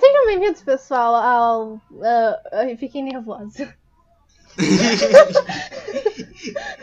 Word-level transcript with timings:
Sejam 0.00 0.26
bem-vindos, 0.26 0.62
pessoal, 0.62 1.14
ao. 1.14 1.74
Uh, 1.74 2.76
fiquei 2.78 3.00
nervosa. 3.00 3.72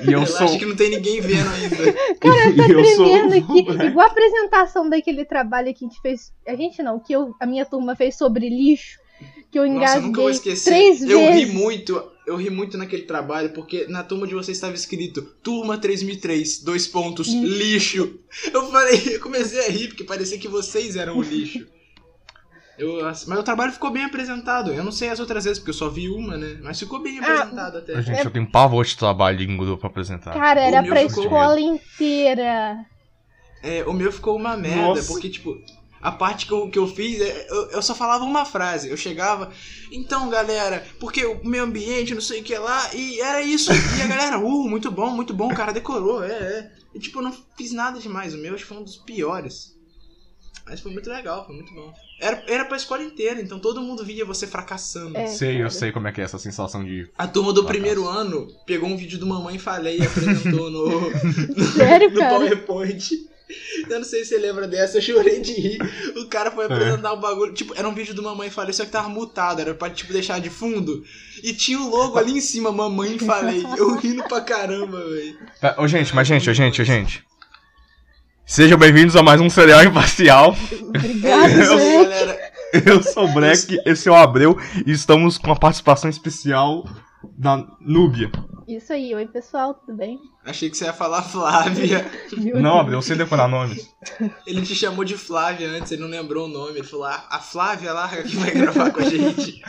e 0.02 0.12
eu 0.12 0.26
sou... 0.26 0.46
acho 0.46 0.58
que 0.58 0.66
não 0.66 0.76
tem 0.76 0.92
ninguém 0.92 1.20
vendo 1.20 1.50
ainda. 1.50 1.94
Cara, 2.22 2.50
eu 2.50 2.56
tô 2.56 2.64
tremendo 2.68 3.34
aqui. 3.34 3.60
Igual 3.86 4.08
a 4.08 4.12
apresentação 4.12 4.90
daquele 4.90 5.26
trabalho 5.26 5.74
que 5.74 5.84
a 5.84 5.88
gente 5.90 6.00
fez. 6.02 6.32
A 6.48 6.56
gente 6.56 6.82
não, 6.82 7.00
que 7.00 7.12
eu, 7.14 7.36
a 7.40 7.46
minha 7.46 7.66
turma 7.66 7.96
fez 7.96 8.16
sobre 8.16 8.48
lixo. 8.48 9.00
Que 9.52 9.60
eu 9.60 9.66
engasguei 9.66 9.88
Nossa, 9.88 9.98
eu 9.98 10.04
nunca 10.04 10.22
vou 10.22 10.30
esquecer. 10.30 10.70
três 10.70 11.02
eu 11.02 11.20
vezes. 11.20 11.24
Eu 11.28 11.34
ri 11.34 11.46
muito. 11.48 12.12
Eu 12.26 12.38
ri 12.38 12.50
muito 12.50 12.78
naquele 12.78 13.04
trabalho, 13.04 13.50
porque 13.50 13.88
na 13.88 14.04
turma 14.04 14.26
de 14.26 14.34
vocês 14.34 14.56
estava 14.56 14.74
escrito 14.74 15.22
Turma 15.44 15.78
3003, 15.78 16.60
dois 16.64 16.88
pontos, 16.88 17.28
lixo. 17.28 18.04
lixo. 18.04 18.20
Eu 18.54 18.72
falei, 18.72 19.02
eu 19.16 19.20
comecei 19.20 19.60
a 19.66 19.70
rir, 19.70 19.90
porque 19.90 20.06
parecia 20.06 20.38
que 20.38 20.48
vocês 20.48 20.96
eram 20.96 21.18
o 21.18 21.22
lixo. 21.22 21.68
Eu, 22.78 23.04
mas 23.04 23.40
o 23.40 23.44
trabalho 23.44 23.72
ficou 23.72 23.92
bem 23.92 24.04
apresentado. 24.04 24.72
Eu 24.72 24.84
não 24.84 24.92
sei 24.92 25.10
as 25.10 25.20
outras 25.20 25.44
vezes, 25.44 25.60
porque 25.60 25.72
eu 25.72 25.76
só 25.76 25.90
vi 25.90 26.10
uma, 26.10 26.38
né? 26.38 26.58
Mas 26.62 26.80
ficou 26.80 27.02
bem 27.02 27.20
ah, 27.20 27.22
apresentado 27.22 27.78
até. 27.78 27.96
A 27.96 28.02
gente, 28.02 28.20
é... 28.20 28.26
eu 28.26 28.32
tenho 28.32 28.50
pavor 28.50 28.86
de 28.86 28.98
trabalho 28.98 29.42
em 29.42 29.58
grupo 29.58 29.78
pra 29.78 29.90
apresentar. 29.90 30.34
Cara, 30.34 30.62
era 30.62 30.84
pra 30.84 31.04
escola 31.04 31.60
inteira. 31.60 32.86
É, 33.64 33.84
o 33.86 33.94
meu 33.94 34.12
ficou 34.12 34.36
uma 34.36 34.58
merda, 34.58 34.88
Nossa. 34.88 35.08
porque, 35.14 35.30
tipo, 35.30 35.56
a 36.02 36.12
parte 36.12 36.48
que 36.48 36.52
eu, 36.52 36.70
que 36.70 36.80
eu 36.80 36.88
fiz, 36.88 37.22
é, 37.22 37.48
eu, 37.50 37.72
eu 37.72 37.82
só 37.82 37.94
falava 37.94 38.24
uma 38.24 38.44
frase. 38.44 38.90
Eu 38.90 38.98
chegava, 38.98 39.52
então, 39.92 40.30
galera, 40.30 40.84
porque 41.00 41.24
o 41.26 41.46
meio 41.46 41.64
ambiente, 41.64 42.16
não 42.16 42.22
sei 42.22 42.42
o 42.42 42.44
que 42.44 42.58
lá, 42.58 42.94
e 42.96 43.22
era 43.22 43.42
isso. 43.42 43.72
E 43.72 44.02
a 44.02 44.08
galera, 44.08 44.40
uh, 44.40 44.70
muito 44.70 44.90
bom, 44.90 45.12
muito 45.12 45.34
bom, 45.34 45.52
o 45.52 45.56
cara 45.56 45.72
decorou, 45.72 46.24
é, 46.24 46.32
é. 46.32 46.72
E, 46.96 47.00
tipo, 47.00 47.20
eu 47.20 47.24
não 47.24 47.38
fiz 47.56 47.72
nada 47.72 48.00
demais. 48.00 48.34
O 48.34 48.38
meu 48.38 48.56
acho 48.56 48.64
que 48.64 48.70
foi 48.70 48.78
um 48.78 48.84
dos 48.84 48.98
piores. 48.98 49.78
Mas 50.66 50.80
foi 50.80 50.92
muito 50.92 51.10
legal, 51.10 51.46
foi 51.46 51.56
muito 51.56 51.74
bom. 51.74 51.94
Era, 52.22 52.44
era 52.48 52.66
pra 52.66 52.78
escola 52.78 53.02
inteira, 53.02 53.42
então 53.42 53.60
todo 53.60 53.82
mundo 53.82 54.06
via 54.06 54.24
você 54.24 54.46
fracassando. 54.46 55.18
É, 55.18 55.26
sei, 55.26 55.54
cara. 55.54 55.64
eu 55.64 55.72
sei 55.72 55.92
como 55.92 56.08
é 56.08 56.12
que 56.12 56.22
é 56.22 56.24
essa 56.24 56.38
sensação 56.38 56.84
de. 56.84 57.10
A 57.18 57.28
turma 57.28 57.52
do 57.52 57.64
fracasso. 57.64 57.80
primeiro 57.80 58.08
ano 58.08 58.48
pegou 58.66 58.88
um 58.88 58.96
vídeo 58.96 59.18
do 59.18 59.26
Mamãe 59.26 59.58
Falei 59.58 59.98
e 59.98 60.06
apresentou 60.06 60.70
no, 60.70 61.10
no, 61.10 61.64
Sério, 61.74 62.12
no 62.12 62.20
PowerPoint. 62.20 63.32
Eu 63.90 63.98
não 63.98 64.06
sei 64.06 64.24
se 64.24 64.30
você 64.30 64.38
lembra 64.38 64.68
dessa, 64.68 64.98
eu 64.98 65.02
chorei 65.02 65.42
de 65.42 65.54
rir. 65.54 65.80
O 66.16 66.28
cara 66.28 66.52
foi 66.52 66.66
apresentar 66.66 67.10
é. 67.10 67.12
um 67.12 67.20
bagulho. 67.20 67.54
Tipo, 67.54 67.74
era 67.76 67.90
um 67.90 67.94
vídeo 67.94 68.14
do 68.14 68.24
Mamãe 68.24 68.50
Falei, 68.50 68.72
só 68.72 68.86
que 68.86 68.92
tava 68.92 69.10
mutado, 69.10 69.60
era 69.60 69.74
pra 69.74 69.90
tipo, 69.90 70.14
deixar 70.14 70.40
de 70.40 70.50
fundo. 70.50 71.04
E 71.44 71.52
tinha 71.54 71.80
o 71.80 71.90
logo 71.90 72.18
ali 72.18 72.34
em 72.34 72.42
cima, 72.42 72.72
Mamãe 72.72 73.18
Falei. 73.18 73.66
Eu 73.78 73.96
rindo 73.96 74.24
pra 74.24 74.42
caramba, 74.42 75.04
velho. 75.04 75.38
Ô, 75.78 75.88
gente, 75.88 76.16
mas 76.16 76.28
gente, 76.28 76.50
ô, 76.50 76.54
gente, 76.54 76.82
ô, 76.82 76.86
gente. 76.86 77.26
Sejam 78.52 78.78
bem-vindos 78.78 79.16
a 79.16 79.24
mais 79.24 79.40
um 79.40 79.50
Cereal 79.50 79.82
Imparcial. 79.82 80.54
Obrigado, 80.90 81.52
eu, 81.52 82.04
galera. 82.04 82.52
Eu 82.86 83.02
sou 83.02 83.24
o 83.24 83.34
Black, 83.34 83.80
esse 83.86 84.10
é 84.10 84.12
o 84.12 84.16
Abreu 84.16 84.58
e 84.86 84.92
estamos 84.92 85.38
com 85.38 85.54
a 85.54 85.56
participação 85.56 86.10
especial 86.10 86.86
da 87.38 87.66
Núbia. 87.80 88.30
Isso 88.68 88.92
aí, 88.92 89.16
oi 89.16 89.26
pessoal, 89.26 89.74
tudo 89.74 89.96
bem? 89.96 90.20
Achei 90.46 90.70
que 90.70 90.76
você 90.76 90.84
ia 90.84 90.92
falar 90.92 91.22
Flávia. 91.22 92.06
não, 92.56 92.78
Abreu, 92.78 92.98
eu 92.98 93.02
sei 93.02 93.16
decorar 93.16 93.48
nomes. 93.48 93.88
Ele 94.46 94.62
te 94.62 94.76
chamou 94.76 95.06
de 95.06 95.18
Flávia 95.18 95.70
antes, 95.70 95.90
ele 95.94 96.02
não 96.02 96.10
lembrou 96.10 96.46
o 96.46 96.50
nome. 96.50 96.80
Ele 96.80 96.88
falou, 96.88 97.06
ah, 97.06 97.28
a 97.30 97.40
Flávia 97.40 97.94
lá 97.94 98.10
que 98.10 98.36
vai 98.36 98.52
gravar 98.52 98.92
com 98.92 99.00
a 99.00 99.10
gente. 99.10 99.62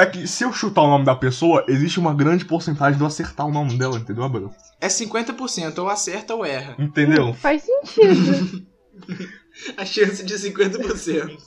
É 0.00 0.06
que 0.06 0.26
se 0.26 0.44
eu 0.44 0.50
chutar 0.50 0.80
o 0.80 0.88
nome 0.88 1.04
da 1.04 1.14
pessoa, 1.14 1.62
existe 1.68 2.00
uma 2.00 2.14
grande 2.14 2.46
porcentagem 2.46 2.96
de 2.96 3.02
eu 3.02 3.06
acertar 3.06 3.46
o 3.46 3.52
nome 3.52 3.76
dela, 3.76 3.98
entendeu, 3.98 4.24
Abreu? 4.24 4.50
É 4.80 4.88
50%, 4.88 5.76
ou 5.78 5.90
acerta 5.90 6.34
ou 6.34 6.42
erra. 6.42 6.74
Entendeu? 6.78 7.28
Hum, 7.28 7.34
faz 7.34 7.64
sentido. 7.64 8.66
a 9.76 9.84
chance 9.84 10.24
de 10.24 10.34
50%. 10.34 11.38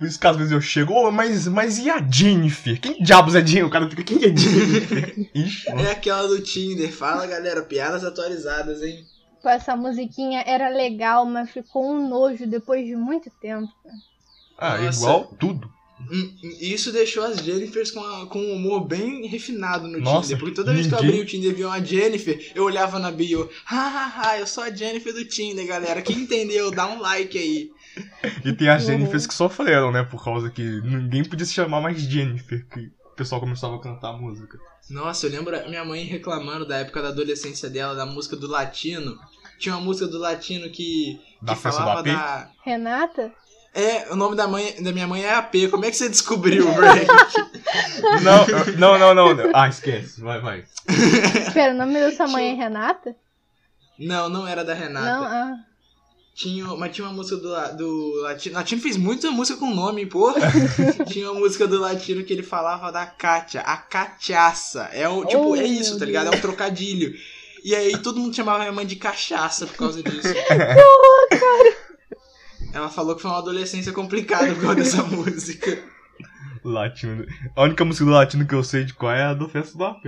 Por 0.00 0.08
isso 0.08 0.18
que 0.18 0.26
às 0.26 0.36
vezes 0.36 0.50
eu 0.50 0.60
chego, 0.60 0.92
oh, 0.92 1.12
mas, 1.12 1.46
mas 1.46 1.78
e 1.78 1.88
a 1.88 2.02
Jennifer? 2.02 2.80
Quem 2.80 3.00
diabos 3.00 3.36
é 3.36 3.46
Jennifer? 3.46 3.66
O 3.66 3.70
cara 3.70 3.88
fica, 3.88 4.02
quem 4.02 4.18
é 4.18 4.36
Jennifer? 4.36 5.30
Ixi, 5.32 5.70
é 5.70 5.92
aquela 5.92 6.26
do 6.26 6.40
Tinder. 6.40 6.92
Fala, 6.92 7.24
galera, 7.24 7.62
piadas 7.62 8.02
atualizadas, 8.02 8.82
hein? 8.82 9.06
Pô, 9.40 9.48
essa 9.48 9.76
musiquinha 9.76 10.42
era 10.44 10.68
legal, 10.68 11.24
mas 11.24 11.50
ficou 11.50 11.88
um 11.88 12.08
nojo 12.08 12.48
depois 12.48 12.84
de 12.84 12.96
muito 12.96 13.30
tempo. 13.40 13.72
Ah, 14.58 14.78
Nossa. 14.78 14.98
igual 14.98 15.24
tudo. 15.38 15.70
Isso 16.60 16.92
deixou 16.92 17.24
as 17.24 17.38
Jennifers 17.38 17.90
com, 17.90 18.00
a, 18.00 18.26
com 18.26 18.38
um 18.38 18.54
humor 18.54 18.86
bem 18.86 19.26
refinado 19.26 19.88
no 19.88 20.00
Nossa, 20.00 20.28
Tinder. 20.28 20.38
Porque 20.38 20.54
toda 20.54 20.72
vez 20.72 20.86
que 20.86 20.94
eu 20.94 20.98
abri 20.98 21.20
o 21.20 21.26
Tinder 21.26 21.50
e 21.50 21.54
vi 21.54 21.64
uma 21.64 21.84
Jennifer, 21.84 22.52
eu 22.54 22.64
olhava 22.64 22.98
na 22.98 23.10
bio. 23.10 23.48
Hahaha, 23.64 24.38
eu 24.38 24.46
sou 24.46 24.64
a 24.64 24.70
Jennifer 24.70 25.12
do 25.12 25.24
Tinder, 25.24 25.66
galera. 25.66 26.02
Quem 26.02 26.20
entendeu, 26.20 26.70
dá 26.70 26.86
um 26.86 27.00
like 27.00 27.38
aí. 27.38 27.70
E 28.44 28.52
tem 28.52 28.68
as 28.68 28.84
Jennifers 28.84 29.26
que 29.26 29.34
sofreram, 29.34 29.90
né? 29.90 30.02
Por 30.02 30.22
causa 30.22 30.50
que 30.50 30.62
ninguém 30.62 31.24
podia 31.24 31.46
se 31.46 31.52
chamar 31.52 31.80
mais 31.80 32.00
Jennifer. 32.00 32.66
Que 32.68 32.90
o 33.06 33.14
pessoal 33.16 33.40
começava 33.40 33.76
a 33.76 33.80
cantar 33.80 34.10
a 34.10 34.16
música. 34.16 34.58
Nossa, 34.90 35.26
eu 35.26 35.30
lembro 35.30 35.56
minha 35.68 35.84
mãe 35.84 36.04
reclamando 36.04 36.66
da 36.66 36.78
época 36.78 37.02
da 37.02 37.08
adolescência 37.08 37.70
dela, 37.70 37.94
da 37.94 38.06
música 38.06 38.36
do 38.36 38.46
latino. 38.46 39.18
Tinha 39.58 39.76
uma 39.76 39.84
música 39.84 40.08
do 40.08 40.18
latino 40.18 40.68
que, 40.70 41.20
da 41.40 41.54
que 41.54 41.60
falava 41.60 42.02
da. 42.02 42.50
Renata? 42.64 43.32
É, 43.74 44.12
o 44.12 44.16
nome 44.16 44.36
da, 44.36 44.46
mãe, 44.46 44.76
da 44.82 44.92
minha 44.92 45.06
mãe 45.06 45.24
é 45.24 45.34
AP. 45.34 45.70
Como 45.70 45.84
é 45.84 45.90
que 45.90 45.96
você 45.96 46.08
descobriu, 46.08 46.70
Frank? 46.74 47.06
não, 48.78 48.98
não, 48.98 49.14
não, 49.14 49.34
não. 49.34 49.50
Ah, 49.54 49.68
esquece. 49.68 50.20
Vai, 50.20 50.40
vai. 50.40 50.64
Espera, 51.46 51.72
o 51.72 51.76
nome 51.76 51.98
da 51.98 52.12
sua 52.12 52.28
mãe 52.28 52.50
é 52.50 52.54
Renata? 52.54 53.16
Não, 53.98 54.28
não 54.28 54.46
era 54.46 54.62
da 54.62 54.74
Renata. 54.74 55.06
Não, 55.06 55.24
ah. 55.24 55.56
Tinha, 56.34 56.64
mas 56.64 56.94
tinha 56.94 57.06
uma 57.06 57.14
música 57.14 57.36
do, 57.36 57.76
do 57.76 58.20
Latino. 58.22 58.54
Latino 58.56 58.80
fez 58.80 58.96
muita 58.96 59.30
música 59.30 59.58
com 59.58 59.74
nome, 59.74 60.04
porra. 60.04 60.40
tinha 61.08 61.30
uma 61.30 61.40
música 61.40 61.66
do 61.66 61.80
Latino 61.80 62.24
que 62.24 62.32
ele 62.32 62.42
falava 62.42 62.90
da 62.90 63.06
Kátia, 63.06 63.60
a 63.62 63.76
cachaça. 63.76 64.88
É 64.92 65.08
o, 65.08 65.24
tipo, 65.24 65.50
oh, 65.50 65.56
é 65.56 65.64
isso, 65.64 65.98
tá 65.98 66.04
ligado? 66.04 66.32
É 66.32 66.36
um 66.36 66.40
trocadilho. 66.40 67.14
E 67.64 67.74
aí 67.74 67.96
todo 67.98 68.18
mundo 68.18 68.34
chamava 68.34 68.60
minha 68.60 68.72
mãe 68.72 68.86
de 68.86 68.96
cachaça 68.96 69.66
por 69.66 69.76
causa 69.76 70.02
disso. 70.02 70.28
Não, 70.28 71.38
cara. 71.38 71.91
Ela 72.72 72.88
falou 72.88 73.14
que 73.14 73.22
foi 73.22 73.30
uma 73.30 73.38
adolescência 73.38 73.92
complicada 73.92 74.54
por 74.54 74.62
causa 74.62 74.74
dessa 74.76 75.02
música. 75.04 75.82
Latino. 76.64 77.26
A 77.56 77.62
única 77.62 77.84
música 77.84 78.04
do 78.04 78.10
latino 78.12 78.46
que 78.46 78.54
eu 78.54 78.62
sei 78.62 78.84
de 78.84 78.94
qual 78.94 79.12
é 79.12 79.24
a 79.24 79.34
do 79.34 79.48
Festa 79.48 79.76
do 79.76 79.84
AP. 79.84 80.04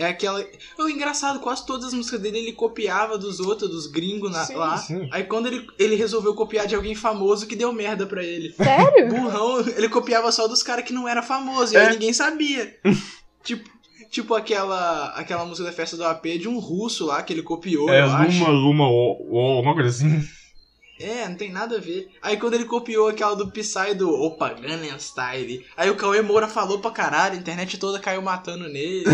É 0.00 0.06
aquela. 0.06 0.42
O 0.78 0.88
engraçado, 0.88 1.40
quase 1.40 1.66
todas 1.66 1.88
as 1.88 1.92
músicas 1.92 2.20
dele 2.20 2.38
ele 2.38 2.52
copiava 2.52 3.18
dos 3.18 3.38
outros, 3.38 3.70
dos 3.70 3.86
gringos 3.86 4.32
na... 4.32 4.46
sim, 4.46 4.54
lá. 4.54 4.78
Sim. 4.78 5.06
Aí 5.12 5.24
quando 5.24 5.46
ele, 5.46 5.66
ele 5.78 5.94
resolveu 5.94 6.34
copiar 6.34 6.66
de 6.66 6.74
alguém 6.74 6.94
famoso 6.94 7.46
que 7.46 7.54
deu 7.54 7.70
merda 7.70 8.06
pra 8.06 8.24
ele. 8.24 8.50
Sério? 8.54 9.08
Burrão, 9.08 9.60
ele 9.60 9.90
copiava 9.90 10.32
só 10.32 10.48
dos 10.48 10.62
caras 10.62 10.86
que 10.86 10.92
não 10.94 11.06
era 11.06 11.22
famoso, 11.22 11.74
e 11.74 11.76
é. 11.76 11.80
aí 11.80 11.92
ninguém 11.92 12.14
sabia. 12.14 12.74
tipo, 13.44 13.68
tipo 14.10 14.34
aquela, 14.34 15.08
aquela 15.10 15.44
música 15.44 15.68
da 15.68 15.76
festa 15.76 15.98
do 15.98 16.04
AP 16.04 16.24
de 16.40 16.48
um 16.48 16.58
russo 16.58 17.04
lá 17.04 17.22
que 17.22 17.34
ele 17.34 17.42
copiou. 17.42 17.90
É, 17.90 18.02
Luma, 18.02 18.48
Luma, 18.48 18.88
uma 19.60 19.74
coisa 19.74 19.90
assim. 19.90 20.26
É, 21.00 21.26
não 21.26 21.34
tem 21.34 21.50
nada 21.50 21.76
a 21.76 21.80
ver. 21.80 22.10
Aí 22.20 22.36
quando 22.36 22.54
ele 22.54 22.66
copiou 22.66 23.08
aquela 23.08 23.34
do 23.34 23.50
Psy 23.50 23.94
do 23.96 24.10
Opa 24.10 24.50
Gangnam 24.50 24.98
Style, 24.98 25.66
aí 25.76 25.88
o 25.88 25.96
Cauê 25.96 26.20
Moura 26.20 26.46
falou 26.46 26.78
pra 26.78 26.90
caralho, 26.90 27.34
a 27.34 27.38
internet 27.38 27.78
toda 27.78 27.98
caiu 27.98 28.20
matando 28.20 28.68
nele. 28.68 29.04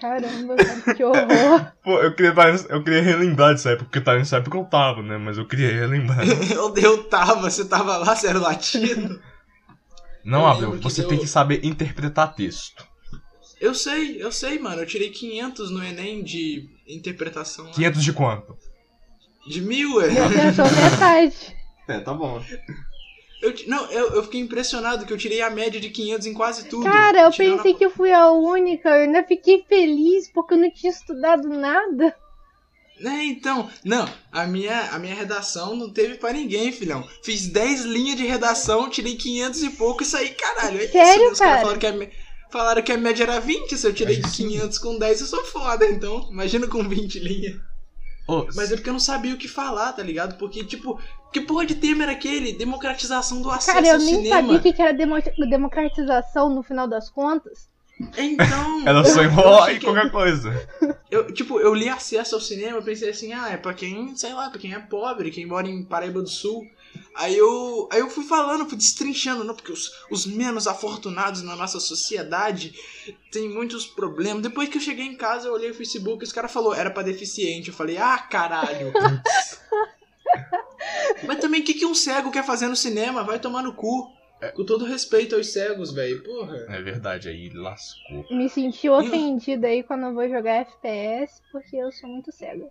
Caramba, 0.00 0.54
que 0.94 1.02
horror. 1.02 1.72
Pô, 1.82 1.98
eu 2.00 2.14
queria, 2.14 2.32
eu 2.68 2.84
queria 2.84 3.02
relembrar 3.02 3.54
disso 3.54 3.68
aí, 3.68 3.76
porque 3.76 4.00
tá 4.00 4.14
nessa 4.14 4.36
época 4.36 4.56
eu 4.56 4.64
tava, 4.64 5.02
né? 5.02 5.16
Mas 5.16 5.38
eu 5.38 5.46
queria 5.46 5.72
relembrar. 5.72 6.20
eu, 6.52 6.74
eu 6.76 7.04
tava, 7.04 7.50
você 7.50 7.64
tava 7.64 7.96
lá, 7.96 8.14
você 8.14 8.28
era 8.28 8.38
latino. 8.38 9.18
Não, 10.24 10.46
Abel, 10.46 10.78
você 10.80 11.02
tem 11.02 11.18
que 11.18 11.26
saber 11.26 11.64
interpretar 11.64 12.34
texto. 12.34 12.86
Eu 13.60 13.74
sei, 13.74 14.22
eu 14.22 14.30
sei, 14.30 14.58
mano. 14.58 14.82
Eu 14.82 14.86
tirei 14.86 15.10
500 15.10 15.70
no 15.70 15.82
Enem 15.82 16.22
de 16.22 16.68
interpretação. 16.86 17.70
500 17.72 18.04
de 18.04 18.12
quanto? 18.12 18.56
De 19.46 19.60
mil, 19.60 20.00
é? 20.00 20.06
Eu 20.06 20.28
metade. 20.90 21.56
É, 21.88 21.98
tá 22.00 22.14
bom. 22.14 22.40
Eu, 23.42 23.52
não, 23.66 23.90
eu, 23.90 24.10
eu 24.14 24.22
fiquei 24.22 24.40
impressionado 24.40 25.04
que 25.04 25.12
eu 25.12 25.18
tirei 25.18 25.42
a 25.42 25.50
média 25.50 25.80
de 25.80 25.90
500 25.90 26.26
em 26.26 26.32
quase 26.32 26.68
tudo. 26.68 26.84
Cara, 26.84 27.22
eu 27.22 27.32
pensei 27.32 27.74
que 27.74 27.84
eu 27.84 27.90
fui 27.90 28.12
a 28.12 28.30
única. 28.30 28.88
Eu 28.88 29.02
ainda 29.02 29.24
fiquei 29.24 29.64
feliz 29.68 30.30
porque 30.32 30.54
eu 30.54 30.58
não 30.58 30.70
tinha 30.70 30.92
estudado 30.92 31.48
nada. 31.48 32.14
É, 33.00 33.24
então, 33.24 33.68
não, 33.84 34.08
a 34.30 34.46
minha, 34.46 34.90
a 34.92 34.98
minha 34.98 35.14
redação 35.14 35.74
não 35.74 35.90
teve 35.90 36.14
para 36.14 36.32
ninguém, 36.32 36.70
filhão. 36.70 37.04
Fiz 37.24 37.48
10 37.48 37.84
linhas 37.84 38.16
de 38.16 38.24
redação, 38.24 38.88
tirei 38.88 39.16
500 39.16 39.62
e 39.64 39.70
pouco 39.70 40.04
e 40.04 40.06
saí, 40.06 40.28
caralho. 40.28 40.80
É 40.80 40.86
Sério, 40.86 41.32
isso, 41.32 41.42
cara? 41.42 41.62
Falaram 41.62 41.78
que, 41.80 41.86
a, 41.86 42.10
falaram 42.48 42.82
que 42.82 42.92
a 42.92 42.96
média 42.96 43.24
era 43.24 43.40
20, 43.40 43.76
se 43.76 43.84
eu 43.84 43.92
tirei 43.92 44.22
500 44.22 44.78
com 44.78 44.98
10 44.98 45.20
eu 45.20 45.26
sou 45.26 45.44
foda, 45.44 45.84
então. 45.84 46.28
Imagina 46.30 46.68
com 46.68 46.88
20 46.88 47.18
linhas. 47.18 47.71
Oh, 48.26 48.46
Mas 48.54 48.70
é 48.70 48.76
porque 48.76 48.88
eu 48.88 48.92
não 48.92 49.00
sabia 49.00 49.34
o 49.34 49.38
que 49.38 49.48
falar, 49.48 49.92
tá 49.92 50.02
ligado? 50.02 50.38
Porque, 50.38 50.64
tipo, 50.64 50.98
que 51.32 51.40
porra 51.40 51.66
de 51.66 51.74
tema 51.74 52.04
era 52.04 52.12
aquele? 52.12 52.52
Democratização 52.52 53.42
do 53.42 53.50
acesso 53.50 53.74
Cara, 53.74 53.86
eu 53.88 53.98
nem 53.98 54.16
cinema. 54.16 54.36
sabia 54.36 54.58
o 54.58 54.74
que 54.74 54.82
era 54.82 54.92
democratização 55.48 56.48
no 56.48 56.62
final 56.62 56.86
das 56.86 57.10
contas. 57.10 57.68
Então. 58.16 58.82
Ela 58.86 59.04
só 59.04 59.22
enrola 59.22 59.72
em 59.72 59.80
qualquer 59.80 60.10
coisa. 60.10 60.68
Eu, 61.10 61.32
tipo, 61.32 61.58
eu 61.60 61.74
li 61.74 61.88
acesso 61.88 62.34
ao 62.34 62.40
cinema 62.40 62.78
e 62.78 62.82
pensei 62.82 63.10
assim, 63.10 63.32
ah, 63.32 63.50
é 63.50 63.56
pra 63.56 63.74
quem, 63.74 64.16
sei 64.16 64.32
lá, 64.32 64.50
pra 64.50 64.58
quem 64.60 64.72
é 64.72 64.78
pobre, 64.78 65.30
quem 65.30 65.46
mora 65.46 65.68
em 65.68 65.82
Paraíba 65.82 66.22
do 66.22 66.28
Sul. 66.28 66.66
Aí 67.14 67.36
eu, 67.36 67.88
aí 67.92 68.00
eu 68.00 68.08
fui 68.08 68.24
falando, 68.24 68.66
fui 68.66 68.76
destrinchando, 68.76 69.44
não, 69.44 69.54
porque 69.54 69.70
os, 69.70 69.92
os 70.10 70.24
menos 70.24 70.66
afortunados 70.66 71.42
na 71.42 71.54
nossa 71.54 71.78
sociedade 71.78 72.74
têm 73.30 73.50
muitos 73.50 73.86
problemas. 73.86 74.42
Depois 74.42 74.68
que 74.68 74.78
eu 74.78 74.82
cheguei 74.82 75.04
em 75.04 75.16
casa, 75.16 75.48
eu 75.48 75.52
olhei 75.52 75.70
o 75.70 75.74
Facebook 75.74 76.24
e 76.24 76.26
os 76.26 76.32
caras 76.32 76.50
falaram, 76.50 76.74
era 76.74 76.90
pra 76.90 77.02
deficiente. 77.02 77.68
Eu 77.68 77.74
falei, 77.74 77.98
ah, 77.98 78.18
caralho. 78.18 78.92
Mas 81.26 81.38
também 81.38 81.60
o 81.60 81.64
que, 81.64 81.74
que 81.74 81.86
um 81.86 81.94
cego 81.94 82.30
quer 82.30 82.44
fazer 82.44 82.66
no 82.66 82.76
cinema? 82.76 83.22
Vai 83.22 83.38
tomar 83.38 83.62
no 83.62 83.74
cu. 83.74 84.10
É. 84.40 84.50
Com 84.50 84.64
todo 84.64 84.84
respeito 84.84 85.36
aos 85.36 85.52
cegos, 85.52 85.92
velho. 85.92 86.20
Porra. 86.24 86.56
É 86.68 86.82
verdade, 86.82 87.28
aí 87.28 87.48
lascou. 87.50 88.26
Me 88.28 88.48
senti 88.48 88.88
ofendida 88.88 89.68
aí 89.68 89.84
quando 89.84 90.06
eu 90.06 90.14
vou 90.14 90.28
jogar 90.28 90.62
FPS 90.62 91.40
porque 91.52 91.76
eu 91.76 91.92
sou 91.92 92.10
muito 92.10 92.32
cega. 92.32 92.68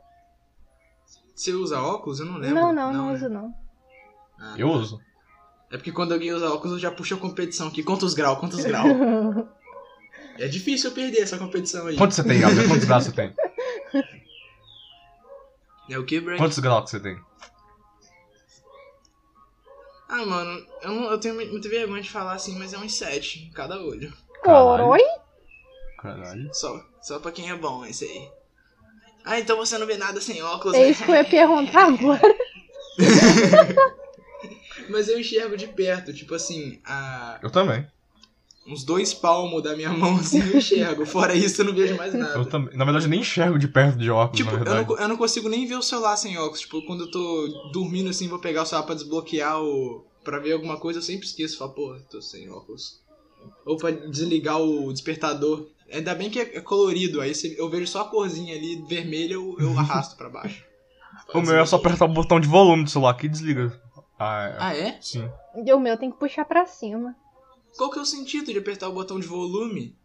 Você 1.34 1.54
usa 1.54 1.82
óculos? 1.82 2.20
Eu 2.20 2.26
não 2.26 2.38
lembro. 2.38 2.56
Não, 2.56 2.74
não, 2.74 2.92
não, 2.92 3.06
não 3.06 3.14
uso 3.14 3.30
não. 3.30 3.54
Ah, 4.42 4.56
eu 4.58 4.68
uso. 4.70 5.00
É 5.70 5.78
porque 5.78 5.92
quando 5.92 6.14
alguém 6.14 6.34
usa 6.34 6.50
óculos, 6.52 6.74
eu 6.74 6.80
já 6.80 6.92
puxo 6.92 7.14
a 7.16 7.18
competição 7.18 7.68
aqui. 7.68 7.84
Quantos 7.84 8.14
graus? 8.14 8.40
Quantos 8.40 8.64
graus? 8.66 8.92
é 10.38 10.48
difícil 10.48 10.90
eu 10.90 10.96
perder 10.96 11.22
essa 11.22 11.38
competição 11.38 11.88
aí. 11.88 11.96
Quantos 11.96 12.16
você 12.16 12.24
tem, 12.24 12.40
Gabriel? 12.40 12.68
Quantos 12.68 12.86
graus 12.86 13.04
você 13.06 13.12
tem? 13.12 13.34
É 15.90 15.98
o 16.00 16.06
que, 16.06 16.20
Break? 16.20 16.40
Quantos 16.42 16.60
graus 16.60 16.90
você 16.90 17.00
tem? 17.00 17.18
Ah, 20.10 20.26
mano, 20.26 20.66
eu, 20.82 20.92
não, 20.92 21.12
eu 21.12 21.18
tenho 21.20 21.36
muita 21.36 21.70
vergonha 21.70 22.02
de 22.02 22.10
falar 22.10 22.34
assim, 22.34 22.58
mas 22.58 22.74
é 22.74 22.78
uns 22.78 22.94
7 22.96 23.48
em 23.48 23.52
cada 23.52 23.80
olho. 23.82 24.12
Oi? 24.46 25.02
Caralho. 26.00 26.50
Só, 26.54 26.84
só 27.02 27.20
pra 27.20 27.32
quem 27.32 27.50
é 27.50 27.56
bom, 27.56 27.86
esse 27.86 28.04
aí. 28.06 28.30
Ah, 29.24 29.40
então 29.40 29.56
você 29.56 29.78
não 29.78 29.88
vê 29.88 29.96
nada 29.98 30.20
sem 30.20 30.42
óculos, 30.42 30.76
É 30.76 30.80
né? 30.82 30.90
isso 30.90 31.06
que 31.06 31.12
eu 31.12 31.16
ia 31.16 31.24
perguntar 31.24 31.86
agora. 31.94 32.22
Mas 34.92 35.08
eu 35.08 35.20
enxergo 35.20 35.56
de 35.58 35.68
perto, 35.68 36.14
tipo 36.14 36.36
assim, 36.36 36.80
a... 36.86 37.40
Eu 37.42 37.50
também. 37.50 37.86
uns 38.68 38.84
dois 38.84 39.14
palmos 39.14 39.64
da 39.64 39.76
minha 39.76 39.90
mão 39.94 40.16
assim 40.18 40.40
eu 40.40 40.58
enxergo. 40.58 41.06
Fora 41.06 41.34
isso, 41.36 41.62
eu 41.62 41.66
não 41.66 41.74
vejo 41.74 41.96
mais 41.96 42.14
nada. 42.14 42.38
Eu 42.38 42.46
também. 42.46 42.76
Na 42.78 42.84
verdade, 42.86 43.06
eu 43.06 43.10
nem 43.10 43.22
enxergo 43.22 43.58
de 43.58 43.68
perto 43.68 43.98
de 43.98 44.10
óculos, 44.12 44.38
Tipo, 44.38 44.52
na 44.52 44.58
eu 44.58 44.64
verdade. 44.64 44.90
não, 44.90 44.98
eu 44.98 45.08
não 45.08 45.18
consigo 45.18 45.50
nem 45.50 45.66
ver 45.66 45.76
o 45.76 45.82
celular 45.82 46.16
sem 46.18 46.38
óculos. 46.38 46.62
Tipo, 46.62 46.86
quando 46.86 47.06
eu 47.06 47.12
tô 47.12 47.70
dormindo 47.74 48.10
assim, 48.10 48.28
vou 48.28 48.40
pegar 48.40 48.64
o 48.64 48.66
celular 48.66 48.86
pra 48.86 48.96
desbloquear 48.96 49.62
o. 49.62 50.06
pra 50.24 50.40
ver 50.40 50.52
alguma 50.54 50.78
coisa, 50.78 51.00
eu 51.00 51.04
sempre 51.04 51.26
esqueço. 51.26 51.58
Falo, 51.58 51.74
pô, 51.74 51.98
tô 52.10 52.22
sem 52.22 52.50
óculos. 52.50 53.00
Ou 53.66 53.78
pra 53.78 53.90
desligar 53.92 54.62
o 54.62 54.92
despertador. 54.94 55.68
Ainda 55.92 56.14
bem 56.16 56.30
que 56.30 56.40
é 56.40 56.58
é 56.58 56.62
colorido, 56.62 57.20
aí 57.20 57.34
eu 57.58 57.70
vejo 57.70 57.88
só 57.88 58.02
a 58.02 58.06
corzinha 58.06 58.56
ali, 58.56 58.82
vermelha, 58.88 59.34
eu, 59.34 59.58
eu 59.60 59.72
arrasto 59.80 60.16
pra 60.16 60.30
baixo. 60.30 60.64
O 61.34 61.42
meu 61.42 61.58
é 61.58 61.66
só 61.66 61.76
apertar 61.78 62.06
o 62.06 62.08
botão 62.08 62.40
de 62.40 62.48
volume 62.48 62.84
do 62.84 62.90
celular 62.90 63.14
que 63.16 63.28
desliga. 63.28 63.81
Ah, 64.24 64.44
é. 64.48 64.56
Ah, 64.60 64.76
é? 64.76 64.98
Sim. 65.02 65.28
E 65.66 65.74
o 65.74 65.80
meu 65.80 65.98
tem 65.98 66.12
que 66.12 66.18
puxar 66.20 66.46
pra 66.46 66.66
cima. 66.68 67.16
Qual 67.78 67.90
que 67.90 67.98
é 67.98 68.02
o 68.02 68.06
sentido 68.06 68.52
de 68.52 68.60
apertar 68.60 68.88
o 68.90 68.94
botão 68.94 69.20
de 69.20 69.26
volume? 69.26 69.96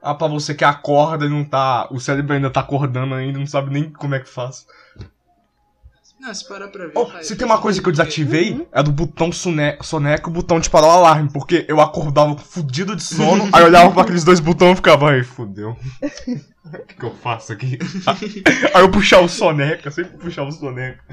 Ah, 0.00 0.14
pra 0.14 0.28
você 0.28 0.54
que 0.54 0.64
acorda 0.64 1.24
e 1.24 1.28
não 1.28 1.44
tá. 1.44 1.88
O 1.90 1.98
cérebro 1.98 2.34
ainda 2.34 2.50
tá 2.50 2.60
acordando 2.60 3.14
ainda, 3.14 3.38
não 3.38 3.46
sabe 3.46 3.70
nem 3.72 3.90
como 3.90 4.14
é 4.14 4.20
que 4.20 4.28
faz. 4.28 4.66
Não, 6.20 6.32
se 6.32 6.46
parar 6.48 6.68
pra 6.68 6.86
ver. 6.86 6.92
Oh, 6.94 7.06
se 7.22 7.34
tem 7.36 7.44
uma 7.46 7.60
coisa 7.60 7.82
que 7.82 7.88
eu 7.88 7.92
desativei, 7.92 8.52
Uhum. 8.52 8.66
é 8.72 8.82
do 8.82 8.92
botão 8.92 9.32
sone- 9.32 9.76
soneca 9.82 10.28
e 10.28 10.30
o 10.30 10.32
botão 10.34 10.60
de 10.60 10.70
parar 10.70 10.86
o 10.86 10.90
alarme, 10.90 11.28
porque 11.32 11.66
eu 11.68 11.80
acordava 11.80 12.36
fudido 12.36 12.94
de 12.94 13.02
sono, 13.02 13.48
aí 13.52 13.60
eu 13.62 13.66
olhava 13.66 13.92
pra 13.92 14.02
aqueles 14.02 14.24
dois 14.24 14.40
botões 14.40 14.72
e 14.74 14.76
ficava, 14.76 15.10
ai, 15.10 15.22
fudeu. 15.24 15.76
O 16.64 16.86
que, 16.86 16.94
que 16.94 17.04
eu 17.04 17.14
faço 17.16 17.52
aqui? 17.52 17.78
aí 18.74 18.82
eu 18.82 18.90
puxava 18.90 19.22
o 19.24 19.28
soneca, 19.28 19.90
sempre 19.90 20.16
puxava 20.16 20.48
o 20.48 20.52
soneca. 20.52 21.04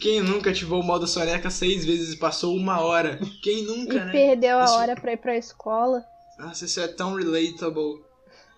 Quem 0.00 0.20
nunca 0.20 0.50
ativou 0.50 0.80
o 0.80 0.84
modo 0.84 1.06
soneca 1.06 1.50
seis 1.50 1.84
vezes 1.84 2.12
e 2.14 2.16
passou 2.18 2.54
uma 2.56 2.80
hora? 2.80 3.18
Quem 3.42 3.64
nunca, 3.64 3.94
E 3.96 4.04
né? 4.04 4.12
perdeu 4.12 4.58
a 4.58 4.64
Isso- 4.64 4.74
hora 4.74 4.94
pra 4.94 5.12
ir 5.12 5.16
pra 5.16 5.36
escola. 5.36 6.02
Nossa, 6.38 6.64
isso 6.64 6.80
é 6.80 6.88
tão 6.88 7.14
relatable. 7.14 8.02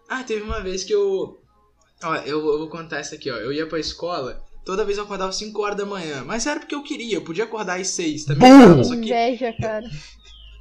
Ah, 0.08 0.22
teve 0.24 0.42
uma 0.42 0.60
vez 0.60 0.84
que 0.84 0.92
eu. 0.92 1.38
Ó, 2.04 2.14
eu, 2.16 2.38
eu 2.46 2.58
vou 2.58 2.68
contar 2.68 2.98
essa 2.98 3.14
aqui, 3.14 3.30
ó. 3.30 3.36
Eu 3.36 3.52
ia 3.52 3.66
pra 3.66 3.78
escola, 3.78 4.42
toda 4.64 4.84
vez 4.84 4.98
eu 4.98 5.04
acordava 5.04 5.32
5 5.32 5.62
horas 5.62 5.76
da 5.76 5.86
manhã. 5.86 6.22
Mas 6.24 6.46
era 6.46 6.58
porque 6.60 6.74
eu 6.74 6.82
queria, 6.82 7.16
eu 7.16 7.22
podia 7.24 7.44
acordar 7.44 7.80
às 7.80 7.88
6 7.88 8.24
também. 8.24 8.50
Dava, 8.50 8.82
Só 8.84 8.90
que, 8.90 8.96
Inveja, 9.06 9.52
cara. 9.60 9.88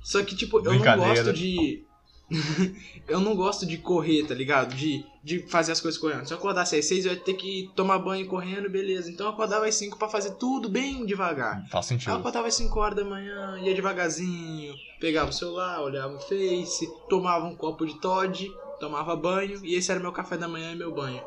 só 0.03 0.23
que, 0.23 0.35
tipo, 0.35 0.59
eu 0.59 0.73
não 0.73 0.97
gosto 0.97 1.33
de. 1.33 1.83
eu 3.07 3.19
não 3.19 3.35
gosto 3.35 3.65
de 3.65 3.77
correr, 3.77 4.25
tá 4.25 4.33
ligado? 4.33 4.73
De, 4.75 5.03
de 5.23 5.39
fazer 5.49 5.71
as 5.71 5.81
coisas 5.81 5.99
correndo. 5.99 6.25
Se 6.25 6.33
eu 6.33 6.37
acordasse 6.37 6.75
às 6.75 6.85
6, 6.85 7.05
eu 7.05 7.13
ia 7.13 7.19
ter 7.19 7.33
que 7.33 7.71
tomar 7.75 7.99
banho 7.99 8.27
correndo, 8.27 8.69
beleza. 8.69 9.11
Então 9.11 9.25
eu 9.27 9.33
acordava 9.33 9.67
às 9.67 9.75
5 9.75 9.97
pra 9.97 10.07
fazer 10.07 10.31
tudo 10.35 10.69
bem 10.69 11.05
devagar. 11.05 11.67
Faz 11.69 11.85
Aí 11.85 11.91
eu 11.91 11.99
sentido. 11.99 12.15
acordava 12.17 12.47
às 12.47 12.55
5 12.55 12.79
horas 12.79 12.95
da 12.95 13.03
manhã, 13.03 13.59
ia 13.59 13.73
devagarzinho, 13.75 14.73
pegava 14.99 15.29
o 15.29 15.33
celular, 15.33 15.81
olhava 15.81 16.15
o 16.15 16.19
Face, 16.19 16.87
tomava 17.09 17.45
um 17.45 17.55
copo 17.55 17.85
de 17.85 17.99
Todd, 17.99 18.49
tomava 18.79 19.15
banho, 19.15 19.59
e 19.65 19.75
esse 19.75 19.91
era 19.91 19.99
meu 19.99 20.11
café 20.11 20.37
da 20.37 20.47
manhã 20.47 20.71
e 20.71 20.75
meu 20.75 20.93
banho. 20.93 21.21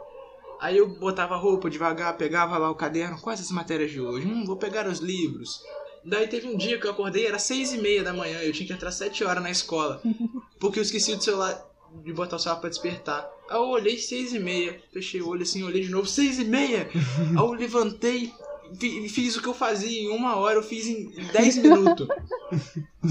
Aí 0.61 0.79
eu 0.79 0.89
botava 0.89 1.37
roupa 1.37 1.69
devagar, 1.69 2.17
pegava 2.17 2.57
lá 2.57 2.71
o 2.71 2.75
caderno, 2.75 3.21
quais 3.21 3.41
as 3.41 3.51
matérias 3.51 3.91
de 3.91 4.01
hoje? 4.01 4.27
Hum, 4.27 4.45
vou 4.47 4.57
pegar 4.57 4.87
os 4.87 5.01
livros. 5.01 5.61
Daí 6.05 6.27
teve 6.29 6.47
um 6.49 6.57
dia 6.57 6.79
que 6.79 6.87
eu 6.87 6.91
acordei, 6.91 7.27
era 7.27 7.39
seis 7.39 7.73
e 7.73 7.79
meia 7.79 8.03
da 8.05 8.13
manhã, 8.13 8.39
eu 8.41 8.53
tinha 8.53 8.67
que 8.67 8.73
entrar 8.73 8.91
sete 8.93 9.25
horas 9.25 9.43
na 9.43 9.51
escola, 9.51 10.03
porque 10.61 10.79
eu 10.79 10.83
esqueci 10.83 11.15
do 11.17 11.23
celular, 11.25 11.65
de 12.05 12.13
botar 12.13 12.37
o 12.37 12.39
celular 12.39 12.61
pra 12.61 12.69
despertar. 12.69 13.31
Aí 13.49 13.57
eu 13.57 13.69
olhei 13.69 13.99
seis 13.99 14.33
e 14.35 14.39
meia, 14.39 14.83
fechei 14.93 15.23
o 15.23 15.29
olho 15.29 15.43
assim, 15.43 15.63
olhei 15.63 15.83
de 15.83 15.91
novo, 15.91 16.07
seis 16.07 16.39
e 16.39 16.45
meia! 16.45 16.89
Aí 16.95 17.37
eu 17.37 17.53
levantei, 17.53 18.33
fi- 18.79 19.09
fiz 19.09 19.37
o 19.37 19.43
que 19.43 19.49
eu 19.49 19.55
fazia 19.55 20.03
em 20.03 20.09
uma 20.09 20.37
hora, 20.37 20.59
eu 20.59 20.63
fiz 20.63 20.87
em 20.87 21.11
10 21.33 21.57
minutos. 21.59 22.07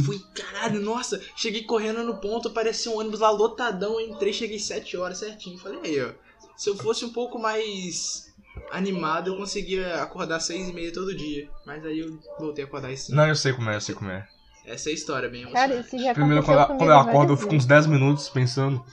Fui, 0.06 0.19
caralho, 0.34 0.81
nossa, 0.81 1.22
cheguei 1.36 1.63
correndo 1.63 2.04
no 2.04 2.18
ponto, 2.18 2.48
apareceu 2.48 2.94
um 2.94 2.98
ônibus 3.00 3.19
lá 3.19 3.30
lotadão, 3.30 4.00
entrei, 4.00 4.34
cheguei 4.34 4.57
7 4.60 4.98
horas 4.98 5.19
certinho. 5.19 5.57
Falei, 5.60 5.80
aí, 5.84 6.01
ó, 6.01 6.12
se 6.57 6.69
eu 6.69 6.75
fosse 6.78 7.06
um 7.06 7.10
pouco 7.12 7.38
mais 7.38 8.32
animado, 8.71 9.27
eu 9.31 9.38
conseguia 9.38 10.01
acordar 10.01 10.39
6 10.39 10.69
e 10.69 10.74
meia 10.74 10.92
todo 10.94 11.15
dia. 11.15 11.48
Mas 11.65 11.86
aí 11.86 12.00
eu 12.00 12.19
voltei 12.39 12.63
a 12.63 12.68
acordar 12.68 12.89
às 12.92 13.01
5. 13.01 13.15
Não, 13.15 13.27
eu 13.27 13.36
sei 13.36 13.54
como 13.54 13.69
é, 13.69 13.75
eu 13.75 13.81
sei 13.81 13.95
como 13.95 14.10
é. 14.12 14.27
Essa 14.65 14.89
é 14.89 14.92
a 14.92 14.95
história, 14.95 15.30
bem 15.30 15.50
Cara, 15.51 15.75
isso 15.75 15.98
já 16.00 16.13
Primeiro, 16.13 16.39
aconteceu 16.42 16.44
quando, 16.45 16.60
eu- 16.60 16.65
comigo 16.68 16.77
quando 16.77 16.89
eu 16.92 16.98
acordo, 17.00 17.33
eu 17.33 17.38
fico 17.38 17.50
uns 17.50 17.65
vezes. 17.65 17.68
10 17.68 17.88
minutos 17.88 18.30
pensando. 18.30 18.83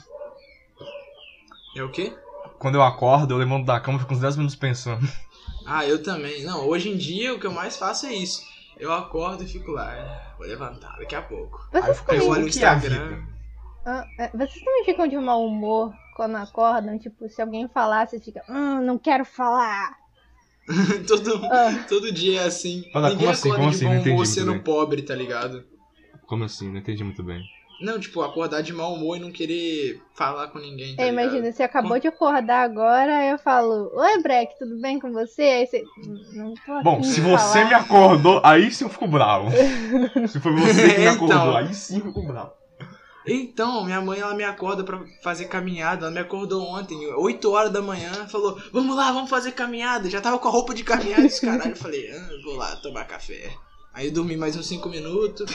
É 1.77 1.83
o 1.83 1.91
quê? 1.91 2.13
Quando 2.59 2.75
eu 2.75 2.83
acordo, 2.83 3.33
eu 3.35 3.39
levanto 3.39 3.65
da 3.65 3.79
cama 3.81 3.97
e 3.99 4.01
fico 4.01 4.13
uns 4.15 4.21
10 4.21 4.37
minutos 4.37 4.57
pensando. 4.57 5.07
Ah, 5.67 5.87
eu 5.87 6.03
também. 6.03 6.43
Não, 6.45 6.67
hoje 6.67 6.91
em 6.91 6.97
dia 6.97 7.33
o 7.35 7.39
que 7.39 7.47
eu 7.47 7.53
mais 7.53 7.77
faço 7.77 8.07
é 8.07 8.13
isso. 8.13 8.43
Eu 8.77 8.93
acordo 8.93 9.45
e 9.45 9.47
fico 9.47 9.71
lá, 9.73 9.93
"Ah, 9.93 10.35
vou 10.39 10.47
levantar 10.47 10.97
daqui 10.99 11.15
a 11.15 11.23
pouco. 11.23 11.59
Aí 11.73 11.81
Vocês 11.83 11.89
eu 11.89 11.95
fico, 11.95 12.15
Eu 12.15 12.29
olho 12.29 12.43
o 12.43 12.47
é 12.47 12.49
Instagram. 12.49 13.23
ah, 13.87 14.05
é, 14.19 14.29
vocês 14.31 14.65
também 14.65 14.85
ficam 14.85 15.07
de 15.07 15.17
mau 15.19 15.45
humor 15.47 15.93
quando 16.21 16.37
acordam? 16.37 16.99
Tipo, 16.99 17.27
se 17.31 17.41
alguém 17.41 17.67
falar, 17.67 18.07
você 18.07 18.21
fica, 18.21 18.45
hum, 18.47 18.83
não 18.83 18.99
quero 18.99 19.25
falar. 19.25 19.97
todo, 21.09 21.41
Ah, 21.51 21.71
todo 21.89 22.13
dia 22.13 22.43
é 22.43 22.45
assim. 22.45 22.85
Mas, 22.93 23.15
Ninguém 23.15 23.17
como 23.17 23.31
assim? 23.31 23.49
Como 23.55 23.71
de 23.71 23.77
assim? 23.77 23.85
bom 23.85 23.91
Não 23.95 24.01
entendi 24.01 24.27
sendo 24.27 24.53
bem. 24.53 24.63
pobre, 24.63 25.03
tá 25.03 25.15
ligado? 25.15 25.65
Como 26.27 26.45
assim? 26.45 26.71
Não 26.71 26.79
entendi 26.79 27.03
muito 27.03 27.23
bem. 27.23 27.43
Não, 27.81 27.99
tipo, 27.99 28.21
acordar 28.21 28.61
de 28.63 28.73
mau 28.73 28.93
humor 28.95 29.17
e 29.17 29.21
não 29.21 29.33
querer 29.33 30.03
falar 30.15 30.49
com 30.49 30.59
ninguém. 30.59 30.97
Tá 30.97 31.03
é, 31.05 31.09
imagina, 31.09 31.51
você 31.51 31.63
acabou 31.63 31.99
de 31.99 32.09
acordar 32.09 32.63
agora, 32.63 33.19
aí 33.19 33.31
eu 33.31 33.39
falo, 33.39 33.91
oi 33.95 34.23
Breck, 34.23 34.59
tudo 34.59 34.77
bem 34.81 34.99
com 35.01 35.11
você? 35.13 35.43
Aí 35.43 35.67
você, 35.67 35.91
"Hum, 35.97 36.21
não 36.35 36.55
tô 36.57 36.73
Bom, 36.85 37.03
se 37.03 37.21
você 37.21 37.59
falar." 37.59 37.69
me 37.69 37.75
acordou, 37.75 38.41
aí 38.45 38.71
sim 38.71 38.85
eu 38.85 38.91
fico 38.91 39.07
bravo. 39.09 39.51
se 40.29 40.41
foi 40.41 40.53
você 40.53 40.93
que 40.93 41.01
me 41.01 41.07
Então. 41.15 41.17
acordou, 41.17 41.57
aí 41.57 41.73
sim 41.75 41.99
eu 41.99 42.05
fico 42.07 42.23
bravo. 42.23 42.53
Então, 43.27 43.85
minha 43.85 44.01
mãe, 44.01 44.21
ela 44.21 44.35
me 44.35 44.45
acorda 44.45 44.83
pra 44.83 45.05
fazer 45.23 45.47
caminhada. 45.47 46.07
Ela 46.07 46.15
me 46.15 46.21
acordou 46.21 46.63
ontem, 46.63 47.07
8 47.15 47.51
horas 47.51 47.73
da 47.73 47.83
manhã. 47.83 48.27
Falou, 48.29 48.59
vamos 48.73 48.97
lá, 48.97 49.13
vamos 49.13 49.29
fazer 49.29 49.53
caminhada. 49.53 50.09
Já 50.09 50.21
tava 50.21 50.39
com 50.39 50.49
a 50.49 50.51
roupa 50.51 50.75
de 50.75 50.83
caminhada, 50.83 51.27
esse 51.27 51.41
caralho. 51.41 51.73
Eu 51.73 51.77
falei, 51.77 52.11
ah, 52.11 52.29
vou 52.45 52.57
lá 52.57 52.77
tomar 52.77 53.05
café. 53.05 53.53
Aí 53.93 54.07
eu 54.07 54.13
dormi 54.13 54.37
mais 54.37 54.57
uns 54.57 54.67
5 54.67 54.89
minutos. 54.89 55.55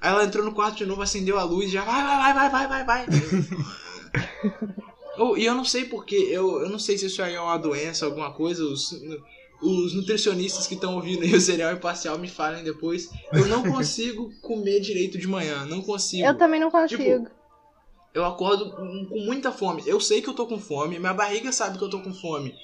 Aí 0.00 0.10
ela 0.10 0.24
entrou 0.24 0.44
no 0.44 0.52
quarto 0.52 0.76
de 0.76 0.86
novo, 0.86 1.02
acendeu 1.02 1.38
a 1.38 1.44
luz, 1.44 1.70
já 1.70 1.84
vai, 1.84 2.02
vai, 2.02 2.34
vai, 2.34 2.50
vai, 2.50 2.68
vai, 2.68 2.84
vai, 2.84 3.06
vai. 3.06 3.06
Oh, 5.18 5.36
e 5.36 5.46
eu 5.46 5.54
não 5.54 5.64
sei 5.64 5.86
porque, 5.86 6.14
eu, 6.14 6.60
eu 6.60 6.68
não 6.68 6.78
sei 6.78 6.98
se 6.98 7.06
isso 7.06 7.22
aí 7.22 7.34
é 7.34 7.40
uma 7.40 7.56
doença, 7.56 8.04
alguma 8.04 8.32
coisa. 8.32 8.62
Os, 8.62 8.92
os 9.62 9.94
nutricionistas 9.94 10.66
que 10.66 10.74
estão 10.74 10.94
ouvindo 10.94 11.22
aí 11.22 11.34
o 11.34 11.40
cereal 11.40 11.72
imparcial 11.72 12.18
me 12.18 12.28
falem 12.28 12.62
depois. 12.64 13.08
Eu 13.32 13.46
não 13.46 13.62
consigo 13.70 14.32
comer 14.40 14.80
direito 14.80 15.18
de 15.18 15.26
manhã, 15.26 15.64
não 15.64 15.82
consigo. 15.82 16.26
Eu 16.26 16.36
também 16.36 16.60
não 16.60 16.70
consigo. 16.70 17.02
Tipo, 17.02 17.30
Eu 18.14 18.24
acordo 18.24 18.70
com 18.72 19.24
muita 19.24 19.50
fome. 19.52 19.82
Eu 19.86 20.00
sei 20.00 20.20
que 20.22 20.28
eu 20.28 20.34
tô 20.34 20.46
com 20.46 20.58
fome, 20.58 20.98
minha 20.98 21.14
barriga 21.14 21.50
sabe 21.52 21.78
que 21.78 21.84
eu 21.84 21.90
tô 21.90 22.00
com 22.00 22.12
fome. 22.14 22.54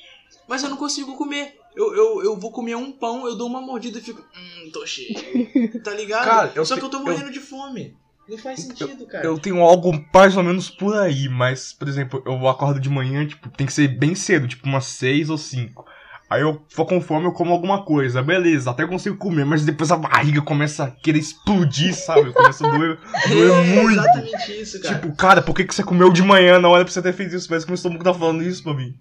Mas 0.49 0.63
eu 0.63 0.71
não 0.71 0.77
consigo 0.77 1.17
comer. 1.17 1.57
Eu, 1.75 1.95
eu, 1.95 2.25
eu 2.25 2.37
vou 2.39 2.51
comer 2.53 2.75
um 2.75 2.93
pão, 2.93 3.27
eu 3.27 3.35
dou 3.35 3.47
uma 3.49 3.61
mordida 3.61 3.99
e 3.99 4.03
fico. 4.03 4.21
Hum, 4.21 4.71
tô 4.73 4.85
cheio. 4.87 5.15
Tá 5.83 5.93
ligado? 5.95 6.25
Cara, 6.25 6.53
eu 6.55 6.65
Só 6.67 6.77
que 6.77 6.85
eu 6.85 6.89
tô 6.91 6.99
eu- 6.99 7.05
morrendo 7.05 7.31
de 7.31 7.41
fome. 7.41 7.97
Não 8.29 8.39
faz 8.39 8.61
sentido, 8.61 9.05
cara. 9.07 9.25
Eu 9.27 9.37
tenho 9.39 9.61
algo 9.61 9.91
mais 10.15 10.37
ou 10.37 10.43
menos 10.45 10.71
por 10.71 10.97
aí, 10.97 11.29
mas, 11.29 11.73
por 11.73 11.89
exemplo, 11.89 12.23
eu 12.25 12.47
acordo 12.49 12.79
de 12.79 12.89
manhã, 12.89 13.27
tipo, 13.27 13.51
tem 13.51 13.67
que 13.67 13.73
ser 13.73 13.89
bem 13.89 14.15
cedo, 14.15 14.47
tipo 14.47 14.65
umas 14.67 14.85
6 14.87 15.29
ou 15.29 15.37
5. 15.37 15.85
Aí 16.33 16.41
eu 16.43 16.63
tô 16.75 16.85
com 16.87 17.01
fome, 17.01 17.27
eu 17.27 17.33
como 17.33 17.53
alguma 17.53 17.85
coisa. 17.85 18.23
Beleza, 18.23 18.71
até 18.71 18.87
consigo 18.87 19.17
comer, 19.17 19.45
mas 19.45 19.65
depois 19.65 19.91
a 19.91 19.97
barriga 19.97 20.41
começa 20.41 20.85
a 20.85 20.91
querer 20.91 21.19
explodir, 21.19 21.95
sabe? 21.95 22.33
Começa 22.33 22.67
a 22.67 22.71
doer, 22.71 22.99
doer 23.29 23.51
É 23.51 23.83
muito. 23.83 23.93
exatamente 24.01 24.61
isso, 24.63 24.81
cara. 24.81 24.95
Tipo, 24.95 25.17
cara, 25.17 25.43
por 25.43 25.55
que, 25.55 25.65
que 25.65 25.75
você 25.75 25.83
comeu 25.83 26.11
de 26.13 26.23
manhã? 26.23 26.59
Não 26.59 26.75
era 26.75 26.85
pra 26.85 26.93
você 26.93 27.03
ter 27.03 27.13
feito 27.13 27.35
isso, 27.37 27.49
parece 27.49 27.67
que 27.67 27.71
meu 27.71 27.77
estômago 27.77 28.03
tá 28.05 28.15
falando 28.15 28.43
isso 28.43 28.63
pra 28.63 28.73
mim. 28.75 28.95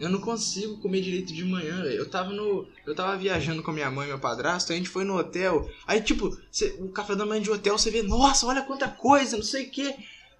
Eu 0.00 0.08
não 0.10 0.20
consigo 0.20 0.78
comer 0.78 1.00
direito 1.00 1.32
de 1.32 1.44
manhã, 1.44 1.76
velho. 1.82 1.94
Eu 1.96 2.10
tava 2.10 2.30
no. 2.30 2.66
Eu 2.84 2.94
tava 2.96 3.16
viajando 3.16 3.62
com 3.62 3.70
a 3.70 3.74
minha 3.74 3.90
mãe 3.90 4.06
e 4.06 4.08
meu 4.08 4.18
padrasto, 4.18 4.72
a 4.72 4.76
gente 4.76 4.88
foi 4.88 5.04
no 5.04 5.16
hotel. 5.16 5.68
Aí, 5.86 6.00
tipo, 6.00 6.36
cê- 6.50 6.74
o 6.80 6.88
café 6.88 7.14
da 7.14 7.24
manhã 7.24 7.40
de 7.40 7.50
hotel, 7.50 7.78
você 7.78 7.90
vê, 7.90 8.02
nossa, 8.02 8.44
olha 8.46 8.62
quanta 8.62 8.88
coisa, 8.88 9.36
não 9.36 9.44
sei 9.44 9.66
o 9.66 9.70
quê. 9.70 9.94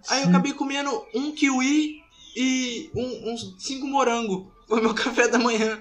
Aí 0.09 0.19
eu 0.21 0.25
Sim. 0.25 0.31
acabei 0.31 0.52
comendo 0.54 0.90
um 1.14 1.31
kiwi 1.33 2.00
e 2.37 2.90
um- 2.97 3.33
uns 3.33 3.54
cinco 3.59 3.87
morango. 3.87 4.52
Foi 4.68 4.80
meu 4.80 4.94
café 4.94 5.28
da 5.28 5.38
manhã. 5.38 5.78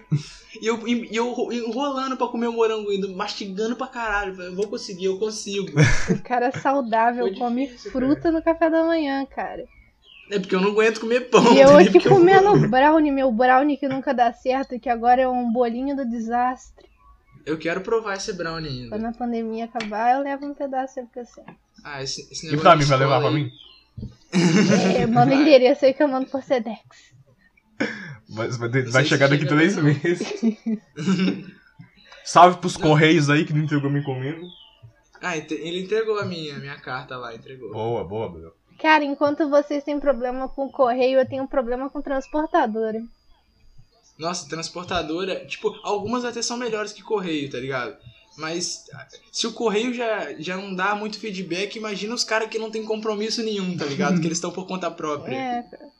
E 0.61 0.67
eu, 0.67 0.87
e 0.87 1.15
eu 1.15 1.35
enrolando 1.51 2.15
pra 2.15 2.27
comer 2.27 2.47
o 2.47 2.53
morango 2.53 2.89
ainda, 2.89 3.07
mastigando 3.07 3.75
pra 3.75 3.87
caralho. 3.87 4.39
Eu 4.41 4.55
vou 4.55 4.67
conseguir, 4.67 5.05
eu 5.05 5.17
consigo. 5.17 5.67
O 6.09 6.21
cara 6.21 6.51
saudável 6.51 7.25
Foi 7.27 7.35
come 7.37 7.65
difícil, 7.67 7.91
fruta 7.91 8.31
no 8.31 8.41
café 8.41 8.69
da 8.69 8.83
manhã, 8.83 9.25
cara. 9.25 9.65
É 10.31 10.39
porque 10.39 10.55
eu 10.55 10.61
não 10.61 10.69
aguento 10.71 10.99
comer 11.01 11.29
pão. 11.29 11.53
E 11.53 11.59
eu 11.59 11.75
aqui 11.75 11.91
Porque 11.91 12.07
eu- 12.07 12.11
comendo 12.13 12.67
brownie, 12.69 13.11
meu 13.11 13.31
brownie 13.31 13.77
que 13.77 13.87
nunca 13.87 14.13
dá 14.13 14.31
certo, 14.31 14.79
que 14.79 14.89
agora 14.89 15.21
é 15.21 15.27
um 15.27 15.51
bolinho 15.51 15.95
do 15.95 16.05
desastre. 16.09 16.85
Eu 17.45 17.57
quero 17.57 17.81
provar 17.81 18.15
esse 18.15 18.31
brownie 18.31 18.87
Quando 18.87 19.05
ainda. 19.05 19.15
a 19.15 19.19
pandemia 19.19 19.65
acabar, 19.65 20.15
eu 20.15 20.21
levo 20.23 20.45
um 20.45 20.53
pedaço 20.53 20.99
aí 20.99 21.05
pra 21.11 21.25
você. 21.25 21.41
Ah, 21.83 22.01
esse, 22.01 22.21
esse 22.31 22.45
E 22.47 22.51
negócio 22.51 22.61
pra 22.63 22.75
de 22.75 22.83
mim, 22.83 22.89
vai 22.89 22.97
levar 22.99 23.15
escola 23.17 23.31
pra 23.31 23.37
aí- 23.37 23.43
mim? 23.43 24.97
É, 25.01 25.05
manda 25.05 25.35
endereço 25.35 25.83
aí 25.85 25.93
que 25.93 26.01
eu 26.01 26.07
mando 26.07 26.27
por 26.27 26.41
Sedex. 26.41 26.79
Vai, 28.33 28.49
vai, 28.49 28.69
vai 28.83 29.05
chegar 29.05 29.29
daqui 29.29 29.43
chega 29.43 29.55
três 29.55 29.77
meses. 29.77 30.33
Salve 32.25 32.57
pros 32.57 32.75
Correios 32.75 33.29
aí 33.29 33.45
que 33.45 33.53
não 33.53 33.63
entregou 33.63 33.89
minha 33.89 34.01
encomenda. 34.01 34.41
Ah, 35.21 35.37
ele 35.37 35.83
entregou 35.83 36.19
a 36.19 36.25
minha, 36.25 36.55
a 36.55 36.59
minha 36.59 36.77
carta 36.77 37.15
lá, 37.15 37.33
entregou. 37.35 37.71
Boa, 37.71 38.03
boa, 38.03 38.29
boa. 38.29 38.55
Cara, 38.79 39.03
enquanto 39.03 39.49
vocês 39.49 39.83
têm 39.83 39.99
problema 39.99 40.49
com 40.49 40.69
correio, 40.69 41.19
eu 41.19 41.27
tenho 41.27 41.47
problema 41.47 41.89
com 41.89 42.01
transportadora. 42.01 43.01
Nossa, 44.17 44.49
transportadora, 44.49 45.45
tipo, 45.45 45.73
algumas 45.83 46.25
até 46.25 46.41
são 46.41 46.57
melhores 46.57 46.91
que 46.91 47.01
correio, 47.01 47.49
tá 47.49 47.57
ligado? 47.57 47.95
Mas 48.37 48.85
se 49.31 49.45
o 49.45 49.53
correio 49.53 49.93
já, 49.93 50.33
já 50.39 50.57
não 50.57 50.73
dá 50.73 50.95
muito 50.95 51.19
feedback, 51.19 51.75
imagina 51.75 52.15
os 52.15 52.23
caras 52.23 52.49
que 52.49 52.57
não 52.57 52.71
tem 52.71 52.83
compromisso 52.83 53.43
nenhum, 53.43 53.77
tá 53.77 53.85
ligado? 53.85 54.19
que 54.19 54.27
eles 54.27 54.37
estão 54.37 54.51
por 54.51 54.65
conta 54.65 54.89
própria. 54.89 55.37
É, 55.63 55.92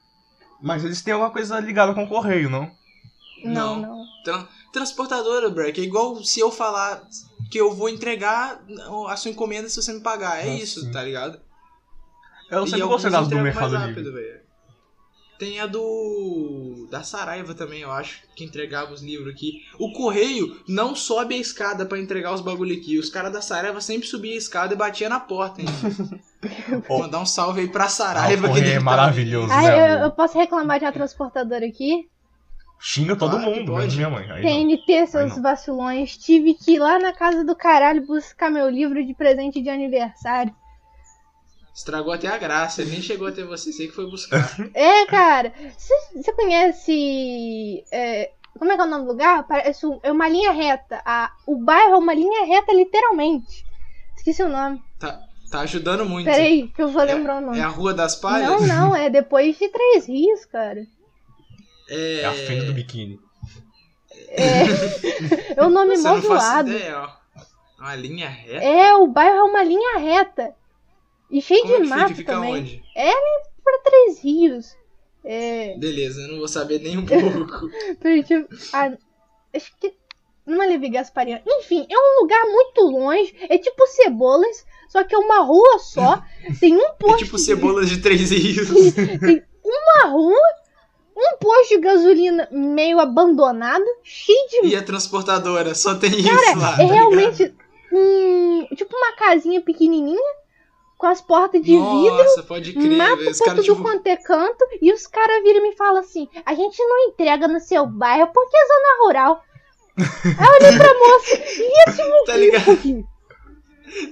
Mas 0.63 0.83
eles 0.83 1.01
têm 1.01 1.13
alguma 1.13 1.29
coisa 1.31 1.59
ligada 1.59 1.93
com 1.93 2.03
o 2.05 2.07
correio, 2.07 2.49
não? 2.49 2.71
não, 3.43 3.75
Não. 3.75 3.81
não. 3.81 4.05
Tran- 4.23 4.47
transportadora, 4.71 5.49
Breck, 5.49 5.79
é 5.79 5.83
igual 5.83 6.23
se 6.23 6.39
eu 6.39 6.49
falar 6.49 7.03
que 7.51 7.59
eu 7.59 7.73
vou 7.75 7.89
entregar 7.89 8.63
a 9.09 9.17
sua 9.17 9.29
encomenda 9.31 9.67
se 9.69 9.75
você 9.81 9.91
me 9.93 9.99
pagar. 9.99 10.37
É 10.37 10.49
Ah, 10.49 10.55
isso, 10.55 10.79
sim. 10.81 10.91
tá 10.91 11.03
ligado? 11.03 11.39
Eu 12.49 12.63
E 12.63 12.67
sempre 12.67 12.81
alguns 12.83 13.03
gostei 13.03 13.11
das 13.11 13.27
do 13.27 13.35
Mercado 13.39 13.71
Livre. 13.75 13.87
rápido. 13.87 14.42
Tem 15.39 15.59
a 15.59 15.65
do. 15.65 16.87
da 16.89 17.03
Saraiva 17.03 17.53
também, 17.53 17.81
eu 17.81 17.91
acho, 17.91 18.21
que 18.35 18.43
entregava 18.43 18.93
os 18.93 19.01
livros 19.01 19.33
aqui. 19.33 19.61
O 19.79 19.91
correio 19.91 20.61
não 20.67 20.95
sobe 20.95 21.35
a 21.35 21.37
escada 21.37 21.85
pra 21.85 21.99
entregar 21.99 22.33
os 22.33 22.39
bagulho 22.41 22.75
aqui. 22.75 22.97
Os 22.97 23.09
caras 23.09 23.33
da 23.33 23.41
Saraiva 23.41 23.81
sempre 23.81 24.07
subiam 24.07 24.35
a 24.35 24.37
escada 24.37 24.73
e 24.73 24.77
batia 24.77 25.09
na 25.09 25.19
porta, 25.19 25.61
hein? 25.61 25.67
Ó. 26.87 26.99
Mandar 26.99 27.19
um 27.19 27.25
salve 27.25 27.61
aí 27.61 27.67
pra 27.67 27.85
Ah, 27.85 27.89
Saraiva. 27.89 28.33
o 28.33 28.35
que 28.41 28.47
correio 28.47 28.63
deve 28.65 28.75
é 28.75 28.79
tá- 28.79 28.83
maravilhoso, 28.85 29.51
Ah, 29.51 29.61
né? 29.61 29.95
eu, 29.95 30.03
eu 30.03 30.11
posso 30.11 30.37
reclamar 30.37 30.79
de 30.79 30.85
uma 30.85 30.91
transportadora 30.91 31.65
aqui? 31.65 32.07
Xinga 32.79 33.15
todo 33.15 33.31
Claro 33.37 33.45
que 33.53 33.59
mundo, 33.59 33.67
pode. 33.71 33.79
menos 33.79 33.95
minha 33.95 34.09
mãe. 34.09 34.29
Aí 34.29 34.43
não. 34.43 34.49
TNT, 34.77 35.07
seus 35.07 35.35
não. 35.37 35.41
vacilões. 35.41 36.17
Tive 36.17 36.53
que 36.53 36.73
ir 36.73 36.79
lá 36.79 36.99
na 36.99 37.13
casa 37.13 37.43
do 37.43 37.55
caralho 37.55 38.05
buscar 38.05 38.51
meu 38.51 38.69
livro 38.69 39.03
de 39.05 39.13
presente 39.13 39.61
de 39.61 39.69
aniversário. 39.69 40.53
Estragou 41.75 42.13
até 42.13 42.27
a 42.27 42.37
graça, 42.37 42.85
nem 42.85 43.01
chegou 43.01 43.27
até 43.27 43.43
você, 43.43 43.71
sei 43.73 43.87
que 43.87 43.93
foi 43.95 44.05
buscar. 44.09 44.47
É, 44.75 45.05
cara. 45.07 45.51
Você 46.15 46.31
conhece. 46.33 47.83
é, 47.91 48.31
como 48.59 48.71
é 48.71 48.75
que 48.75 48.81
é 48.81 48.85
o 48.85 48.87
nome 48.87 49.05
do 49.05 49.11
lugar? 49.11 49.47
Parece 49.47 49.85
um- 49.85 49.99
é 50.03 50.11
uma 50.11 50.29
linha 50.29 50.51
reta. 50.51 51.01
A, 51.05 51.31
o 51.47 51.55
bairro 51.57 51.93
é 51.93 51.97
uma 51.97 52.13
linha 52.13 52.45
reta, 52.45 52.71
literalmente. 52.73 53.65
Esqueci 54.15 54.43
o 54.43 54.49
nome. 54.49 54.81
Tá, 54.99 55.19
tá 55.49 55.61
ajudando 55.61 56.05
muito. 56.05 56.25
Peraí, 56.25 56.67
que 56.67 56.81
eu 56.81 56.89
vou 56.89 57.03
lembrar 57.03 57.37
o 57.37 57.41
nome. 57.41 57.57
É 57.57 57.63
a 57.63 57.67
Rua 57.69 57.93
das 57.93 58.15
Palhas? 58.15 58.47
Não, 58.49 58.59
não, 58.67 58.95
é 58.95 59.09
depois 59.09 59.57
de 59.57 59.67
Três 59.69 60.05
Rios, 60.07 60.45
cara. 60.45 60.85
É, 61.89 62.21
É 62.21 62.25
a 62.25 62.33
fenda 62.33 62.65
do 62.65 62.73
biquíni. 62.73 63.19
É, 64.29 65.55
é 65.59 65.63
o 65.65 65.69
nome 65.69 65.97
mó 65.97 66.17
zoado. 66.19 66.71
ó. 66.95 67.09
Uma 67.79 67.95
linha 67.95 68.29
reta? 68.29 68.63
É, 68.63 68.93
o 68.95 69.07
bairro 69.07 69.37
é 69.37 69.43
uma 69.43 69.63
linha 69.63 69.97
reta. 69.97 70.53
E 71.33 71.41
cheio 71.41 71.61
Como 71.63 71.73
é 71.73 71.77
de 71.77 71.83
que 71.83 71.89
mato 71.89 72.15
fica? 72.15 72.33
Também. 72.33 72.53
onde? 72.55 72.83
Pra 73.63 73.77
Três 73.83 74.19
Rios. 74.23 74.75
É. 75.25 75.75
Beleza, 75.77 76.21
eu 76.21 76.27
não 76.29 76.37
vou 76.39 76.47
saber 76.47 76.79
nem 76.79 76.97
um 76.97 77.05
pouco. 77.05 77.67
Eu- 78.29 78.47
ah, 78.73 78.91
acho 79.55 79.71
que. 79.79 79.93
Não 80.45 80.61
é 80.61 80.67
Levi 80.67 80.89
Gasparian. 80.89 81.41
Enfim, 81.47 81.87
é 81.89 81.95
um 81.97 82.21
lugar 82.21 82.43
muito 82.45 82.81
longe. 82.81 83.33
É 83.49 83.57
tipo 83.57 83.87
Cebolas, 83.87 84.65
só 84.89 85.01
que 85.03 85.15
é 85.15 85.17
uma 85.17 85.39
rua 85.39 85.79
só. 85.79 86.21
Tem 86.59 86.75
um 86.75 86.81
É 86.81 86.91
posto. 86.99 87.19
tipo 87.19 87.37
cebolas 87.37 87.89
de 87.89 88.01
três 88.01 88.29
rios. 88.31 88.69
uma 89.63 90.09
rua, 90.09 90.37
um 91.15 91.37
posto 91.39 91.69
de 91.69 91.79
gasolina 91.79 92.47
meio 92.51 92.99
abandonado, 92.99 93.85
cheio 94.03 94.49
de. 94.49 94.67
E 94.67 94.75
a 94.75 94.83
transportadora, 94.83 95.73
só 95.73 95.95
tem 95.95 96.11
isso 96.11 96.29
lá. 96.59 96.73
é 96.73 96.87
tá 96.87 96.93
realmente. 96.93 97.55
hum, 97.91 98.67
tipo 98.75 98.93
uma 98.97 99.13
casinha 99.15 99.61
pequenininha, 99.61 100.19
com 101.03 101.07
as 101.07 101.19
portas 101.19 101.61
de 101.61 101.73
ligado? 101.73 102.01
vidro. 102.01 102.15
Nossa, 102.15 102.43
pode 102.43 102.71
crer, 102.71 102.97
Mato 102.97 103.17
velho. 103.17 103.31
Os 103.31 103.37
tudo 103.39 103.61
tipo. 103.61 103.81
quanto 103.81 104.07
é 104.07 104.15
canto 104.15 104.65
e 104.81 104.93
os 104.93 105.05
caras 105.05 105.43
viram 105.43 105.59
e 105.59 105.69
me 105.69 105.75
falam 105.75 105.99
assim: 105.99 106.29
a 106.45 106.53
gente 106.55 106.81
não 106.81 107.09
entrega 107.09 107.45
no 107.45 107.59
seu 107.59 107.85
bairro 107.85 108.27
porque 108.33 108.55
é 108.55 108.67
zona 108.67 109.03
rural. 109.05 109.43
Aí 109.97 110.47
eu 110.47 110.69
olhei 110.69 110.77
pra 110.77 110.93
moça 110.93 111.35
e 111.35 111.89
esse 111.89 112.25
Tá 112.25 112.37
ligado? 112.37 112.71
aqui. 112.71 113.05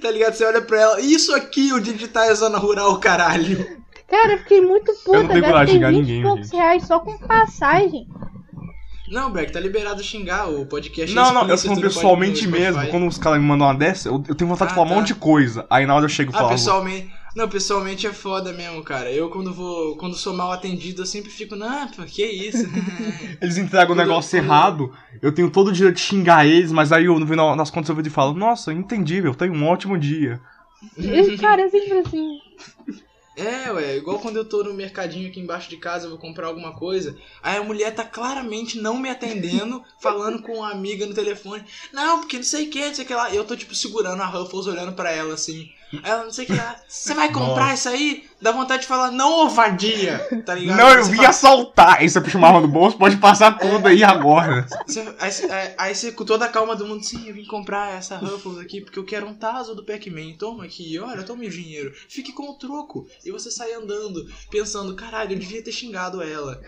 Tá 0.02 0.10
ligado? 0.10 0.34
Você 0.34 0.44
olha 0.44 0.60
pra 0.60 0.80
ela. 0.82 1.00
Isso 1.00 1.34
aqui, 1.34 1.72
o 1.72 1.80
digital 1.80 2.24
é 2.24 2.34
zona 2.34 2.58
rural, 2.58 3.00
caralho. 3.00 3.80
Cara, 4.06 4.34
eu 4.34 4.38
fiquei 4.40 4.60
muito 4.60 4.92
puta. 5.02 5.16
Eu 5.16 5.22
não 5.22 5.28
tenho 5.30 5.44
coragem 5.44 5.50
Gastei 5.50 5.64
de 5.64 5.72
xingar 5.72 5.88
20 5.90 5.96
e 5.96 6.00
ninguém, 6.02 6.22
poucos 6.22 6.46
gente. 6.48 6.56
reais 6.56 6.86
só 6.86 7.00
com 7.00 7.18
passagem. 7.20 8.06
Não, 9.12 9.30
Breck, 9.30 9.52
tá 9.52 9.60
liberado 9.60 10.02
xingar 10.02 10.48
o 10.48 10.64
podcast. 10.64 11.14
Não, 11.14 11.34
não, 11.34 11.46
eu 11.46 11.56
no 11.66 11.80
pessoalmente 11.80 12.48
mesmo. 12.48 12.86
Quando 12.88 13.06
os 13.06 13.18
caras 13.18 13.38
me 13.38 13.44
mandam 13.46 13.66
uma 13.66 13.74
dessa, 13.74 14.08
eu, 14.08 14.24
eu 14.26 14.34
tenho 14.34 14.48
vontade 14.48 14.70
de 14.70 14.72
Ah, 14.72 14.76
falar 14.76 14.86
um 14.86 14.88
tá. 14.88 14.94
monte 14.96 15.08
de 15.08 15.14
coisa. 15.16 15.66
Aí 15.68 15.84
na 15.84 15.94
hora 15.94 16.06
eu 16.06 16.08
chego 16.08 16.32
e 16.32 16.34
Ah, 16.34 16.38
falo. 16.38 16.50
pessoalmente. 16.50 17.10
Não, 17.36 17.48
pessoalmente 17.48 18.06
é 18.06 18.12
foda 18.12 18.52
mesmo, 18.52 18.82
cara. 18.82 19.10
Eu 19.12 19.28
quando 19.30 19.52
vou. 19.52 19.96
Quando 19.96 20.14
sou 20.16 20.34
mal 20.34 20.50
atendido, 20.52 21.02
eu 21.02 21.06
sempre 21.06 21.30
fico, 21.30 21.54
não, 21.56 21.88
pô, 21.88 22.02
que 22.04 22.24
isso? 22.24 22.66
Eles 23.40 23.58
entregam 23.58 23.94
o 23.94 23.98
negócio 23.98 24.30
quando- 24.38 24.44
errado, 24.44 24.92
eu 25.20 25.30
tenho 25.32 25.50
todo 25.50 25.68
o 25.68 25.72
direito 25.72 25.96
de 25.96 26.00
xingar 26.02 26.46
eles, 26.46 26.72
mas 26.72 26.90
aí 26.92 27.04
eu, 27.04 27.18
no 27.18 27.26
final 27.26 27.54
das 27.56 27.70
contas 27.70 27.88
eu 27.90 27.94
vou 27.94 28.04
e 28.04 28.10
falo, 28.10 28.32
nossa, 28.34 28.72
entendível, 28.72 29.34
tenho 29.34 29.52
um 29.54 29.66
ótimo 29.68 29.98
dia. 29.98 30.40
Cara, 31.40 31.62
é 31.62 31.68
sempre 31.68 31.98
assim. 31.98 32.38
É, 33.34 33.72
ué, 33.72 33.96
igual 33.96 34.18
quando 34.18 34.36
eu 34.36 34.44
tô 34.44 34.62
no 34.62 34.74
mercadinho 34.74 35.26
aqui 35.26 35.40
embaixo 35.40 35.70
de 35.70 35.78
casa, 35.78 36.04
eu 36.04 36.10
vou 36.10 36.18
comprar 36.18 36.48
alguma 36.48 36.74
coisa, 36.74 37.16
aí 37.42 37.56
a 37.56 37.62
mulher 37.62 37.94
tá 37.94 38.04
claramente 38.04 38.78
não 38.78 38.98
me 38.98 39.08
atendendo, 39.08 39.82
falando 39.98 40.42
com 40.42 40.56
uma 40.58 40.70
amiga 40.70 41.06
no 41.06 41.14
telefone, 41.14 41.64
não, 41.92 42.20
porque 42.20 42.36
não 42.36 42.44
sei 42.44 42.66
o 42.66 42.70
que, 42.70 42.86
não 42.86 42.94
sei 42.94 43.04
o 43.04 43.08
que 43.08 43.14
lá, 43.14 43.34
eu 43.34 43.46
tô 43.46 43.56
tipo 43.56 43.74
segurando 43.74 44.20
a 44.20 44.26
Ruffles 44.26 44.66
olhando 44.66 44.92
pra 44.92 45.10
ela 45.10 45.32
assim, 45.32 45.72
ela 46.02 46.24
não 46.24 46.32
sei 46.32 46.44
o 46.44 46.46
que 46.48 46.54
lá, 46.54 46.76
você 46.88 47.14
vai 47.14 47.32
comprar 47.32 47.70
Nossa. 47.70 47.74
isso 47.74 47.88
aí? 47.88 48.24
Dá 48.40 48.50
vontade 48.50 48.82
de 48.82 48.88
falar, 48.88 49.10
não, 49.10 49.48
vadia, 49.48 50.18
tá 50.44 50.54
ligado? 50.54 50.76
Não, 50.78 50.90
eu 50.90 51.04
vim 51.04 51.16
fala- 51.16 51.28
assaltar. 51.28 51.98
Aí 52.00 52.08
você 52.08 52.20
puxa 52.20 52.38
uma 52.38 52.48
arma 52.48 52.60
do 52.60 52.68
bolso, 52.68 52.98
pode 52.98 53.16
passar 53.18 53.56
tudo 53.58 53.86
aí 53.86 54.02
agora. 54.02 54.66
Você- 54.86 55.14
aí, 55.20 55.30
você- 55.32 55.50
aí- 55.52 55.74
aí 55.78 55.94
você 55.94 56.10
com 56.12 56.24
toda 56.24 56.44
a 56.44 56.48
calma 56.48 56.74
do 56.74 56.86
mundo, 56.86 57.04
sim, 57.04 57.28
eu 57.28 57.34
vim 57.34 57.44
comprar 57.44 57.96
essa 57.96 58.16
Ruffles 58.16 58.58
aqui 58.58 58.80
porque 58.80 58.98
eu 58.98 59.04
quero 59.04 59.26
um 59.26 59.34
Tazo 59.34 59.74
do 59.74 59.84
Pac-Man. 59.84 60.34
Toma 60.38 60.64
aqui, 60.64 60.98
olha, 60.98 61.22
toma 61.22 61.44
o 61.44 61.48
dinheiro. 61.48 61.92
Fique 62.08 62.32
com 62.32 62.50
o 62.50 62.54
troco. 62.58 63.06
E 63.24 63.30
você 63.30 63.50
sai 63.50 63.72
andando, 63.74 64.24
pensando, 64.50 64.94
caralho, 64.96 65.32
eu 65.34 65.38
devia 65.38 65.62
ter 65.62 65.72
xingado 65.72 66.20
ela. 66.22 66.60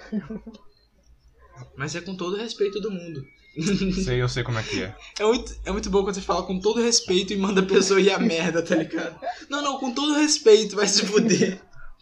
Mas 1.76 1.94
é 1.94 2.00
com 2.00 2.16
todo 2.16 2.34
o 2.34 2.38
respeito 2.38 2.80
do 2.80 2.90
mundo. 2.90 3.22
Sei, 4.04 4.20
eu 4.20 4.28
sei 4.28 4.42
como 4.42 4.58
é 4.58 4.62
que 4.62 4.82
é. 4.82 4.96
É 5.18 5.24
muito, 5.24 5.54
é 5.64 5.70
muito 5.70 5.90
bom 5.90 6.02
quando 6.02 6.14
você 6.14 6.20
fala 6.20 6.42
com 6.42 6.58
todo 6.58 6.82
respeito 6.82 7.32
e 7.32 7.36
manda 7.36 7.60
a 7.60 7.66
pessoa 7.66 8.00
ir 8.00 8.10
a 8.10 8.18
merda, 8.18 8.62
tá 8.62 8.74
ligado? 8.74 9.18
Não, 9.48 9.62
não, 9.62 9.78
com 9.78 9.92
todo 9.92 10.14
respeito, 10.14 10.76
vai 10.76 10.88
se 10.88 11.06
fuder. 11.06 11.60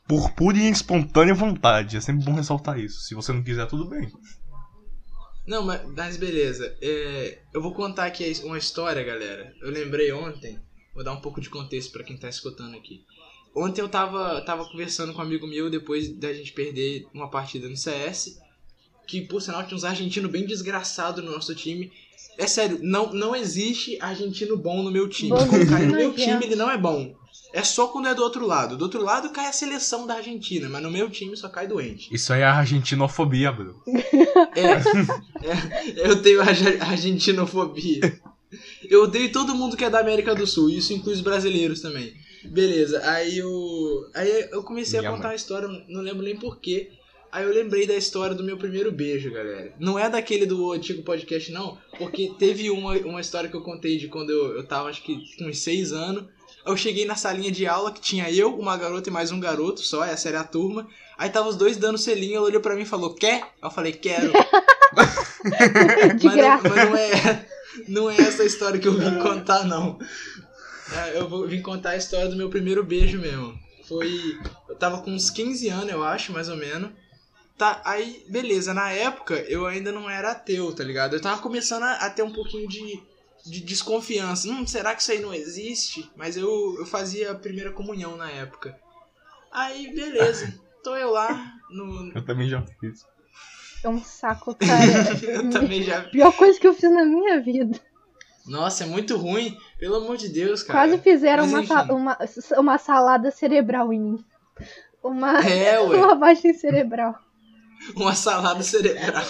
Por 0.08 0.32
pura 0.32 0.58
e 0.58 0.70
espontânea 0.70 1.34
vontade. 1.34 1.96
É 1.96 2.00
sempre 2.00 2.24
bom 2.24 2.34
ressaltar 2.34 2.78
isso. 2.78 3.00
Se 3.00 3.14
você 3.14 3.32
não 3.32 3.42
quiser, 3.42 3.66
tudo 3.66 3.88
bem. 3.88 4.10
Não, 5.46 5.64
mas, 5.64 5.82
mas 5.94 6.16
beleza. 6.16 6.76
É, 6.80 7.40
eu 7.52 7.60
vou 7.60 7.74
contar 7.74 8.06
aqui 8.06 8.32
uma 8.44 8.58
história, 8.58 9.02
galera. 9.02 9.54
Eu 9.60 9.70
lembrei 9.70 10.12
ontem. 10.12 10.58
Vou 10.94 11.02
dar 11.02 11.12
um 11.12 11.20
pouco 11.20 11.40
de 11.40 11.48
contexto 11.48 11.92
pra 11.92 12.04
quem 12.04 12.16
tá 12.16 12.28
escutando 12.28 12.76
aqui. 12.76 13.04
Ontem 13.54 13.80
eu 13.80 13.88
tava, 13.88 14.40
tava 14.42 14.64
conversando 14.64 15.12
com 15.12 15.18
um 15.18 15.24
amigo 15.24 15.46
meu 15.46 15.68
depois 15.68 16.08
da 16.18 16.32
gente 16.32 16.52
perder 16.52 17.06
uma 17.12 17.30
partida 17.30 17.68
no 17.68 17.76
CS. 17.76 18.38
Que 19.06 19.20
por 19.22 19.40
sinal 19.42 19.64
tinha 19.64 19.76
uns 19.76 19.84
argentinos 19.84 20.30
bem 20.30 20.46
desgraçados 20.46 21.22
no 21.24 21.30
nosso 21.32 21.54
time. 21.54 21.90
É 22.38 22.46
sério, 22.46 22.78
não, 22.82 23.12
não 23.12 23.36
existe 23.36 23.98
argentino 24.00 24.56
bom 24.56 24.82
no 24.82 24.90
meu 24.90 25.08
time. 25.08 25.30
Quando 25.30 25.66
cai 25.68 25.86
no 25.86 25.94
meu 25.96 26.14
time, 26.14 26.44
ele 26.44 26.56
não 26.56 26.70
é 26.70 26.78
bom. 26.78 27.14
É 27.54 27.62
só 27.62 27.88
quando 27.88 28.08
é 28.08 28.14
do 28.14 28.22
outro 28.22 28.46
lado. 28.46 28.76
Do 28.78 28.84
outro 28.84 29.02
lado 29.02 29.28
cai 29.30 29.46
a 29.46 29.52
seleção 29.52 30.06
da 30.06 30.14
Argentina, 30.14 30.68
mas 30.70 30.82
no 30.82 30.90
meu 30.90 31.10
time 31.10 31.36
só 31.36 31.48
cai 31.50 31.66
doente. 31.66 32.08
Isso 32.10 32.32
aí 32.32 32.40
é 32.40 32.44
argentinofobia, 32.44 33.52
bro. 33.52 33.82
É, 34.54 34.62
é, 36.02 36.08
eu 36.10 36.22
tenho 36.22 36.40
arge- 36.40 36.78
argentinofobia. 36.80 38.00
Eu 38.88 39.04
odeio 39.04 39.30
todo 39.32 39.54
mundo 39.54 39.76
que 39.76 39.84
é 39.84 39.90
da 39.90 40.00
América 40.00 40.34
do 40.34 40.46
Sul, 40.46 40.70
isso 40.70 40.92
inclui 40.92 41.14
os 41.14 41.20
brasileiros 41.20 41.80
também. 41.80 42.12
Beleza, 42.44 43.00
aí 43.08 43.38
eu. 43.38 43.50
Aí 44.14 44.48
eu 44.50 44.62
comecei 44.62 44.98
Minha 44.98 45.10
a 45.10 45.14
contar 45.14 45.28
mãe. 45.28 45.32
a 45.34 45.36
história, 45.36 45.68
não 45.88 46.00
lembro 46.02 46.22
nem 46.22 46.36
porquê. 46.36 46.90
Aí 47.32 47.44
eu 47.44 47.50
lembrei 47.50 47.86
da 47.86 47.94
história 47.94 48.36
do 48.36 48.44
meu 48.44 48.58
primeiro 48.58 48.92
beijo, 48.92 49.32
galera. 49.32 49.72
Não 49.80 49.98
é 49.98 50.10
daquele 50.10 50.44
do 50.44 50.70
antigo 50.70 51.02
podcast, 51.02 51.50
não, 51.50 51.78
porque 51.96 52.30
teve 52.38 52.70
uma, 52.70 52.92
uma 52.98 53.22
história 53.22 53.48
que 53.48 53.56
eu 53.56 53.62
contei 53.62 53.96
de 53.96 54.06
quando 54.06 54.28
eu, 54.28 54.56
eu 54.56 54.66
tava, 54.66 54.90
acho 54.90 55.02
que 55.02 55.16
com 55.38 55.46
uns 55.46 55.60
seis 55.60 55.92
anos. 55.92 56.24
Eu 56.64 56.76
cheguei 56.76 57.06
na 57.06 57.16
salinha 57.16 57.50
de 57.50 57.66
aula 57.66 57.90
que 57.90 58.02
tinha 58.02 58.30
eu, 58.30 58.54
uma 58.54 58.76
garota 58.76 59.08
e 59.08 59.12
mais 59.12 59.32
um 59.32 59.40
garoto 59.40 59.80
só, 59.80 60.04
essa 60.04 60.28
era 60.28 60.40
a 60.40 60.44
turma. 60.44 60.86
Aí 61.16 61.30
tava 61.30 61.48
os 61.48 61.56
dois 61.56 61.78
dando 61.78 61.96
selinho, 61.96 62.36
ela 62.36 62.46
olhou 62.46 62.60
pra 62.60 62.76
mim 62.76 62.82
e 62.82 62.86
falou, 62.86 63.14
quer? 63.14 63.42
Eu 63.62 63.70
falei, 63.70 63.92
quero. 63.92 64.30
Mas. 64.94 65.16
Não, 66.22 66.62
mas 66.62 66.74
não 66.74 66.96
é, 66.96 67.46
não 67.88 68.10
é 68.10 68.16
essa 68.16 68.44
história 68.44 68.78
que 68.78 68.86
eu 68.86 68.92
vim 68.92 69.18
contar, 69.20 69.64
não. 69.64 69.98
É, 70.94 71.18
Eu 71.18 71.26
vou 71.28 71.48
vim 71.48 71.62
contar 71.62 71.90
a 71.90 71.96
história 71.96 72.28
do 72.28 72.36
meu 72.36 72.50
primeiro 72.50 72.84
beijo 72.84 73.18
mesmo. 73.18 73.58
Foi. 73.88 74.38
Eu 74.68 74.76
tava 74.76 75.00
com 75.00 75.10
uns 75.10 75.30
15 75.30 75.68
anos, 75.70 75.90
eu 75.90 76.02
acho, 76.02 76.30
mais 76.30 76.50
ou 76.50 76.56
menos. 76.56 76.90
Tá, 77.56 77.80
aí, 77.84 78.24
beleza, 78.28 78.74
na 78.74 78.90
época 78.90 79.34
eu 79.48 79.66
ainda 79.66 79.92
não 79.92 80.08
era 80.08 80.32
ateu, 80.32 80.74
tá 80.74 80.82
ligado? 80.82 81.14
Eu 81.14 81.20
tava 81.20 81.40
começando 81.40 81.84
a, 81.84 81.92
a 81.94 82.10
ter 82.10 82.22
um 82.22 82.32
pouquinho 82.32 82.68
de, 82.68 83.00
de 83.44 83.60
desconfiança. 83.60 84.48
Hum, 84.48 84.66
será 84.66 84.94
que 84.94 85.02
isso 85.02 85.12
aí 85.12 85.20
não 85.20 85.34
existe? 85.34 86.10
Mas 86.16 86.36
eu, 86.36 86.76
eu 86.78 86.86
fazia 86.86 87.30
a 87.30 87.34
primeira 87.34 87.70
comunhão 87.72 88.16
na 88.16 88.30
época. 88.30 88.76
Aí, 89.50 89.94
beleza. 89.94 90.52
Tô 90.82 90.96
eu 90.96 91.10
lá 91.10 91.52
no. 91.70 92.10
Eu 92.16 92.24
também 92.24 92.48
já 92.48 92.62
fiz. 92.80 93.04
É 93.84 93.88
um 93.88 94.02
saco, 94.02 94.54
cara. 94.54 95.18
Eu 95.22 95.50
também 95.50 95.82
já. 95.82 96.02
Pior 96.02 96.32
coisa 96.32 96.58
que 96.58 96.66
eu 96.66 96.74
fiz 96.74 96.90
na 96.90 97.04
minha 97.04 97.40
vida. 97.40 97.78
Nossa, 98.46 98.84
é 98.84 98.86
muito 98.86 99.16
ruim. 99.16 99.56
Pelo 99.78 99.96
amor 99.96 100.16
de 100.16 100.28
Deus, 100.28 100.62
cara. 100.62 100.88
Quase 100.88 101.02
fizeram 101.02 101.46
Mas 101.46 101.68
uma, 101.68 101.92
uma, 101.92 102.18
uma 102.58 102.78
salada 102.78 103.30
cerebral 103.30 103.92
em 103.92 104.00
mim. 104.00 104.24
Uma 105.02 105.40
É, 105.40 105.80
ué. 105.80 105.98
lavagem 106.00 106.54
cerebral. 106.54 107.14
Uma 107.96 108.14
salada 108.14 108.62
cerebral. 108.62 109.24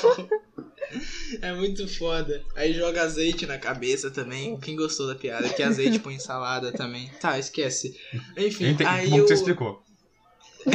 É 1.40 1.52
muito 1.54 1.88
foda. 1.88 2.42
Aí 2.54 2.74
joga 2.74 3.02
azeite 3.02 3.46
na 3.46 3.58
cabeça 3.58 4.10
também. 4.10 4.58
Quem 4.58 4.76
gostou 4.76 5.06
da 5.06 5.14
piada? 5.14 5.48
Que 5.48 5.62
azeite 5.62 5.98
põe 5.98 6.14
em 6.14 6.20
salada 6.20 6.70
também. 6.72 7.10
Tá, 7.20 7.38
esquece. 7.38 7.98
Enfim, 8.36 8.66
Ente- 8.66 8.84
aí 8.84 9.08
Bom 9.08 9.18
eu... 9.18 9.26
você 9.26 9.34
explicou. 9.34 9.82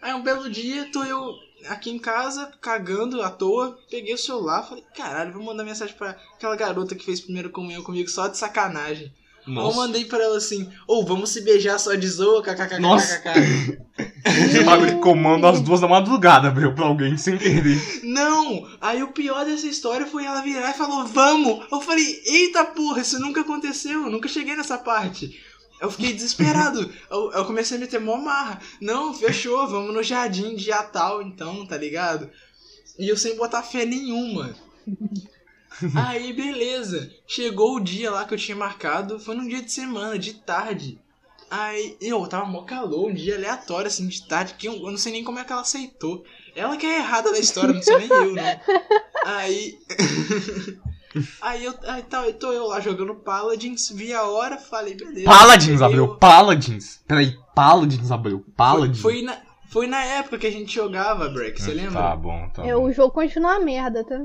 Aí 0.00 0.14
um 0.14 0.22
belo 0.22 0.48
dia, 0.48 0.88
tô 0.92 1.02
eu 1.02 1.34
aqui 1.66 1.90
em 1.90 1.98
casa, 1.98 2.52
cagando 2.60 3.20
à 3.20 3.30
toa, 3.30 3.76
peguei 3.90 4.14
o 4.14 4.18
celular, 4.18 4.62
falei, 4.62 4.84
caralho, 4.96 5.32
vou 5.32 5.42
mandar 5.42 5.64
mensagem 5.64 5.94
pra 5.96 6.10
aquela 6.36 6.54
garota 6.54 6.94
que 6.94 7.04
fez 7.04 7.20
primeiro 7.20 7.50
comunhão 7.50 7.82
comigo 7.82 8.08
só 8.08 8.28
de 8.28 8.38
sacanagem. 8.38 9.12
Aí 9.44 9.54
eu 9.56 9.74
mandei 9.74 10.04
pra 10.04 10.22
ela 10.22 10.36
assim, 10.36 10.70
ou 10.86 11.04
vamos 11.04 11.30
se 11.30 11.40
beijar 11.40 11.78
só 11.80 11.94
de 11.94 12.06
zoa, 12.08 12.42
kkkk. 12.42 12.78
Que 14.28 14.94
comanda 14.96 15.50
às 15.50 15.60
duas 15.60 15.80
da 15.80 15.88
madrugada, 15.88 16.50
bro, 16.50 16.74
pra 16.74 16.86
alguém 16.86 17.16
sem 17.16 17.36
querer. 17.36 17.80
Não! 18.04 18.68
Aí 18.80 19.02
o 19.02 19.12
pior 19.12 19.44
dessa 19.44 19.66
história 19.66 20.06
foi 20.06 20.24
ela 20.24 20.42
virar 20.42 20.70
e 20.70 20.78
falou, 20.78 21.06
vamos! 21.06 21.66
Eu 21.70 21.80
falei, 21.80 22.22
eita 22.26 22.64
porra, 22.64 23.00
isso 23.00 23.18
nunca 23.20 23.40
aconteceu, 23.40 24.04
eu 24.04 24.10
nunca 24.10 24.28
cheguei 24.28 24.56
nessa 24.56 24.78
parte. 24.78 25.38
Eu 25.80 25.90
fiquei 25.90 26.12
desesperado. 26.12 26.92
eu, 27.10 27.32
eu 27.32 27.44
comecei 27.44 27.76
a 27.76 27.80
meter 27.80 28.00
mó 28.00 28.16
marra. 28.16 28.60
Não, 28.80 29.14
fechou, 29.14 29.68
vamos 29.68 29.94
no 29.94 30.02
jardim 30.02 30.56
dia 30.56 30.82
tal, 30.82 31.22
então, 31.22 31.64
tá 31.66 31.76
ligado? 31.76 32.28
E 32.98 33.08
eu 33.08 33.16
sem 33.16 33.36
botar 33.36 33.62
fé 33.62 33.84
nenhuma. 33.84 34.54
Aí, 35.94 36.32
beleza. 36.32 37.10
Chegou 37.26 37.76
o 37.76 37.80
dia 37.80 38.10
lá 38.10 38.24
que 38.24 38.34
eu 38.34 38.38
tinha 38.38 38.56
marcado. 38.56 39.20
Foi 39.20 39.36
num 39.36 39.46
dia 39.46 39.62
de 39.62 39.70
semana, 39.70 40.18
de 40.18 40.34
tarde. 40.34 40.98
Aí, 41.50 41.96
eu 42.00 42.26
tava 42.26 42.44
mó 42.46 42.62
calor, 42.62 43.08
um 43.08 43.14
dia 43.14 43.36
aleatório, 43.36 43.86
assim, 43.86 44.06
de 44.06 44.26
tarde, 44.26 44.54
que 44.54 44.66
eu, 44.68 44.74
eu 44.74 44.90
não 44.90 44.98
sei 44.98 45.12
nem 45.12 45.24
como 45.24 45.38
é 45.38 45.44
que 45.44 45.52
ela 45.52 45.62
aceitou. 45.62 46.22
Ela 46.54 46.76
que 46.76 46.84
é 46.86 46.98
errada 46.98 47.30
da 47.32 47.38
história, 47.38 47.72
não 47.72 47.82
sou 47.82 47.98
nem 47.98 48.08
eu, 48.08 48.34
não. 48.34 48.60
Aí. 49.24 49.78
aí 51.40 51.64
eu. 51.64 51.74
Aí 51.86 52.02
tá, 52.02 52.26
eu 52.26 52.34
tô 52.34 52.52
eu 52.52 52.66
lá 52.66 52.80
jogando 52.80 53.14
Paladins, 53.14 53.90
vi 53.90 54.12
a 54.12 54.22
hora, 54.24 54.56
falei, 54.58 54.94
beleza. 54.94 55.24
Paladins, 55.24 55.80
Abreu. 55.82 56.04
o- 56.04 56.16
Paladins. 56.18 57.00
Peraí, 57.06 57.34
Paladins, 57.54 58.10
Abreu. 58.10 58.44
Paladins. 58.56 59.00
Foi, 59.00 59.14
foi, 59.14 59.22
na, 59.22 59.38
foi 59.70 59.86
na 59.86 60.04
época 60.04 60.38
que 60.38 60.46
a 60.46 60.52
gente 60.52 60.72
jogava, 60.74 61.28
Break, 61.28 61.60
você 61.60 61.72
lembra? 61.72 62.00
Tá 62.02 62.16
bom, 62.16 62.48
tá 62.50 62.64
É, 62.66 62.74
bom. 62.74 62.84
o 62.84 62.92
jogo 62.92 63.12
continua 63.12 63.52
uma 63.58 63.64
merda, 63.64 64.04
tá? 64.04 64.20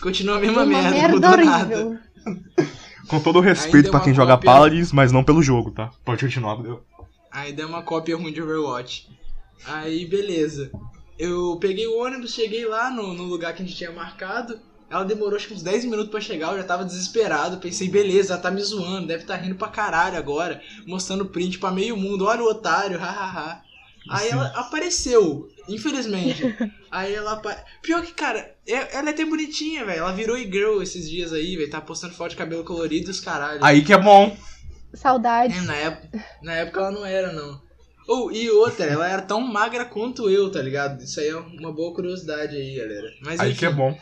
Continua 0.00 0.36
a 0.36 0.40
mesma 0.40 0.62
Uma 0.62 0.66
merda, 0.66 0.90
merda, 0.90 1.30
horrível. 1.30 1.98
Com 3.10 3.20
todo 3.20 3.36
o 3.36 3.38
Ainda 3.40 3.50
respeito 3.52 3.88
é 3.88 3.90
pra 3.90 3.98
uma 3.98 4.04
quem 4.04 4.14
joga 4.14 4.34
cópia- 4.34 4.50
Paladins, 4.52 4.92
mas 4.92 5.10
não 5.12 5.24
pelo 5.24 5.42
jogo, 5.42 5.70
tá? 5.72 5.90
Pode 6.04 6.24
continuar, 6.24 6.52
Abreu. 6.52 6.82
Aí 7.30 7.52
deu 7.52 7.68
uma 7.68 7.82
cópia 7.82 8.16
ruim 8.16 8.32
de 8.32 8.40
Overwatch. 8.40 9.08
Aí, 9.66 10.06
beleza. 10.06 10.70
Eu 11.18 11.58
peguei 11.60 11.86
o 11.86 11.98
ônibus, 12.02 12.32
cheguei 12.32 12.64
lá 12.66 12.90
no, 12.90 13.12
no 13.12 13.24
lugar 13.24 13.52
que 13.54 13.62
a 13.62 13.66
gente 13.66 13.76
tinha 13.76 13.92
marcado. 13.92 14.58
Ela 14.88 15.04
demorou 15.04 15.36
acho 15.36 15.46
que 15.46 15.54
uns 15.54 15.62
10 15.62 15.84
minutos 15.84 16.10
pra 16.10 16.20
chegar, 16.20 16.52
eu 16.52 16.58
já 16.58 16.64
tava 16.64 16.84
desesperado. 16.84 17.58
Pensei, 17.58 17.88
beleza, 17.88 18.32
ela 18.32 18.42
tá 18.42 18.50
me 18.50 18.60
zoando, 18.62 19.06
deve 19.06 19.24
tá 19.24 19.36
rindo 19.36 19.54
pra 19.54 19.68
caralho 19.68 20.16
agora. 20.16 20.60
Mostrando 20.86 21.26
print 21.26 21.58
pra 21.58 21.70
meio 21.70 21.96
mundo, 21.96 22.24
olha 22.24 22.42
o 22.42 22.48
otário, 22.48 22.98
hahaha. 23.00 23.60
Aí 24.08 24.28
Sim. 24.28 24.32
ela 24.32 24.46
apareceu, 24.56 25.48
infelizmente. 25.74 26.42
Aí 26.90 27.14
ela. 27.14 27.40
Pior 27.82 28.02
que, 28.02 28.12
cara, 28.12 28.54
é- 28.66 28.96
ela 28.96 29.08
é 29.08 29.12
até 29.12 29.24
bonitinha, 29.24 29.84
velho. 29.84 30.00
Ela 30.00 30.12
virou 30.12 30.36
e-girl 30.36 30.82
esses 30.82 31.08
dias 31.08 31.32
aí, 31.32 31.56
velho. 31.56 31.70
Tá 31.70 31.80
postando 31.80 32.14
foto 32.14 32.30
de 32.30 32.36
cabelo 32.36 32.64
colorido 32.64 33.08
e 33.08 33.10
os 33.10 33.20
caralho. 33.20 33.64
Aí 33.64 33.82
que 33.82 33.92
é 33.92 33.98
bom. 33.98 34.36
Saudade. 34.92 35.56
É, 35.56 35.60
na, 35.62 35.76
época, 35.76 36.24
na 36.42 36.52
época 36.54 36.80
ela 36.80 36.90
não 36.90 37.06
era, 37.06 37.32
não. 37.32 37.60
Ou, 38.08 38.32
e 38.32 38.50
outra, 38.50 38.86
ela 38.86 39.08
era 39.08 39.22
tão 39.22 39.40
magra 39.40 39.84
quanto 39.84 40.28
eu, 40.28 40.50
tá 40.50 40.60
ligado? 40.60 41.00
Isso 41.02 41.20
aí 41.20 41.28
é 41.28 41.36
uma 41.36 41.72
boa 41.72 41.94
curiosidade 41.94 42.56
aí, 42.56 42.74
galera. 42.76 43.08
Mas 43.22 43.38
Aí 43.38 43.50
enfim, 43.50 43.58
que 43.60 43.66
é 43.66 43.72
bom. 43.72 43.96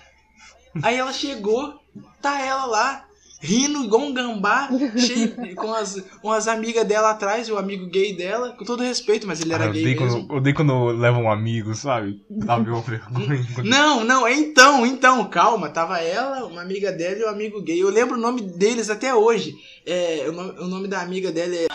aí 0.82 0.96
ela 0.96 1.12
chegou, 1.12 1.78
tá 2.22 2.40
ela 2.40 2.64
lá, 2.64 3.07
rindo 3.40 3.84
igual 3.84 4.02
um 4.02 4.12
gambá, 4.12 4.68
cheio, 4.96 5.54
com 5.54 5.72
as, 5.72 6.00
com 6.20 6.32
as 6.32 6.48
amigas 6.48 6.84
dela 6.84 7.10
atrás, 7.10 7.48
e 7.48 7.52
o 7.52 7.58
amigo 7.58 7.86
gay 7.86 8.12
dela, 8.16 8.52
com 8.52 8.64
todo 8.64 8.82
respeito, 8.82 9.26
mas 9.26 9.40
ele 9.40 9.52
era 9.52 9.64
Ah, 9.64 9.66
eu 9.68 9.72
gay 9.72 9.82
odeio 9.82 10.00
mesmo. 10.02 10.20
quando, 10.20 10.32
eu 10.32 10.36
odeio 10.38 10.56
quando 10.56 10.84
levam 10.86 11.22
um 11.24 11.30
amigo, 11.30 11.74
sabe? 11.74 12.24
Dá 12.28 12.56
uma 12.56 12.80
vergonha. 12.80 13.44
Não, 13.64 14.04
não, 14.04 14.28
então, 14.28 14.84
então, 14.84 15.24
calma. 15.28 15.68
Tava 15.68 15.98
ela, 16.00 16.44
uma 16.46 16.62
amiga 16.62 16.90
dela 16.90 17.18
e 17.18 17.22
o 17.24 17.28
amigo 17.28 17.62
gay. 17.62 17.80
Eu 17.80 17.90
lembro 17.90 18.16
o 18.16 18.20
nome 18.20 18.40
deles 18.40 18.90
até 18.90 19.14
hoje. 19.14 19.54
É, 19.86 20.26
o, 20.28 20.32
nome, 20.32 20.58
o 20.58 20.66
nome 20.66 20.88
da 20.88 21.00
amiga 21.00 21.30
dela 21.30 21.54
é. 21.54 21.68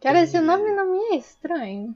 Cara, 0.00 0.22
esse 0.22 0.40
nome 0.40 0.70
não 0.72 0.92
me 0.92 1.14
é 1.14 1.18
estranho. 1.18 1.94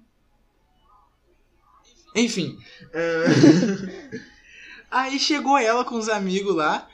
Enfim. 2.14 2.58
é, 2.92 3.24
Aí 4.90 5.18
chegou 5.18 5.57
ela 5.57 5.85
com 5.85 5.96
os 5.96 6.09
amigos 6.09 6.55
lá. 6.55 6.88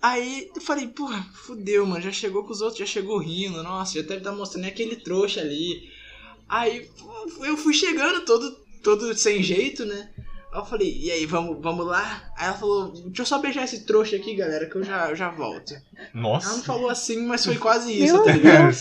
Aí 0.00 0.50
eu 0.54 0.60
falei, 0.62 0.86
porra, 0.86 1.26
fudeu, 1.34 1.84
mano. 1.84 2.00
Já 2.00 2.12
chegou 2.12 2.44
com 2.44 2.52
os 2.52 2.60
outros, 2.60 2.78
já 2.78 2.86
chegou 2.86 3.18
rindo. 3.18 3.62
Nossa, 3.62 3.94
já 3.94 4.02
deve 4.02 4.18
estar 4.18 4.32
mostrando 4.32 4.62
nem 4.62 4.70
aquele 4.72 4.96
trouxa 4.96 5.40
ali. 5.40 5.90
Aí 6.48 6.88
eu 7.42 7.56
fui 7.56 7.74
chegando 7.74 8.24
todo, 8.24 8.56
todo 8.82 9.14
sem 9.16 9.42
jeito, 9.42 9.84
né? 9.84 10.08
Aí 10.52 10.60
eu 10.60 10.64
falei, 10.64 10.96
e 10.98 11.10
aí, 11.10 11.26
vamos, 11.26 11.60
vamos 11.60 11.84
lá? 11.84 12.22
Aí 12.36 12.46
ela 12.46 12.56
falou, 12.56 12.90
deixa 12.92 13.22
eu 13.22 13.26
só 13.26 13.38
beijar 13.38 13.64
esse 13.64 13.84
trouxa 13.84 14.16
aqui, 14.16 14.34
galera, 14.34 14.64
que 14.66 14.76
eu 14.76 14.82
já, 14.82 15.10
eu 15.10 15.16
já 15.16 15.28
volto. 15.28 15.74
Ela 15.74 16.08
não 16.14 16.22
Nossa. 16.22 16.62
falou 16.62 16.88
assim, 16.88 17.26
mas 17.26 17.44
foi 17.44 17.56
quase 17.56 17.92
isso, 17.92 18.24
tá 18.24 18.30
É, 18.30 18.34
ligado? 18.34 18.72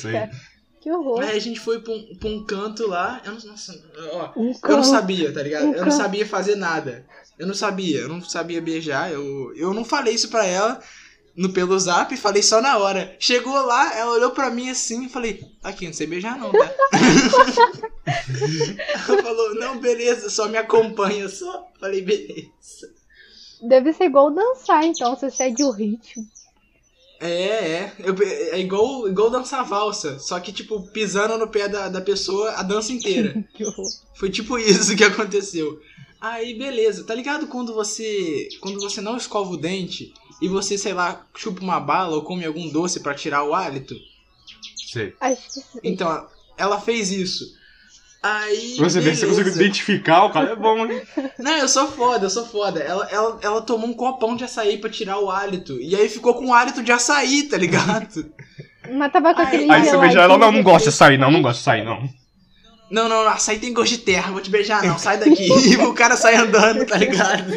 Que 0.80 0.92
horror. 0.92 1.22
Aí 1.22 1.36
a 1.36 1.40
gente 1.40 1.60
foi 1.60 1.82
pra 1.82 1.92
um, 1.92 2.16
pra 2.18 2.30
um 2.30 2.46
canto 2.46 2.88
lá. 2.88 3.22
Eu 3.26 3.34
não, 3.34 3.42
nossa, 3.42 3.84
ó, 4.14 4.32
Um 4.40 4.54
eu 4.64 4.78
não 4.78 4.84
sabia, 4.84 5.34
tá 5.34 5.44
ligado? 5.44 5.66
Um 5.66 5.74
Eu 5.74 5.84
não 5.84 5.92
sabia 5.92 6.26
fazer 6.26 6.56
nada. 6.56 7.06
Eu 7.38 7.48
não 7.48 7.54
sabia, 7.54 8.00
eu 8.00 8.10
não 8.10 8.22
sabia 8.22 8.62
beijar. 8.62 9.12
Eu, 9.12 9.54
eu 9.56 9.74
não 9.74 9.86
falei 9.86 10.14
isso 10.14 10.30
pra 10.30 10.46
ela 10.46 10.80
no 11.36 11.50
pelo 11.50 11.80
zap, 11.80 12.16
falei 12.18 12.42
só 12.42 12.62
na 12.62 12.78
hora. 12.78 13.16
Chegou 13.20 13.54
lá, 13.66 13.96
ela 13.96 14.12
olhou 14.14 14.32
pra 14.32 14.50
mim 14.50 14.70
assim 14.70 15.06
e 15.06 15.10
falei: 15.10 15.44
Aqui, 15.64 15.86
não 15.86 15.94
sei 15.94 16.08
beijar 16.08 16.38
não, 16.38 16.52
tá? 16.52 16.72
ela 19.08 19.24
falou: 19.24 19.56
Não, 19.56 19.80
beleza, 19.80 20.30
só 20.30 20.48
me 20.48 20.58
acompanha 20.58 21.30
só. 21.30 21.68
Falei: 21.80 22.02
Beleza. 22.02 22.96
Deve 23.62 23.94
ser 23.94 24.06
igual 24.06 24.32
dançar, 24.34 24.84
então. 24.84 25.16
Você 25.16 25.30
segue 25.30 25.64
o 25.64 25.72
ritmo. 25.72 26.26
É, 27.20 27.30
é. 27.30 27.94
Eu- 28.00 28.16
é 28.52 28.60
igual, 28.60 29.08
igual 29.08 29.30
dançar 29.30 29.64
valsa. 29.66 30.20
Só 30.20 30.40
que, 30.40 30.52
tipo, 30.52 30.82
pisando 30.92 31.38
no 31.38 31.48
pé 31.48 31.68
da, 31.68 31.90
da 31.90 32.02
pessoa 32.02 32.52
a 32.52 32.64
dança 32.64 32.92
inteira. 32.94 33.44
Foi 34.16 34.30
tipo 34.30 34.58
isso 34.60 34.96
que 34.96 35.04
aconteceu. 35.04 35.80
Aí, 36.20 36.54
beleza. 36.58 37.04
Tá 37.04 37.14
ligado 37.14 37.48
quando 37.48 37.74
você. 37.74 38.48
Quando 38.60 38.80
você 38.80 39.02
não 39.02 39.18
escova 39.18 39.52
o 39.52 39.58
dente 39.58 40.14
e 40.42 40.48
você, 40.48 40.78
sei 40.78 40.94
lá, 40.94 41.26
chupa 41.36 41.62
uma 41.62 41.80
bala 41.80 42.16
ou 42.16 42.24
come 42.24 42.46
algum 42.46 42.70
doce 42.70 43.00
pra 43.00 43.14
tirar 43.14 43.44
o 43.44 43.54
hálito? 43.54 43.96
Sei. 44.92 45.14
Então, 45.84 46.28
ela 46.58 46.80
fez 46.80 47.12
isso. 47.12 47.56
Aí. 48.24 48.76
Você 48.80 49.00
vê 49.00 49.12
que 49.12 49.18
você 49.18 49.28
consegue 49.28 49.50
identificar 49.50 50.24
o 50.26 50.32
cara, 50.32 50.52
é 50.52 50.56
bom, 50.56 50.86
hein? 50.88 51.02
Não, 51.38 51.56
eu 51.58 51.68
sou 51.70 51.88
foda, 51.88 52.26
eu 52.26 52.30
sou 52.30 52.46
foda. 52.46 52.80
Ela, 52.80 53.08
ela, 53.12 53.40
ela 53.42 53.62
tomou 53.62 53.88
um 53.88 53.94
copão 53.94 54.36
de 54.36 54.44
açaí 54.44 54.78
pra 54.80 54.90
tirar 54.90 55.20
o 55.20 55.30
hálito. 55.30 55.80
E 55.80 55.96
aí 55.96 56.10
ficou 56.10 56.34
com 56.34 56.54
hálito 56.54 56.82
de 56.82 56.92
açaí, 56.92 57.44
tá 57.44 57.58
ligado? 57.58 58.26
Mas 58.92 59.12
tava 59.12 59.34
com 59.36 59.42
Aí- 59.42 59.48
aquele 59.48 59.64
Aí 59.72 59.82
você 59.82 59.92
geladinho 59.92 60.00
beija 60.02 60.22
ela, 60.22 60.38
não, 60.38 60.52
não 60.52 60.60
de 60.60 60.64
gosto 60.64 60.86
de 60.86 60.92
sair, 60.96 61.18
não, 61.18 61.30
não 61.30 61.42
gosto 61.44 61.60
de 61.60 61.64
sair, 61.66 61.86
não. 61.86 62.10
Não, 62.90 63.10
não, 63.10 63.24
não, 63.24 63.32
açaí 63.32 63.60
tem 63.60 63.74
gosto 63.74 63.92
de 63.92 64.00
terra, 64.00 64.32
vou 64.32 64.42
te 64.42 64.50
beijar 64.50 64.84
não, 64.84 64.98
sai 64.98 65.18
daqui. 65.18 65.48
E 65.68 65.78
o 65.78 65.94
cara 65.94 66.16
sai 66.16 66.36
andando, 66.36 66.86
tá 66.86 66.98
ligado? 66.98 67.54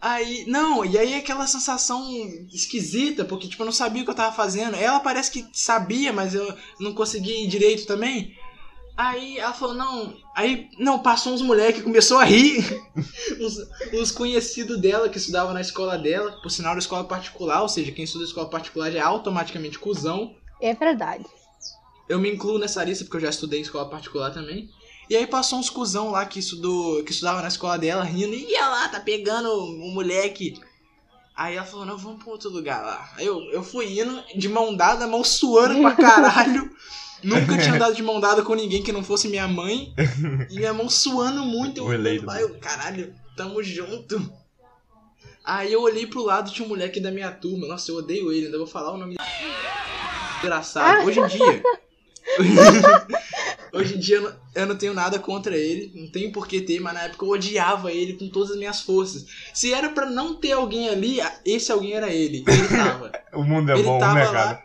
Aí, 0.00 0.44
não, 0.48 0.84
e 0.84 0.98
aí 0.98 1.14
aquela 1.14 1.46
sensação 1.46 2.10
esquisita, 2.52 3.24
porque 3.24 3.46
tipo, 3.46 3.62
eu 3.62 3.66
não 3.66 3.72
sabia 3.72 4.02
o 4.02 4.04
que 4.04 4.10
eu 4.10 4.16
tava 4.16 4.34
fazendo. 4.34 4.74
Ela 4.74 4.98
parece 4.98 5.30
que 5.30 5.46
sabia, 5.52 6.12
mas 6.12 6.34
eu 6.34 6.56
não 6.80 6.92
conseguia 6.92 7.44
ir 7.44 7.46
direito 7.46 7.86
também. 7.86 8.34
Aí 8.96 9.38
ela 9.38 9.52
falou, 9.52 9.74
não. 9.74 10.14
Aí, 10.34 10.68
não, 10.78 10.98
passou 10.98 11.32
uns 11.32 11.40
moleques, 11.40 11.82
começou 11.82 12.18
a 12.18 12.24
rir. 12.24 12.64
uns, 13.40 13.56
uns 13.92 14.10
conhecidos 14.10 14.80
dela 14.80 15.08
que 15.08 15.18
estudavam 15.18 15.54
na 15.54 15.60
escola 15.60 15.96
dela, 15.96 16.32
por 16.42 16.50
sinal, 16.50 16.72
era 16.72 16.80
escola 16.80 17.04
particular, 17.04 17.62
ou 17.62 17.68
seja, 17.68 17.92
quem 17.92 18.04
estuda 18.04 18.24
escola 18.24 18.48
particular 18.48 18.90
já 18.90 18.98
é 18.98 19.02
automaticamente 19.02 19.78
cuzão. 19.78 20.34
É 20.60 20.74
verdade. 20.74 21.24
Eu 22.12 22.20
me 22.20 22.30
incluo 22.30 22.58
nessa 22.58 22.84
lista 22.84 23.04
porque 23.04 23.16
eu 23.16 23.22
já 23.22 23.30
estudei 23.30 23.58
em 23.58 23.62
escola 23.62 23.88
particular 23.88 24.30
também. 24.30 24.68
E 25.08 25.16
aí 25.16 25.26
passou 25.26 25.58
uns 25.58 25.70
cuzão 25.70 26.10
lá 26.10 26.26
que, 26.26 26.38
estudou, 26.38 27.02
que 27.02 27.10
estudava 27.10 27.40
na 27.40 27.48
escola 27.48 27.78
dela, 27.78 28.04
rindo, 28.04 28.34
e 28.34 28.54
ela 28.54 28.82
lá, 28.82 28.88
tá 28.88 29.00
pegando 29.00 29.48
o 29.50 29.94
moleque. 29.94 30.60
Aí 31.34 31.56
ela 31.56 31.64
falou, 31.64 31.86
não, 31.86 31.96
vamos 31.96 32.22
pra 32.22 32.32
outro 32.32 32.50
lugar 32.50 32.84
lá. 32.84 33.10
Aí 33.16 33.24
eu, 33.24 33.40
eu 33.50 33.62
fui 33.62 33.98
indo, 33.98 34.22
de 34.36 34.46
mão 34.46 34.76
dada, 34.76 35.06
mão 35.06 35.24
suando 35.24 35.80
pra 35.80 35.96
caralho. 35.96 36.70
Nunca 37.22 37.56
tinha 37.56 37.74
andado 37.74 37.94
de 37.94 38.02
mão 38.02 38.20
dada 38.20 38.42
com 38.42 38.54
ninguém 38.54 38.82
que 38.82 38.92
não 38.92 39.02
fosse 39.02 39.26
minha 39.26 39.48
mãe. 39.48 39.94
E 40.50 40.56
minha 40.56 40.74
mão 40.74 40.90
suando 40.90 41.42
muito. 41.46 41.78
Eu, 41.78 41.86
O 41.86 41.92
eleito. 41.94 42.28
Aí 42.28 42.42
eu, 42.42 42.58
caralho, 42.58 43.14
tamo 43.34 43.62
junto. 43.62 44.30
Aí 45.42 45.72
eu 45.72 45.80
olhei 45.80 46.06
pro 46.06 46.22
lado, 46.22 46.52
tinha 46.52 46.66
um 46.66 46.68
moleque 46.68 47.00
da 47.00 47.10
minha 47.10 47.30
turma. 47.30 47.66
Nossa, 47.66 47.90
eu 47.90 47.96
odeio 47.96 48.30
ele, 48.30 48.46
ainda 48.46 48.58
vou 48.58 48.66
falar 48.66 48.92
o 48.92 48.98
nome 48.98 49.16
dele. 49.16 49.28
Engraçado. 50.40 51.06
Hoje 51.06 51.18
em 51.18 51.26
dia. 51.26 51.62
Hoje 53.72 53.96
em 53.96 53.98
dia 53.98 54.16
eu 54.16 54.22
não, 54.22 54.32
eu 54.54 54.66
não 54.66 54.76
tenho 54.76 54.92
nada 54.92 55.18
contra 55.18 55.56
ele, 55.56 55.90
não 55.94 56.06
tenho 56.10 56.30
por 56.30 56.46
que 56.46 56.60
ter, 56.60 56.78
mas 56.78 56.92
na 56.92 57.04
época 57.04 57.24
eu 57.24 57.30
odiava 57.30 57.90
ele 57.90 58.12
com 58.14 58.28
todas 58.28 58.50
as 58.50 58.58
minhas 58.58 58.82
forças. 58.82 59.24
Se 59.54 59.72
era 59.72 59.88
pra 59.88 60.04
não 60.06 60.34
ter 60.34 60.52
alguém 60.52 60.88
ali, 60.90 61.18
esse 61.44 61.72
alguém 61.72 61.94
era 61.94 62.10
ele. 62.12 62.44
Ele 62.46 62.68
tava. 62.68 63.12
O 63.32 63.42
mundo 63.42 63.70
é 63.72 63.74
ele 63.74 63.84
bom, 63.84 63.98
tava 63.98 64.14
né, 64.14 64.24
lá. 64.26 64.32
cara? 64.32 64.62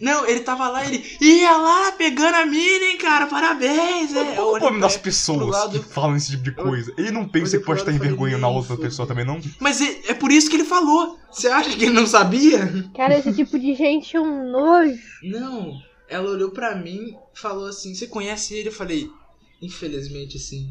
Não, 0.00 0.24
ele 0.24 0.38
tava 0.38 0.68
lá, 0.68 0.86
ele 0.86 1.04
ia 1.20 1.56
lá 1.56 1.90
pegando 1.90 2.36
a 2.36 2.46
mina, 2.46 2.84
hein, 2.84 2.96
cara, 2.96 3.26
parabéns. 3.26 4.14
É. 4.14 4.36
Qual 4.36 4.52
o 4.54 4.58
nome 4.60 4.80
das 4.80 4.96
pessoas 4.96 5.48
lado- 5.48 5.80
que 5.80 5.84
falam 5.88 6.14
esse 6.14 6.30
tipo 6.30 6.44
de 6.44 6.52
coisa? 6.52 6.94
Ele 6.96 7.10
não 7.10 7.26
pensa 7.26 7.58
que 7.58 7.64
pode 7.64 7.80
estar 7.80 7.90
envergonhando 7.90 8.46
a 8.46 8.48
"Nem 8.48 8.56
outra 8.56 8.76
fudeu." 8.76 8.84
pessoa 8.88 9.08
também, 9.08 9.24
não? 9.24 9.40
Mas 9.58 9.80
é, 9.80 10.12
é 10.12 10.14
por 10.14 10.30
isso 10.30 10.48
que 10.48 10.54
ele 10.54 10.64
falou. 10.64 11.18
Você 11.32 11.48
acha 11.48 11.70
que 11.70 11.86
ele 11.86 11.92
não 11.92 12.06
sabia? 12.06 12.84
Cara, 12.94 13.18
esse 13.18 13.34
tipo 13.34 13.58
de 13.58 13.74
gente 13.74 14.16
é 14.16 14.20
um 14.20 14.48
nojo. 14.52 14.96
Não. 15.24 15.72
Ela 16.14 16.30
olhou 16.30 16.50
pra 16.50 16.74
mim 16.76 17.16
e 17.34 17.38
falou 17.38 17.66
assim: 17.66 17.94
Você 17.94 18.06
conhece 18.06 18.54
ele? 18.54 18.68
Eu 18.68 18.72
falei: 18.72 19.10
Infelizmente, 19.60 20.38
sim. 20.38 20.70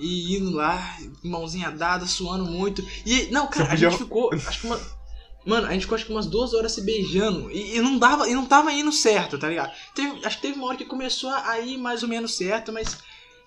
E 0.00 0.36
indo 0.36 0.50
lá, 0.50 0.98
mãozinha 1.22 1.70
dada, 1.70 2.06
suando 2.06 2.44
muito. 2.46 2.84
E, 3.06 3.26
não, 3.30 3.46
cara, 3.46 3.72
a 3.72 3.76
gente 3.76 3.96
ficou. 3.98 4.30
Acho 4.34 4.60
que 4.60 4.66
uma. 4.66 4.80
Mano, 5.46 5.66
a 5.68 5.72
gente 5.72 5.82
ficou 5.82 5.94
acho 5.94 6.06
que 6.06 6.12
umas 6.12 6.26
duas 6.26 6.54
horas 6.54 6.72
se 6.72 6.80
beijando. 6.80 7.50
E, 7.50 7.76
e 7.76 7.80
não 7.80 7.98
dava, 7.98 8.26
e 8.28 8.34
não 8.34 8.46
tava 8.46 8.72
indo 8.72 8.90
certo, 8.90 9.38
tá 9.38 9.48
ligado? 9.48 9.72
Teve- 9.94 10.24
acho 10.26 10.36
que 10.36 10.42
teve 10.42 10.58
uma 10.58 10.66
hora 10.68 10.76
que 10.76 10.86
começou 10.86 11.30
a 11.30 11.60
ir 11.60 11.76
mais 11.76 12.02
ou 12.02 12.08
menos 12.08 12.34
certo, 12.34 12.72
mas. 12.72 12.96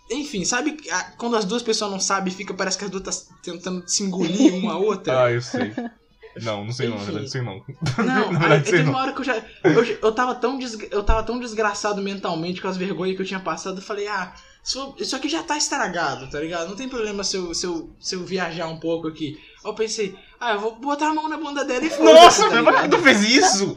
Enfim, 0.09 0.45
sabe 0.45 0.77
quando 1.17 1.35
as 1.35 1.43
duas 1.43 1.61
pessoas 1.61 1.91
não 1.91 1.99
sabem, 1.99 2.31
fica, 2.33 2.53
parece 2.53 2.77
que 2.77 2.85
as 2.85 2.89
duas 2.91 3.03
tá 3.03 3.35
tentando 3.43 3.83
se 3.85 4.03
engolir 4.03 4.53
uma 4.53 4.73
a 4.73 4.77
outra? 4.77 5.25
Ah, 5.25 5.31
eu 5.31 5.41
sei. 5.41 5.73
Não, 6.43 6.65
não 6.65 6.71
sei 6.71 6.87
não, 6.89 6.97
na 6.97 7.03
verdade, 7.03 7.23
não 7.25 7.31
sei 7.31 7.41
não. 7.41 7.63
Não, 7.97 8.05
Na 8.05 8.13
aí, 8.31 8.37
verdade, 8.37 8.63
sei 8.63 8.71
teve 8.71 8.83
não. 8.83 8.91
uma 8.91 9.01
hora 9.01 9.13
que 9.13 9.19
eu 9.21 9.25
já. 9.25 9.35
Eu, 9.63 9.83
eu, 10.01 10.11
tava 10.11 10.35
tão 10.35 10.57
desgra- 10.57 10.87
eu 10.91 11.03
tava 11.03 11.23
tão 11.23 11.39
desgraçado 11.39 12.01
mentalmente 12.01 12.61
com 12.61 12.67
as 12.67 12.77
vergonhas 12.77 13.15
que 13.15 13.21
eu 13.21 13.25
tinha 13.27 13.39
passado. 13.39 13.77
Eu 13.77 13.81
falei, 13.83 14.07
ah, 14.07 14.33
isso, 14.63 14.95
isso 14.99 15.15
aqui 15.15 15.29
já 15.29 15.43
tá 15.43 15.57
estragado, 15.57 16.29
tá 16.29 16.39
ligado? 16.39 16.67
Não 16.69 16.75
tem 16.75 16.89
problema 16.89 17.23
se 17.23 17.37
eu, 17.37 17.53
se 17.53 17.65
eu, 17.65 17.89
se 17.99 18.15
eu 18.15 18.23
viajar 18.25 18.67
um 18.67 18.79
pouco 18.79 19.07
aqui. 19.07 19.37
Aí 19.63 19.71
eu 19.71 19.73
pensei, 19.73 20.15
ah, 20.39 20.53
eu 20.53 20.59
vou 20.59 20.75
botar 20.75 21.07
a 21.09 21.13
mão 21.13 21.27
na 21.29 21.37
bunda 21.37 21.63
dela 21.65 21.85
e 21.85 21.89
foda 21.89 22.13
Nossa, 22.13 22.49
tá 22.49 22.61
mas 22.61 22.89
tu 22.89 22.99
fez 22.99 23.23
isso? 23.23 23.73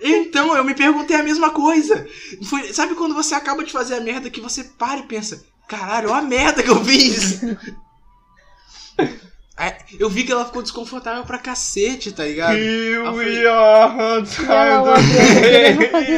Então, 0.00 0.56
eu 0.56 0.64
me 0.64 0.74
perguntei 0.74 1.16
a 1.16 1.22
mesma 1.22 1.50
coisa. 1.50 2.06
Foi, 2.48 2.72
sabe 2.72 2.94
quando 2.94 3.14
você 3.14 3.34
acaba 3.34 3.62
de 3.64 3.72
fazer 3.72 3.94
a 3.96 4.00
merda 4.00 4.30
que 4.30 4.40
você 4.40 4.64
para 4.64 5.00
e 5.00 5.02
pensa, 5.04 5.44
caralho, 5.68 6.10
olha 6.10 6.18
a 6.18 6.22
merda 6.22 6.62
que 6.62 6.70
eu 6.70 6.82
fiz. 6.84 7.40
Aí, 9.60 9.74
eu 9.98 10.08
vi 10.08 10.24
que 10.24 10.32
ela 10.32 10.46
ficou 10.46 10.62
desconfortável 10.62 11.22
pra 11.22 11.38
cacete, 11.38 12.12
tá 12.12 12.24
ligado? 12.24 12.56
Eu 12.56 13.12
we 13.12 13.46
are, 13.46 14.26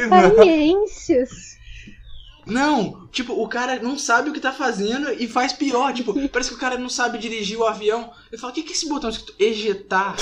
saliências. 0.09 1.59
Não, 2.47 3.09
tipo, 3.11 3.33
o 3.33 3.49
cara 3.49 3.81
não 3.83 3.99
sabe 3.99 4.31
o 4.31 4.33
que 4.33 4.39
tá 4.39 4.53
fazendo 4.53 5.13
e 5.13 5.27
faz 5.27 5.53
pior. 5.53 5.93
Tipo, 5.93 6.15
parece 6.31 6.51
que 6.51 6.57
o 6.57 6.61
cara 6.61 6.79
não 6.79 6.89
sabe 6.89 7.19
dirigir 7.19 7.59
o 7.59 7.67
avião. 7.67 8.13
Ele 8.31 8.41
fala, 8.41 8.53
o 8.53 8.55
que 8.55 8.63
que 8.63 8.73
é 8.73 8.77
esse 8.77 8.89
botão 8.89 9.11
escrito 9.11 9.35
ejetar? 9.41 10.15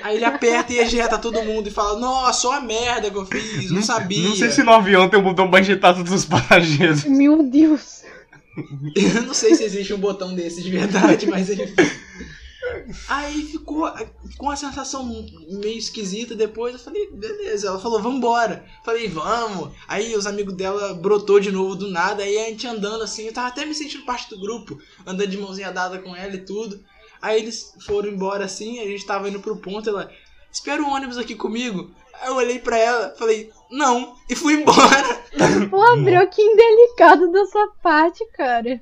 Aí 0.00 0.14
ele 0.14 0.24
aperta 0.24 0.72
e 0.72 0.78
ejeta 0.78 1.18
todo 1.18 1.42
mundo 1.42 1.66
e 1.66 1.72
fala, 1.72 1.98
nossa, 1.98 2.46
olha 2.46 2.58
a 2.58 2.60
merda 2.60 3.10
que 3.10 3.16
eu 3.16 3.26
fiz, 3.26 3.68
não, 3.72 3.82
sabia. 3.82 4.28
Não 4.28 4.36
sei 4.36 4.50
se 4.50 4.62
no 4.62 4.72
avião 4.72 5.08
tem 5.08 5.18
um 5.18 5.24
botão 5.24 5.50
pra 5.50 5.58
injetar 5.58 5.94
todos 5.94 6.12
os 6.12 6.24
passageiros. 6.24 7.02
Meu 7.04 7.42
Deus. 7.42 8.01
Eu 8.94 9.22
não 9.22 9.34
sei 9.34 9.54
se 9.54 9.64
existe 9.64 9.94
um 9.94 9.98
botão 9.98 10.34
desse 10.34 10.62
de 10.62 10.70
verdade, 10.70 11.26
mas 11.26 11.48
enfim. 11.50 11.72
Aí 13.08 13.42
ficou, 13.44 13.90
ficou 14.28 14.48
uma 14.48 14.56
sensação 14.56 15.04
meio 15.48 15.78
esquisita 15.78 16.34
depois. 16.34 16.74
Eu 16.74 16.80
falei, 16.80 17.10
beleza. 17.10 17.68
Ela 17.68 17.78
falou, 17.78 18.02
vambora. 18.02 18.64
Falei, 18.84 19.08
vamos. 19.08 19.72
Aí 19.88 20.14
os 20.14 20.26
amigos 20.26 20.54
dela 20.54 20.94
brotou 20.94 21.40
de 21.40 21.50
novo 21.50 21.74
do 21.74 21.90
nada. 21.90 22.22
Aí 22.22 22.38
a 22.38 22.46
gente 22.46 22.66
andando 22.66 23.02
assim, 23.02 23.24
eu 23.24 23.32
tava 23.32 23.48
até 23.48 23.64
me 23.64 23.74
sentindo 23.74 24.04
parte 24.04 24.28
do 24.30 24.40
grupo, 24.40 24.78
andando 25.06 25.30
de 25.30 25.38
mãozinha 25.38 25.72
dada 25.72 25.98
com 25.98 26.14
ela 26.14 26.34
e 26.34 26.44
tudo. 26.44 26.82
Aí 27.20 27.40
eles 27.40 27.74
foram 27.86 28.08
embora 28.08 28.44
assim, 28.44 28.80
a 28.80 28.86
gente 28.86 29.06
tava 29.06 29.28
indo 29.28 29.40
pro 29.40 29.56
ponto. 29.56 29.88
Ela, 29.88 30.10
espera 30.50 30.82
o 30.82 30.90
ônibus 30.90 31.18
aqui 31.18 31.34
comigo. 31.34 31.90
Aí 32.20 32.28
eu 32.28 32.36
olhei 32.36 32.58
pra 32.58 32.76
ela, 32.76 33.14
falei, 33.16 33.50
não, 33.72 34.16
e 34.28 34.36
fui 34.36 34.54
embora. 34.54 35.22
Ô, 35.72 35.80
Abreu, 35.82 36.28
que 36.28 36.42
indelicado 36.42 37.32
da 37.32 37.44
sua 37.46 37.68
parte, 37.82 38.24
cara. 38.32 38.80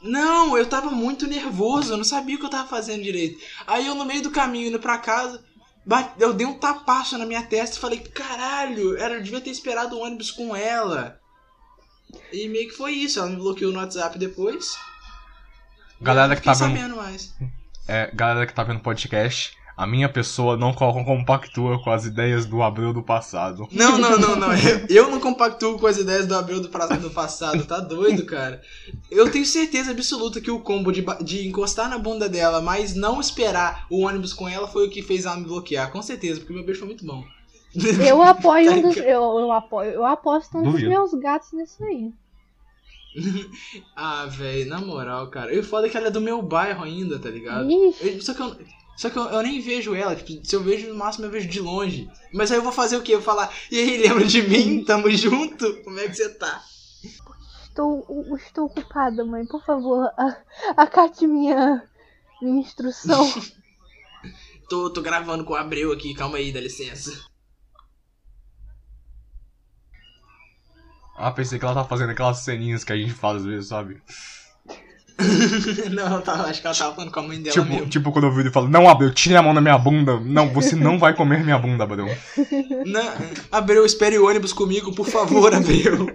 Não, 0.00 0.56
eu 0.56 0.66
tava 0.66 0.90
muito 0.90 1.26
nervoso, 1.26 1.92
eu 1.92 1.96
não 1.96 2.04
sabia 2.04 2.36
o 2.36 2.38
que 2.38 2.46
eu 2.46 2.50
tava 2.50 2.68
fazendo 2.68 3.02
direito. 3.02 3.38
Aí 3.66 3.86
eu, 3.86 3.94
no 3.94 4.04
meio 4.04 4.22
do 4.22 4.30
caminho, 4.30 4.68
indo 4.68 4.78
pra 4.78 4.96
casa, 4.98 5.44
bate- 5.84 6.14
eu 6.22 6.32
dei 6.32 6.46
um 6.46 6.54
tapaço 6.58 7.18
na 7.18 7.26
minha 7.26 7.42
testa 7.42 7.76
e 7.76 7.80
falei, 7.80 7.98
caralho, 8.00 8.96
era, 8.96 9.14
eu 9.14 9.22
devia 9.22 9.40
ter 9.40 9.50
esperado 9.50 9.96
o 9.96 10.00
ônibus 10.00 10.30
com 10.30 10.54
ela. 10.54 11.18
E 12.32 12.48
meio 12.48 12.68
que 12.68 12.76
foi 12.76 12.92
isso, 12.92 13.18
ela 13.18 13.28
me 13.28 13.36
bloqueou 13.36 13.72
no 13.72 13.80
WhatsApp 13.80 14.16
depois. 14.18 14.76
Galera 16.00 16.32
Eu 16.32 16.36
que 16.38 16.44
tá 16.44 16.52
vendo, 16.52 16.60
sabendo 16.76 16.96
mais. 16.96 17.34
é, 17.88 18.08
galera 18.14 18.46
que 18.46 18.54
tá 18.54 18.62
vendo 18.62 18.78
podcast, 18.80 19.57
a 19.78 19.86
minha 19.86 20.08
pessoa 20.08 20.56
não 20.56 20.72
co- 20.74 20.92
compactua 21.04 21.80
com 21.82 21.88
as 21.90 22.04
ideias 22.04 22.44
do 22.44 22.62
Abreu 22.64 22.92
do 22.92 23.00
passado. 23.00 23.68
Não, 23.70 23.96
não, 23.96 24.18
não, 24.18 24.34
não. 24.34 24.52
Eu, 24.52 24.86
eu 25.06 25.10
não 25.10 25.20
compactuo 25.20 25.78
com 25.78 25.86
as 25.86 25.96
ideias 25.98 26.26
do 26.26 26.34
Abreu 26.34 26.60
do, 26.60 26.68
pra- 26.68 26.86
do 26.88 27.10
passado, 27.10 27.64
tá 27.64 27.78
doido, 27.78 28.26
cara? 28.26 28.60
Eu 29.08 29.30
tenho 29.30 29.46
certeza 29.46 29.92
absoluta 29.92 30.40
que 30.40 30.50
o 30.50 30.58
combo 30.58 30.90
de, 30.90 31.04
de 31.22 31.46
encostar 31.46 31.88
na 31.88 31.96
bunda 31.96 32.28
dela, 32.28 32.60
mas 32.60 32.96
não 32.96 33.20
esperar 33.20 33.86
o 33.88 34.00
ônibus 34.04 34.32
com 34.34 34.48
ela 34.48 34.66
foi 34.66 34.86
o 34.86 34.90
que 34.90 35.00
fez 35.00 35.24
ela 35.26 35.36
me 35.36 35.44
bloquear, 35.44 35.92
com 35.92 36.02
certeza, 36.02 36.40
porque 36.40 36.52
meu 36.52 36.64
beijo 36.64 36.80
foi 36.80 36.88
muito 36.88 37.06
bom. 37.06 37.22
Eu 38.04 38.20
apoio 38.20 38.72
um 38.74 38.82
dos. 38.82 38.96
Eu, 38.96 39.04
eu 39.38 39.52
apoio. 39.52 39.90
Eu 39.92 40.04
aposto 40.04 40.58
um 40.58 40.62
dos 40.72 40.80
meus 40.88 41.14
gatos 41.14 41.52
nisso 41.52 41.84
aí. 41.84 42.10
Ah, 43.96 44.26
velho, 44.26 44.68
na 44.68 44.80
moral, 44.80 45.28
cara. 45.28 45.54
E 45.54 45.62
foda 45.62 45.86
é 45.86 45.90
que 45.90 45.96
ela 45.96 46.08
é 46.08 46.10
do 46.10 46.20
meu 46.20 46.40
bairro 46.42 46.82
ainda, 46.84 47.18
tá 47.18 47.28
ligado? 47.30 47.66
Eu- 48.00 48.20
só 48.22 48.34
que, 48.34 48.42
eu, 48.42 48.56
só 48.98 49.08
que 49.08 49.16
eu, 49.16 49.26
eu 49.26 49.42
nem 49.44 49.60
vejo 49.60 49.94
ela. 49.94 50.16
Tipo, 50.16 50.44
se 50.44 50.56
eu 50.56 50.60
vejo 50.60 50.88
no 50.88 50.96
máximo, 50.96 51.24
eu 51.24 51.30
vejo 51.30 51.48
de 51.48 51.60
longe. 51.60 52.10
Mas 52.34 52.50
aí 52.50 52.58
eu 52.58 52.64
vou 52.64 52.72
fazer 52.72 52.96
o 52.96 53.02
quê? 53.02 53.14
Eu 53.14 53.20
vou 53.20 53.24
falar, 53.24 53.48
e 53.70 53.78
aí, 53.78 53.96
lembra 53.96 54.24
de 54.24 54.42
mim? 54.42 54.82
Tamo 54.82 55.08
junto? 55.12 55.72
Como 55.84 56.00
é 56.00 56.08
que 56.08 56.14
você 56.14 56.28
tá? 56.30 56.60
Estou, 57.62 58.04
estou 58.36 58.66
ocupada, 58.66 59.24
mãe. 59.24 59.46
Por 59.46 59.64
favor, 59.64 60.10
acate 60.76 61.28
minha, 61.28 61.88
minha 62.42 62.60
instrução. 62.60 63.32
Tô, 64.68 64.90
tô 64.90 65.00
gravando 65.00 65.46
com 65.46 65.54
o 65.54 65.56
Abreu 65.56 65.92
aqui, 65.92 66.12
calma 66.12 66.36
aí, 66.36 66.52
dá 66.52 66.60
licença. 66.60 67.24
Ah, 71.16 71.30
pensei 71.30 71.58
que 71.58 71.64
ela 71.64 71.72
tava 71.72 71.88
fazendo 71.88 72.10
aquelas 72.10 72.40
ceninhas 72.40 72.84
que 72.84 72.92
a 72.92 72.96
gente 72.96 73.14
faz 73.14 73.38
às 73.38 73.44
vezes, 73.46 73.68
sabe? 73.70 74.02
não, 75.90 76.22
acho 76.46 76.60
que 76.60 76.66
ela 76.66 76.76
tava 76.76 76.94
falando 76.94 77.10
com 77.10 77.20
a 77.20 77.22
mãe 77.24 77.40
dela 77.42 77.52
Tipo, 77.54 77.68
mesmo. 77.68 77.88
tipo 77.88 78.12
quando 78.12 78.26
eu 78.26 78.32
vi 78.32 78.40
ele 78.40 78.50
falo, 78.52 78.68
não, 78.68 78.88
Abreu, 78.88 79.12
tire 79.12 79.34
a 79.36 79.42
mão 79.42 79.52
da 79.52 79.60
minha 79.60 79.76
bunda. 79.76 80.20
Não, 80.20 80.48
você 80.52 80.76
não 80.76 80.98
vai 80.98 81.14
comer 81.14 81.42
minha 81.44 81.58
bunda, 81.58 81.84
Abreu. 81.84 82.06
Não, 82.86 83.12
Abreu, 83.50 83.84
espere 83.84 84.16
o 84.18 84.26
ônibus 84.28 84.52
comigo, 84.52 84.92
por 84.94 85.06
favor, 85.06 85.52
Abreu. 85.52 86.06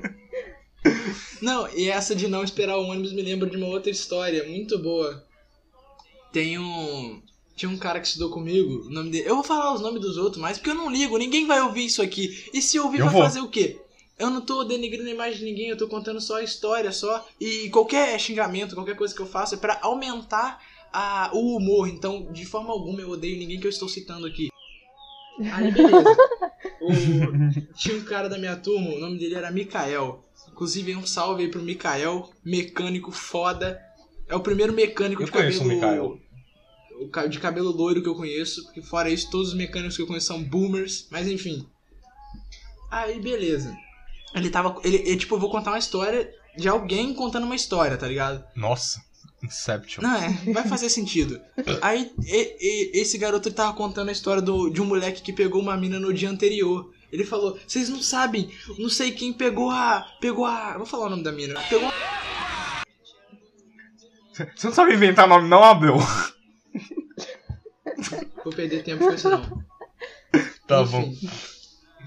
Não, 1.41 1.67
e 1.75 1.89
essa 1.89 2.15
de 2.15 2.27
não 2.27 2.43
esperar 2.43 2.77
o 2.77 2.87
ônibus 2.87 3.13
me 3.13 3.21
lembra 3.21 3.49
de 3.49 3.57
uma 3.57 3.67
outra 3.67 3.91
história 3.91 4.43
muito 4.47 4.77
boa. 4.79 5.23
Tem 6.31 6.57
um. 6.57 7.21
Tinha 7.55 7.69
um 7.69 7.77
cara 7.77 7.99
que 7.99 8.07
estudou 8.07 8.29
comigo, 8.31 8.87
o 8.87 8.89
nome 8.89 9.11
dele. 9.11 9.29
Eu 9.29 9.35
vou 9.35 9.43
falar 9.43 9.73
os 9.73 9.81
nomes 9.81 10.01
dos 10.01 10.17
outros, 10.17 10.41
mas 10.41 10.57
porque 10.57 10.71
eu 10.71 10.75
não 10.75 10.89
ligo, 10.89 11.17
ninguém 11.17 11.45
vai 11.45 11.61
ouvir 11.61 11.85
isso 11.85 12.01
aqui. 12.01 12.49
E 12.53 12.61
se 12.61 12.79
ouvir, 12.79 12.99
Eu 12.99 13.05
vai 13.05 13.13
vou. 13.13 13.23
fazer 13.23 13.41
o 13.41 13.47
quê? 13.47 13.77
Eu 14.23 14.29
não 14.29 14.41
tô 14.41 14.63
denigrindo 14.63 15.07
a 15.09 15.11
imagem 15.11 15.39
de 15.39 15.45
ninguém, 15.45 15.67
eu 15.69 15.77
tô 15.77 15.87
contando 15.87 16.21
só 16.21 16.37
a 16.37 16.43
história, 16.43 16.91
só. 16.91 17.27
E 17.39 17.69
qualquer 17.69 18.17
xingamento, 18.19 18.73
qualquer 18.75 18.95
coisa 18.95 19.13
que 19.13 19.21
eu 19.21 19.25
faço 19.25 19.55
é 19.55 19.57
pra 19.57 19.79
aumentar 19.81 20.61
a, 20.93 21.29
o 21.33 21.57
humor. 21.57 21.87
Então, 21.89 22.31
de 22.31 22.45
forma 22.45 22.71
alguma, 22.71 23.01
eu 23.01 23.09
odeio 23.09 23.37
ninguém 23.37 23.59
que 23.59 23.67
eu 23.67 23.69
estou 23.69 23.89
citando 23.89 24.25
aqui. 24.25 24.47
Aí, 25.51 25.71
beleza. 25.71 26.15
O- 26.79 27.73
tinha 27.75 27.97
um 27.97 28.03
cara 28.05 28.29
da 28.29 28.37
minha 28.37 28.55
turma, 28.55 28.91
o 28.91 28.99
nome 28.99 29.17
dele 29.17 29.35
era 29.35 29.51
Mikael. 29.51 30.23
Inclusive, 30.51 30.95
um 30.95 31.05
salve 31.05 31.43
aí 31.43 31.49
pro 31.49 31.61
Mikael, 31.61 32.29
mecânico 32.45 33.11
foda. 33.11 33.81
É 34.29 34.35
o 34.35 34.39
primeiro 34.39 34.71
mecânico 34.71 35.21
Eu 35.21 35.25
de 35.25 35.31
conheço 35.31 35.59
cabelo. 35.59 35.73
Mikael. 35.75 36.19
De 37.29 37.39
cabelo 37.39 37.71
loiro 37.71 38.01
que 38.01 38.07
eu 38.07 38.15
conheço. 38.15 38.63
Porque 38.65 38.81
fora 38.81 39.09
isso, 39.09 39.29
todos 39.31 39.49
os 39.49 39.53
mecânicos 39.55 39.95
que 39.97 40.01
eu 40.01 40.07
conheço 40.07 40.27
são 40.27 40.41
boomers. 40.43 41.07
Mas 41.11 41.27
enfim. 41.27 41.67
Aí, 42.91 43.19
beleza. 43.19 43.75
Ele 44.33 44.49
tava. 44.49 44.79
Ele, 44.83 44.97
ele, 44.97 45.17
tipo, 45.17 45.35
eu 45.35 45.39
vou 45.39 45.49
contar 45.49 45.71
uma 45.71 45.79
história 45.79 46.29
de 46.57 46.67
alguém 46.67 47.13
contando 47.13 47.43
uma 47.45 47.55
história, 47.55 47.97
tá 47.97 48.07
ligado? 48.07 48.43
Nossa, 48.55 49.01
Inception. 49.43 50.01
Não, 50.03 50.15
é, 50.15 50.29
vai 50.53 50.67
fazer 50.67 50.89
sentido. 50.89 51.39
Aí, 51.81 52.11
e- 52.25 52.57
e- 52.59 53.01
esse 53.01 53.17
garoto 53.17 53.47
ele 53.49 53.55
tava 53.55 53.73
contando 53.73 54.09
a 54.09 54.11
história 54.13 54.41
do, 54.41 54.69
de 54.69 54.81
um 54.81 54.85
moleque 54.85 55.21
que 55.21 55.33
pegou 55.33 55.61
uma 55.61 55.75
mina 55.77 55.99
no 55.99 56.13
dia 56.13 56.29
anterior. 56.29 56.91
Ele 57.11 57.23
falou, 57.25 57.59
vocês 57.67 57.89
não 57.89 58.01
sabem, 58.01 58.49
não 58.79 58.89
sei 58.89 59.11
quem 59.11 59.31
pegou 59.31 59.69
a. 59.69 60.03
Pegou 60.19 60.45
a. 60.45 60.77
Vou 60.77 60.85
falar 60.85 61.05
o 61.07 61.09
nome 61.11 61.23
da 61.23 61.31
mina. 61.31 61.59
Pegou 61.69 61.91
Você 64.55 64.65
não 64.67 64.73
sabe 64.73 64.95
inventar 64.95 65.27
nome, 65.27 65.47
não, 65.47 65.63
Abreu. 65.63 65.97
Vou 68.43 68.51
perder 68.53 68.83
tempo 68.83 69.05
com 69.05 69.13
isso 69.13 69.29
não. 69.29 69.63
Tá 70.67 70.81
Enfim, 70.81 70.91
bom. 70.91 71.13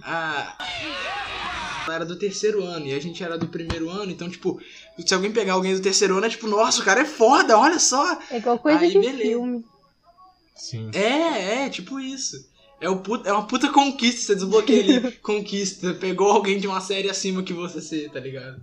A... 0.02 0.56
Ela 1.87 1.94
era 1.94 2.05
do 2.05 2.18
terceiro 2.18 2.64
ano 2.64 2.87
e 2.87 2.92
a 2.92 3.01
gente 3.01 3.22
era 3.22 3.38
do 3.38 3.46
primeiro 3.46 3.88
ano, 3.88 4.11
então, 4.11 4.29
tipo, 4.29 4.61
se 4.99 5.14
alguém 5.14 5.31
pegar 5.33 5.53
alguém 5.53 5.72
do 5.75 5.81
terceiro 5.81 6.16
ano, 6.16 6.27
é 6.27 6.29
tipo, 6.29 6.49
nossa, 6.49 6.83
o 6.83 6.85
cara 6.85 7.01
é 7.03 7.05
foda, 7.05 7.57
olha 7.57 7.79
só. 7.79 8.18
É 8.31 8.38
igual 8.38 8.59
coisa 8.59 8.81
Aí, 8.81 8.90
de 8.90 8.99
beleza. 8.99 9.22
filme. 9.22 9.64
Sim. 10.57 10.90
É, 10.92 11.64
é, 11.64 11.68
tipo 11.70 12.01
isso. 12.01 12.37
É, 12.81 12.90
o 12.90 12.99
puta- 12.99 13.29
é 13.29 13.33
uma 13.33 13.46
puta 13.46 13.72
conquista, 13.72 14.20
você 14.22 14.35
desbloqueia 14.35 14.83
ali, 14.83 15.12
conquista. 15.22 15.94
Pegou 15.94 16.31
alguém 16.31 16.59
de 16.59 16.66
uma 16.66 16.81
série 16.81 17.09
acima 17.09 17.42
que 17.42 17.53
você 17.53 17.81
ser, 17.81 18.11
tá 18.11 18.18
ligado? 18.18 18.61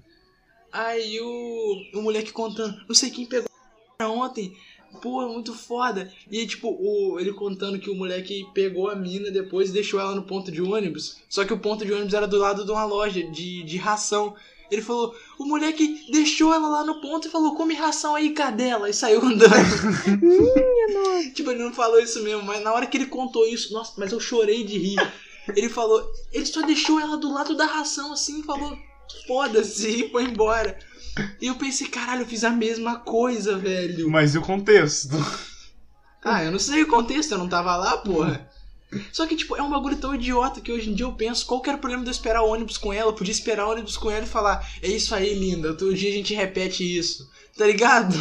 Aí 0.71 1.19
o, 1.21 1.99
o 1.99 2.01
moleque 2.01 2.31
contando, 2.31 2.75
não 2.87 2.95
sei 2.95 3.09
quem 3.09 3.25
pegou 3.25 3.47
ontem, 4.01 4.53
pô, 5.01 5.27
muito 5.27 5.53
foda. 5.53 6.11
E 6.31 6.45
tipo, 6.45 6.69
o, 6.69 7.19
ele 7.19 7.33
contando 7.33 7.79
que 7.79 7.89
o 7.89 7.95
moleque 7.95 8.45
pegou 8.53 8.89
a 8.89 8.95
mina 8.95 9.31
depois 9.31 9.69
e 9.69 9.73
deixou 9.73 9.99
ela 9.99 10.15
no 10.15 10.23
ponto 10.23 10.51
de 10.51 10.61
ônibus. 10.61 11.17
Só 11.29 11.45
que 11.45 11.53
o 11.53 11.59
ponto 11.59 11.85
de 11.85 11.93
ônibus 11.93 12.13
era 12.13 12.27
do 12.27 12.37
lado 12.37 12.65
de 12.65 12.71
uma 12.71 12.85
loja 12.85 13.23
de, 13.23 13.63
de 13.63 13.77
ração. 13.77 14.35
Ele 14.71 14.81
falou, 14.81 15.15
o 15.37 15.45
moleque 15.45 16.05
deixou 16.11 16.53
ela 16.53 16.67
lá 16.67 16.83
no 16.83 16.99
ponto 16.99 17.27
e 17.27 17.31
falou, 17.31 17.55
come 17.55 17.75
ração 17.75 18.15
aí, 18.15 18.31
cadela, 18.31 18.89
e 18.89 18.93
saiu 18.93 19.21
andando. 19.21 19.53
Tipo, 21.33 21.51
ele 21.51 21.63
não 21.63 21.73
falou 21.73 21.99
isso 21.99 22.21
mesmo, 22.23 22.43
mas 22.43 22.63
na 22.63 22.73
hora 22.73 22.85
que 22.85 22.97
ele 22.97 23.05
contou 23.05 23.45
isso, 23.47 23.73
nossa, 23.73 23.93
mas 23.97 24.11
eu 24.11 24.19
chorei 24.19 24.63
de 24.63 24.77
rir. 24.77 25.13
Ele 25.55 25.69
falou, 25.69 26.11
ele 26.31 26.45
só 26.45 26.61
deixou 26.61 26.99
ela 26.99 27.17
do 27.17 27.31
lado 27.31 27.55
da 27.55 27.65
ração 27.65 28.13
assim 28.13 28.39
e 28.39 28.43
falou, 28.43 28.77
foda-se, 29.27 30.05
e 30.05 30.09
foi 30.09 30.23
embora. 30.23 30.77
E 31.41 31.47
eu 31.47 31.55
pensei, 31.55 31.87
caralho, 31.87 32.21
eu 32.21 32.27
fiz 32.27 32.43
a 32.43 32.49
mesma 32.49 32.99
coisa, 32.99 33.57
velho. 33.57 34.09
Mas 34.09 34.33
e 34.33 34.37
o 34.37 34.41
contexto? 34.41 35.15
Ah, 36.23 36.43
eu 36.43 36.51
não 36.51 36.59
sei 36.59 36.83
o 36.83 36.87
contexto, 36.87 37.33
eu 37.33 37.37
não 37.37 37.49
tava 37.49 37.75
lá, 37.75 37.97
porra. 37.97 38.49
Só 39.11 39.25
que, 39.25 39.35
tipo, 39.35 39.55
é 39.55 39.61
um 39.61 39.69
bagulho 39.69 39.97
tão 39.97 40.13
idiota 40.15 40.61
que 40.61 40.71
hoje 40.71 40.89
em 40.89 40.93
dia 40.93 41.05
eu 41.05 41.13
penso, 41.13 41.45
qual 41.45 41.61
que 41.61 41.69
era 41.69 41.77
o 41.77 41.81
problema 41.81 42.03
de 42.03 42.09
eu 42.09 42.13
esperar 42.13 42.43
o 42.43 42.49
ônibus 42.49 42.77
com 42.77 42.93
ela? 42.93 43.09
Eu 43.09 43.15
podia 43.15 43.31
esperar 43.31 43.67
o 43.67 43.71
ônibus 43.71 43.97
com 43.97 44.09
ela 44.09 44.23
e 44.23 44.29
falar, 44.29 44.67
é 44.81 44.87
isso 44.87 45.13
aí, 45.13 45.33
linda, 45.33 45.69
outro 45.69 45.93
dia 45.93 46.09
a 46.09 46.13
gente 46.13 46.33
repete 46.33 46.83
isso. 46.83 47.29
Tá 47.57 47.65
ligado? 47.65 48.15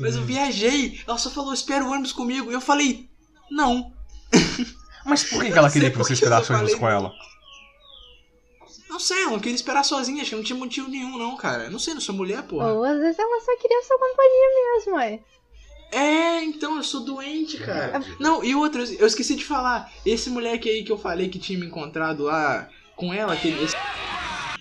Mas 0.00 0.16
eu 0.16 0.24
viajei, 0.24 1.00
ela 1.06 1.18
só 1.18 1.30
falou, 1.30 1.52
espera 1.52 1.84
o 1.84 1.90
ônibus 1.90 2.12
comigo. 2.12 2.50
E 2.50 2.54
eu 2.54 2.60
falei, 2.60 3.08
não. 3.50 3.92
Mas 5.04 5.24
por 5.24 5.42
que 5.42 5.50
que 5.50 5.58
ela 5.58 5.70
queria 5.70 5.90
que 5.90 5.98
você 5.98 6.12
esperasse 6.12 6.52
o 6.52 6.54
ônibus 6.54 6.74
com 6.74 6.88
ela? 6.88 7.12
Não 8.92 9.00
sei, 9.00 9.24
eu 9.24 9.30
não 9.30 9.40
queria 9.40 9.54
esperar 9.54 9.84
sozinha, 9.84 10.20
acho 10.20 10.30
que 10.30 10.36
não 10.36 10.42
tinha 10.42 10.58
motivo 10.58 10.86
nenhum, 10.86 11.16
não, 11.16 11.34
cara. 11.34 11.70
Não 11.70 11.78
sei, 11.78 11.94
não 11.94 12.00
sou 12.00 12.14
mulher, 12.14 12.42
porra. 12.42 12.74
Ou 12.74 12.84
às 12.84 12.98
vezes 12.98 13.18
ela 13.18 13.40
só 13.40 13.56
queria 13.56 13.82
sua 13.82 13.98
companhia 13.98 14.48
mesmo, 14.76 14.94
ué. 14.96 15.20
É, 15.90 16.44
então, 16.44 16.76
eu 16.76 16.82
sou 16.82 17.00
doente, 17.02 17.56
cara. 17.56 18.02
Não, 18.20 18.44
e 18.44 18.54
outra, 18.54 18.82
eu 18.84 19.06
esqueci 19.06 19.34
de 19.34 19.46
falar. 19.46 19.90
Esse 20.04 20.28
moleque 20.28 20.68
aí 20.68 20.84
que 20.84 20.92
eu 20.92 20.98
falei 20.98 21.30
que 21.30 21.38
tinha 21.38 21.58
me 21.58 21.66
encontrado 21.66 22.24
lá 22.24 22.68
com 22.94 23.14
ela, 23.14 23.34
que 23.34 23.48
esse- 23.48 23.74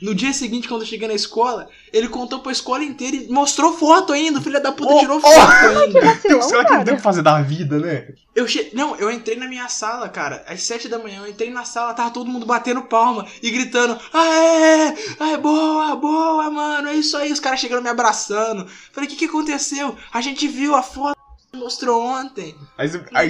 no 0.02 0.16
dia 0.16 0.34
seguinte, 0.34 0.68
quando 0.68 0.82
eu 0.82 0.88
cheguei 0.88 1.08
na 1.08 1.14
escola, 1.14 1.68
ele 1.94 2.08
contou 2.10 2.40
pra 2.40 2.52
escola 2.52 2.84
inteira 2.84 3.16
e 3.18 3.28
mostrou 3.30 3.74
foto 3.78 4.12
ainda. 4.14 4.40
O 4.40 4.42
filho 4.42 4.62
da 4.62 4.72
puta 4.72 4.94
Oh, 4.94 5.00
tirou 5.00 5.18
oh! 5.18 5.22
foto 5.22 5.52
ainda. 5.80 6.02
Vacilão, 6.02 6.42
Será 6.42 6.66
que 6.66 6.74
não 6.74 6.84
tem 6.84 6.94
o 6.94 6.98
que 6.98 7.04
fazer 7.04 7.22
da 7.22 7.42
vida, 7.42 7.78
né? 7.80 8.08
Eu 8.36 8.48
che... 8.48 8.72
Não, 8.74 8.96
eu 8.96 9.12
entrei 9.12 9.38
na 9.38 9.48
minha 9.48 9.68
sala, 9.70 10.08
cara, 10.10 10.44
às 10.48 10.64
sete 10.64 10.88
da 10.88 10.98
manhã. 10.98 11.20
Eu 11.22 11.28
entrei 11.30 11.50
na 11.52 11.66
sala, 11.66 11.94
tava 11.94 12.10
todo 12.12 12.30
mundo 12.30 12.46
batendo 12.46 12.82
palma 12.84 13.26
e 13.44 13.52
gritando: 13.52 14.00
Aê! 14.14 14.94
Aê, 15.20 15.38
boa, 15.38 15.96
boa, 15.98 16.50
mano, 16.50 16.88
é 16.88 16.94
isso 16.96 17.16
aí. 17.18 17.32
Os 17.32 17.40
caras 17.40 17.60
chegando 17.60 17.84
me 17.84 17.90
abraçando. 17.90 18.66
Falei: 18.94 19.08
O 19.08 19.12
que, 19.12 19.18
que 19.18 19.26
aconteceu? 19.26 19.96
A 20.14 20.22
gente 20.22 20.48
viu 20.48 20.76
a 20.76 20.82
foto 20.82 21.18
que 21.52 21.58
mostrou 21.58 22.02
ontem. 22.02 22.56
Aí, 22.78 22.88
você- 22.90 23.04
aí, 23.14 23.30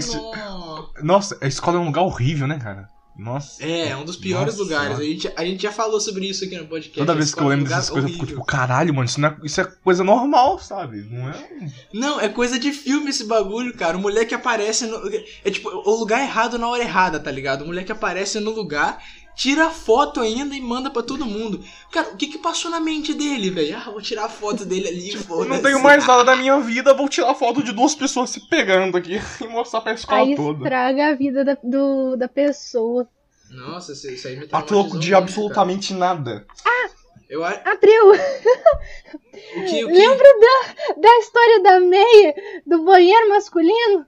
nossa, 1.01 1.37
a 1.41 1.47
escola 1.47 1.77
é 1.77 1.79
um 1.81 1.85
lugar 1.85 2.01
horrível, 2.03 2.47
né, 2.47 2.59
cara? 2.59 2.87
Nossa. 3.17 3.63
É, 3.63 3.89
é 3.89 3.97
um 3.97 4.05
dos 4.05 4.15
piores 4.15 4.57
Nossa, 4.57 4.63
lugares. 4.63 4.99
A 4.99 5.03
gente, 5.03 5.31
a 5.35 5.45
gente 5.45 5.61
já 5.61 5.71
falou 5.71 5.99
sobre 5.99 6.27
isso 6.29 6.45
aqui 6.45 6.57
no 6.57 6.65
podcast. 6.65 6.97
Toda 6.97 7.13
vez 7.13 7.33
que 7.33 7.41
eu 7.41 7.47
é 7.51 7.55
lembro 7.55 7.69
dessas 7.69 7.89
coisas, 7.89 8.09
eu 8.09 8.13
fico 8.13 8.25
tipo, 8.25 8.45
caralho, 8.45 8.93
mano, 8.93 9.05
isso, 9.05 9.19
não 9.19 9.29
é, 9.29 9.37
isso 9.43 9.59
é 9.59 9.65
coisa 9.65 10.03
normal, 10.03 10.59
sabe? 10.59 11.05
Não 11.09 11.29
é. 11.29 11.47
Não, 11.93 12.19
é 12.19 12.29
coisa 12.29 12.57
de 12.57 12.71
filme 12.71 13.09
esse 13.09 13.25
bagulho, 13.25 13.75
cara. 13.75 13.97
O 13.97 14.01
moleque 14.01 14.33
aparece 14.33 14.87
no. 14.87 15.01
É 15.43 15.51
tipo, 15.51 15.69
o 15.69 15.95
lugar 15.99 16.21
errado 16.21 16.57
na 16.57 16.67
hora 16.67 16.83
errada, 16.83 17.19
tá 17.19 17.29
ligado? 17.29 17.63
O 17.63 17.67
moleque 17.67 17.91
aparece 17.91 18.39
no 18.39 18.51
lugar, 18.51 19.03
tira 19.35 19.67
a 19.67 19.69
foto 19.69 20.19
ainda 20.19 20.55
e 20.55 20.61
manda 20.61 20.89
pra 20.89 21.01
todo 21.03 21.25
mundo. 21.25 21.63
Cara, 21.91 22.09
o 22.09 22.17
que 22.17 22.27
que 22.27 22.37
passou 22.37 22.69
na 22.69 22.79
mente 22.79 23.13
dele, 23.13 23.49
velho? 23.49 23.77
Ah, 23.77 23.89
vou 23.89 24.01
tirar 24.01 24.25
a 24.25 24.29
foto 24.29 24.65
dele 24.65 24.87
ali, 24.87 25.13
Eu 25.13 25.21
foda 25.21 25.49
não 25.49 25.61
tenho 25.61 25.81
mais 25.81 26.05
nada 26.05 26.23
da 26.23 26.35
minha 26.35 26.59
vida, 26.59 26.93
vou 26.93 27.09
tirar 27.09 27.33
foto 27.35 27.63
de 27.63 27.71
duas 27.71 27.95
pessoas 27.95 28.29
se 28.29 28.47
pegando 28.49 28.97
aqui 28.97 29.19
e 29.41 29.47
mostrar 29.47 29.81
pra 29.81 29.93
escola 29.93 30.21
Aí 30.21 30.35
toda. 30.35 30.63
estraga 30.63 31.07
a 31.09 31.15
vida 31.15 31.43
da, 31.43 31.57
do, 31.63 32.15
da 32.15 32.27
pessoa. 32.27 33.07
Nossa, 33.49 33.91
isso 33.91 34.09
isso 34.09 34.27
aí 34.27 34.37
me 34.37 34.47
A 34.51 34.61
troco 34.61 34.97
de 34.97 35.13
absolutamente 35.13 35.93
nada. 35.93 36.45
cara. 36.63 36.91
Eu 37.29 37.45
acho. 37.45 37.61
Abril, 37.65 38.11
O 39.55 39.65
que, 39.65 39.85
o 39.85 39.87
que... 39.87 39.93
lembra 39.93 40.27
da, 40.39 40.91
da 40.97 41.17
história 41.19 41.63
da 41.63 41.79
meia 41.79 42.35
do 42.65 42.83
banheiro 42.83 43.29
masculino? 43.29 44.05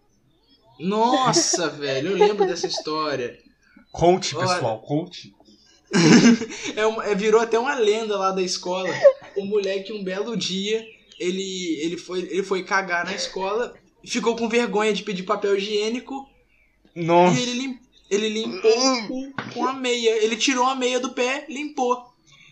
Nossa, 0.80 1.70
velho, 1.70 2.10
eu 2.12 2.18
lembro 2.18 2.46
dessa 2.46 2.68
história. 2.68 3.38
Conte, 3.94 4.36
Olha. 4.36 4.48
pessoal, 4.48 4.80
conte. 4.82 5.34
É 6.76 6.86
uma- 6.88 7.06
é, 7.06 7.14
virou 7.14 7.40
até 7.40 7.58
uma 7.60 7.76
lenda 7.76 8.18
lá 8.18 8.32
da 8.32 8.42
escola. 8.42 8.90
O 9.38 9.46
moleque, 9.46 9.94
um 9.94 10.04
belo 10.04 10.36
dia, 10.36 10.84
ele, 11.20 11.78
ele, 11.82 11.98
foi, 11.98 12.22
ele 12.22 12.42
foi 12.44 12.64
cagar 12.64 13.06
na 13.06 13.14
escola, 13.14 13.74
ficou 14.04 14.36
com 14.36 14.50
vergonha 14.50 14.92
de 14.92 15.04
pedir 15.04 15.22
papel 15.24 15.56
higiênico 15.56 16.28
Nossa. 16.96 17.40
e 17.40 17.44
ele, 17.44 17.54
lim, 17.54 17.80
ele 18.10 18.30
limpou 18.30 19.32
com 19.54 19.68
a 19.68 19.74
meia. 19.74 20.18
Ele 20.24 20.36
tirou 20.36 20.66
a 20.66 20.74
meia 20.76 21.00
do 21.00 21.12
pé, 21.12 21.46
limpou. 21.48 22.04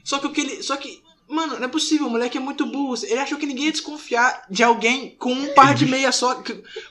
Só 0.03 0.19
que 0.19 0.27
o 0.27 0.31
que 0.31 0.41
ele. 0.41 0.61
Só 0.63 0.77
que. 0.77 1.01
Mano, 1.27 1.57
não 1.57 1.65
é 1.65 1.67
possível, 1.69 2.07
o 2.07 2.09
moleque 2.09 2.37
é 2.37 2.41
muito 2.41 2.65
burro. 2.65 2.93
Ele 3.03 3.17
achou 3.19 3.37
que 3.39 3.45
ninguém 3.45 3.65
ia 3.65 3.71
desconfiar 3.71 4.45
de 4.49 4.61
alguém 4.63 5.15
com 5.17 5.31
um 5.33 5.53
par 5.53 5.73
de 5.73 5.85
meia 5.85 6.11
só. 6.11 6.43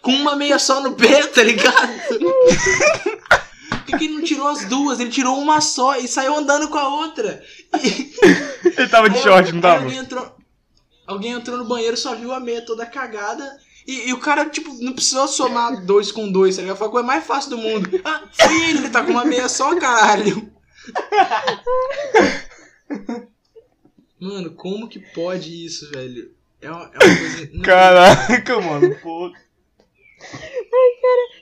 Com 0.03 0.11
uma 0.13 0.35
meia 0.35 0.59
só 0.59 0.81
no 0.83 0.95
pé, 0.95 1.27
tá 1.29 1.43
ligado? 1.43 1.93
Por 3.71 3.85
que, 3.85 3.99
que 3.99 4.05
ele 4.05 4.15
não 4.15 4.23
tirou 4.23 4.49
as 4.49 4.65
duas? 4.67 5.01
Ele 5.01 5.11
tirou 5.11 5.39
uma 5.39 5.61
só 5.61 5.97
e 5.97 6.07
saiu 6.09 6.37
andando 6.37 6.69
com 6.69 6.77
a 6.79 6.89
outra. 6.89 7.43
E- 7.83 8.13
Ele 8.65 8.89
tava 8.89 9.09
de 9.09 9.17
Aí- 9.17 9.23
short, 9.23 9.53
não 9.53 9.61
tava? 9.61 9.83
Alguém 9.85 9.99
entrou, 9.99 10.37
alguém 11.07 11.33
entrou 11.33 11.57
no 11.59 11.65
banheiro, 11.65 11.97
só 11.97 12.15
viu 12.15 12.33
a 12.33 12.41
meia 12.41 12.63
toda 12.65 12.85
cagada 12.87 13.59
E, 13.87 14.09
e 14.09 14.13
o 14.13 14.19
cara, 14.21 14.45
tipo, 14.49 14.73
não 14.83 14.93
precisou 14.93 15.27
somar 15.27 15.85
dois 15.85 16.13
com 16.13 16.31
dois, 16.31 16.57
tá 16.57 16.63
ligado? 16.63 16.77
Foi 16.77 16.87
a 16.89 16.91
coisa 16.91 17.07
mais 17.07 17.25
fácil 17.27 17.51
do 17.51 17.59
mundo. 17.59 17.89
Ah, 18.05 18.23
foi 18.33 18.55
ele, 18.69 18.79
ele 18.81 18.91
tá 18.91 19.03
com 19.03 19.11
uma 19.13 19.25
meia 19.25 19.49
só, 19.49 19.75
caralho. 19.79 20.53
Mano, 24.21 24.51
como 24.55 24.89
que 24.89 24.99
pode 24.99 25.65
isso, 25.65 25.91
velho? 25.91 26.31
É 26.61 26.71
uma, 26.71 26.83
é 26.85 26.89
uma 26.89 27.17
coisa. 27.19 27.51
não- 27.53 27.63
Caraca, 27.63 28.61
mano, 28.61 28.95
pô. 29.03 29.33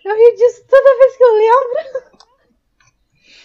Eu 0.05 0.17
rio 0.17 0.37
disso 0.37 0.63
toda 0.69 0.99
vez 0.99 1.17
que 1.17 1.25
eu 1.25 1.33
lembro. 1.35 2.08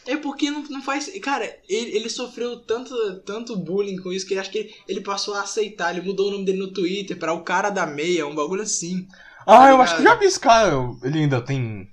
É 0.05 0.17
porque 0.17 0.51
não, 0.51 0.63
não 0.63 0.81
faz. 0.81 1.09
Cara, 1.21 1.45
ele, 1.67 1.95
ele 1.97 2.09
sofreu 2.09 2.57
tanto, 2.59 2.93
tanto 3.25 3.55
bullying 3.57 3.97
com 3.97 4.11
isso 4.11 4.25
que 4.27 4.33
ele 4.33 4.41
acho 4.41 4.51
que 4.51 4.57
ele, 4.57 4.75
ele 4.87 5.01
passou 5.01 5.33
a 5.33 5.41
aceitar. 5.41 5.95
Ele 5.95 6.05
mudou 6.05 6.27
o 6.27 6.31
nome 6.31 6.45
dele 6.45 6.57
no 6.59 6.71
Twitter 6.73 7.17
pra 7.17 7.33
o 7.33 7.43
cara 7.43 7.69
da 7.69 7.85
meia, 7.85 8.27
um 8.27 8.35
bagulho 8.35 8.61
assim. 8.63 9.07
Ah, 9.47 9.69
eu 9.69 9.81
acho 9.81 9.97
que 9.97 10.03
já 10.03 10.15
vi 10.15 10.25
esse 10.25 10.39
cara. 10.39 10.73
Ele 11.03 11.19
ainda 11.19 11.41
tem. 11.41 11.87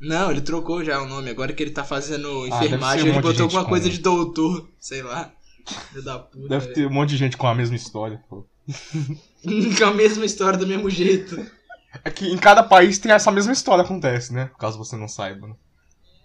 Não, 0.00 0.30
ele 0.30 0.40
trocou 0.40 0.84
já 0.84 1.02
o 1.02 1.06
nome. 1.08 1.28
Agora 1.30 1.52
que 1.52 1.62
ele 1.62 1.70
tá 1.72 1.84
fazendo 1.84 2.44
Ah, 2.44 2.64
enfermagem, 2.64 3.04
ser 3.04 3.10
um 3.10 3.12
ele 3.14 3.22
botou 3.22 3.42
alguma 3.44 3.62
com- 3.64 3.68
coisa 3.70 3.90
de 3.90 3.98
doutor. 3.98 4.68
Sei 4.78 5.02
lá. 5.02 5.32
Puta. 5.92 6.48
Deve 6.48 6.68
ter 6.68 6.86
um 6.86 6.90
monte 6.90 7.10
de 7.10 7.16
gente 7.16 7.36
com 7.36 7.46
a 7.46 7.54
mesma 7.54 7.76
história, 7.76 8.22
pô. 8.28 8.46
com 9.78 9.84
a 9.84 9.92
mesma 9.92 10.24
história 10.24 10.58
do 10.58 10.66
mesmo 10.66 10.88
jeito. 10.88 11.44
É 12.04 12.10
que 12.10 12.26
em 12.26 12.36
cada 12.38 12.62
país 12.62 12.98
tem 12.98 13.12
essa 13.12 13.30
mesma 13.30 13.52
história 13.52 13.82
acontece, 13.82 14.32
né? 14.32 14.50
Caso 14.58 14.78
você 14.78 14.96
não 14.96 15.08
saiba. 15.08 15.48
né? 15.48 15.54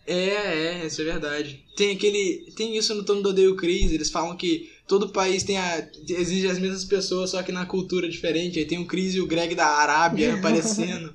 É, 0.06 0.82
é, 0.82 0.86
isso 0.86 1.02
é 1.02 1.06
verdade. 1.06 1.64
Tem 1.76 1.96
aquele. 1.96 2.52
Tem 2.56 2.76
isso 2.78 2.94
no 2.94 3.04
Tom 3.04 3.22
do 3.22 3.30
Odeio 3.30 3.56
Cris, 3.56 3.92
eles 3.92 4.10
falam 4.10 4.36
que 4.36 4.70
todo 4.88 5.10
país 5.10 5.44
tem 5.44 5.58
a. 5.58 5.88
exige 6.10 6.48
as 6.48 6.60
mesmas 6.60 6.84
pessoas, 6.84 7.30
só 7.30 7.42
que 7.42 7.52
na 7.52 7.66
cultura 7.66 8.10
diferente. 8.10 8.60
Aí 8.60 8.66
tem 8.66 8.80
o 8.80 8.86
Cris 8.86 9.16
e 9.16 9.22
o 9.22 9.28
Greg 9.28 9.56
da 9.56 9.66
Arábia 9.66 10.36
aparecendo. 10.36 11.14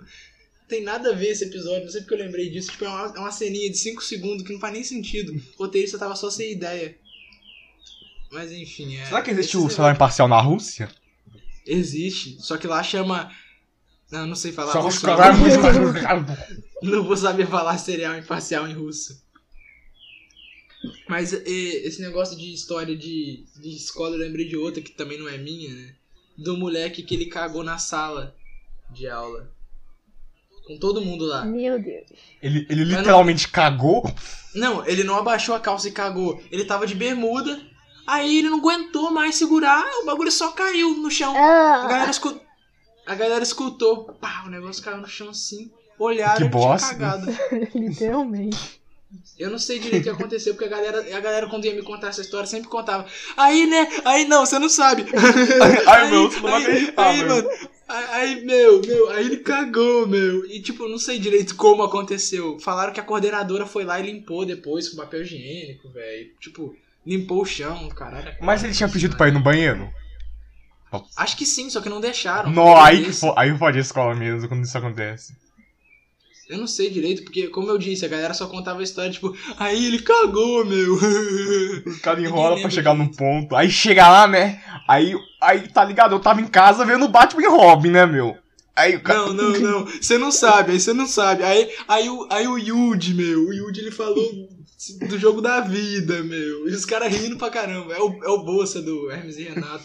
Tem 0.66 0.82
nada 0.82 1.10
a 1.10 1.14
ver 1.14 1.28
esse 1.28 1.44
episódio, 1.44 1.84
não 1.84 1.90
sei 1.90 2.02
porque 2.02 2.14
eu 2.14 2.18
lembrei 2.18 2.50
disso. 2.50 2.70
Tipo, 2.70 2.84
é 2.84 2.88
uma, 2.88 3.14
é 3.16 3.20
uma 3.20 3.32
ceninha 3.32 3.70
de 3.70 3.78
5 3.78 4.02
segundos 4.02 4.46
que 4.46 4.52
não 4.52 4.60
faz 4.60 4.72
nem 4.72 4.84
sentido. 4.84 5.32
O 5.56 5.64
roteirista 5.64 5.98
tava 5.98 6.14
só 6.14 6.30
sem 6.30 6.52
ideia. 6.52 6.96
Mas 8.30 8.52
enfim, 8.52 8.96
é. 8.96 9.06
Será 9.06 9.22
que 9.22 9.30
existe 9.30 9.56
o 9.56 9.68
celular 9.70 9.94
imparcial 9.94 10.28
na 10.28 10.40
Rússia? 10.40 10.90
Existe, 11.66 12.36
só 12.40 12.56
que 12.56 12.66
lá 12.66 12.82
chama. 12.82 13.30
Não, 14.10 14.26
não 14.26 14.34
sei 14.36 14.52
falar 14.52 14.72
Só 14.72 14.80
russo. 14.80 15.04
caras 15.04 15.36
Não 16.82 17.02
vou 17.04 17.16
saber 17.16 17.46
falar 17.46 17.76
cereal 17.78 18.16
imparcial 18.16 18.66
em 18.66 18.72
russo. 18.72 19.22
Mas 21.08 21.32
e, 21.32 21.82
esse 21.84 22.00
negócio 22.00 22.36
de 22.36 22.52
história 22.54 22.96
de, 22.96 23.44
de 23.60 23.68
escola, 23.76 24.14
eu 24.14 24.20
lembrei 24.20 24.46
de 24.48 24.56
outra 24.56 24.80
que 24.82 24.92
também 24.92 25.18
não 25.18 25.28
é 25.28 25.36
minha, 25.36 25.74
né? 25.74 25.94
Do 26.36 26.56
moleque 26.56 27.02
que 27.02 27.14
ele 27.14 27.26
cagou 27.26 27.64
na 27.64 27.78
sala 27.78 28.34
de 28.90 29.08
aula. 29.08 29.50
Com 30.66 30.78
todo 30.78 31.00
mundo 31.00 31.24
lá. 31.24 31.44
Meu 31.44 31.82
Deus. 31.82 32.06
Ele, 32.42 32.66
ele 32.70 32.80
Mas 32.84 32.90
não- 32.92 32.98
literalmente 32.98 33.48
cagou. 33.48 34.04
Não, 34.54 34.86
ele 34.86 35.02
não 35.02 35.16
abaixou 35.16 35.54
a 35.54 35.60
calça 35.60 35.88
e 35.88 35.92
cagou. 35.92 36.40
Ele 36.52 36.64
tava 36.64 36.86
de 36.86 36.94
bermuda. 36.94 37.60
Aí 38.06 38.38
ele 38.38 38.48
não 38.48 38.58
aguentou 38.58 39.10
mais 39.10 39.34
segurar, 39.34 39.84
o 40.02 40.06
bagulho 40.06 40.30
só 40.32 40.52
caiu 40.52 40.94
no 40.96 41.10
chão. 41.10 41.36
A 41.36 41.84
Ah, 41.84 41.88
galera 41.88 42.10
escutou. 42.10 42.40
A 43.08 43.14
galera 43.14 43.42
escutou. 43.42 44.04
Pá, 44.20 44.44
o 44.46 44.50
negócio 44.50 44.82
caiu 44.82 44.98
no 44.98 45.08
chão 45.08 45.30
assim. 45.30 45.70
Olharam 45.98 46.36
Que 46.36 46.44
e 46.44 46.50
tinha 46.50 46.62
bosta. 46.62 46.94
cagado. 46.94 47.26
literalmente. 47.74 48.78
Eu 49.38 49.50
não 49.50 49.58
sei 49.58 49.78
direito 49.78 50.02
o 50.02 50.04
que 50.04 50.10
aconteceu, 50.10 50.52
porque 50.54 50.66
a 50.66 50.76
galera, 50.76 51.16
a 51.16 51.20
galera 51.20 51.48
quando 51.48 51.64
ia 51.64 51.74
me 51.74 51.82
contar 51.82 52.08
essa 52.08 52.20
história 52.20 52.46
sempre 52.46 52.68
contava. 52.68 53.06
Aí, 53.36 53.66
né? 53.66 53.88
Aí 54.04 54.26
não, 54.26 54.44
você 54.44 54.58
não 54.58 54.68
sabe. 54.68 55.06
Ai, 55.86 56.10
meu, 56.10 56.30
você 56.30 56.40
não 56.40 56.50
vai 56.50 56.52
aí, 56.52 56.62
acreditar, 56.66 57.08
aí, 57.08 57.18
meu. 57.18 57.28
mano. 57.28 57.48
Aí, 57.88 58.04
aí, 58.10 58.44
meu, 58.44 58.82
meu, 58.82 59.10
aí 59.10 59.24
ele 59.24 59.38
cagou, 59.38 60.06
meu. 60.06 60.44
E 60.44 60.60
tipo, 60.60 60.84
eu 60.84 60.90
não 60.90 60.98
sei 60.98 61.18
direito 61.18 61.56
como 61.56 61.82
aconteceu. 61.82 62.58
Falaram 62.60 62.92
que 62.92 63.00
a 63.00 63.04
coordenadora 63.04 63.64
foi 63.64 63.84
lá 63.84 63.98
e 63.98 64.12
limpou 64.12 64.44
depois 64.44 64.90
com 64.90 64.98
papel 64.98 65.22
higiênico, 65.22 65.88
velho. 65.88 66.30
Tipo, 66.38 66.76
limpou 67.06 67.40
o 67.40 67.46
chão, 67.46 67.88
caralho. 67.88 68.36
Mas 68.42 68.62
ele 68.62 68.74
tinha 68.74 68.90
pedido 68.90 69.16
pra 69.16 69.28
ir 69.28 69.32
no 69.32 69.40
banheiro? 69.40 69.88
Acho 71.16 71.36
que 71.36 71.44
sim, 71.46 71.68
só 71.70 71.80
que 71.80 71.88
não 71.88 72.00
deixaram. 72.00 72.50
Não, 72.50 72.76
aí, 72.76 73.04
que 73.04 73.12
fo- 73.12 73.34
aí 73.36 73.56
fode 73.58 73.78
a 73.78 73.80
escola 73.82 74.14
mesmo 74.14 74.48
quando 74.48 74.64
isso 74.64 74.76
acontece. 74.78 75.34
Eu 76.48 76.56
não 76.56 76.66
sei 76.66 76.88
direito, 76.88 77.24
porque, 77.24 77.48
como 77.48 77.68
eu 77.68 77.76
disse, 77.76 78.06
a 78.06 78.08
galera 78.08 78.32
só 78.32 78.46
contava 78.46 78.80
a 78.80 78.82
história, 78.82 79.10
tipo, 79.10 79.36
aí 79.58 79.84
ele 79.86 79.98
cagou, 80.00 80.64
meu. 80.64 80.94
O 81.86 82.00
cara 82.00 82.20
enrola 82.22 82.58
pra 82.58 82.70
chegar 82.70 82.94
num 82.94 83.06
disso. 83.06 83.18
ponto. 83.18 83.54
Aí 83.54 83.70
chega 83.70 84.08
lá, 84.08 84.26
né? 84.26 84.62
Aí, 84.88 85.14
aí 85.42 85.68
tá 85.68 85.84
ligado? 85.84 86.14
Eu 86.14 86.20
tava 86.20 86.40
em 86.40 86.46
casa 86.46 86.86
vendo 86.86 87.06
Batman 87.08 87.42
e 87.42 87.48
Robin, 87.48 87.90
né, 87.90 88.06
meu? 88.06 88.34
Aí 88.74 88.96
o 88.96 89.02
cara. 89.02 89.18
Não, 89.26 89.32
não, 89.34 89.58
não. 89.60 89.84
Você 89.86 90.16
não 90.16 90.30
sabe, 90.32 90.72
aí 90.72 90.80
você 90.80 90.94
não 90.94 91.06
sabe. 91.06 91.42
Aí, 91.42 91.68
aí, 91.86 92.08
o, 92.08 92.26
aí 92.30 92.48
o 92.48 92.56
Yuji, 92.56 93.12
meu, 93.12 93.40
o 93.48 93.52
Yuji 93.52 93.80
ele 93.80 93.90
falou 93.90 94.48
do 95.08 95.18
jogo 95.18 95.42
da 95.42 95.60
vida, 95.60 96.22
meu. 96.22 96.66
E 96.68 96.72
os 96.72 96.86
caras 96.86 97.12
rindo 97.12 97.36
pra 97.36 97.50
caramba. 97.50 97.92
É 97.92 98.00
o, 98.00 98.24
é 98.24 98.28
o 98.28 98.42
Bolsa 98.44 98.80
do 98.80 99.10
Hermes 99.10 99.36
e 99.36 99.42
Renato. 99.42 99.84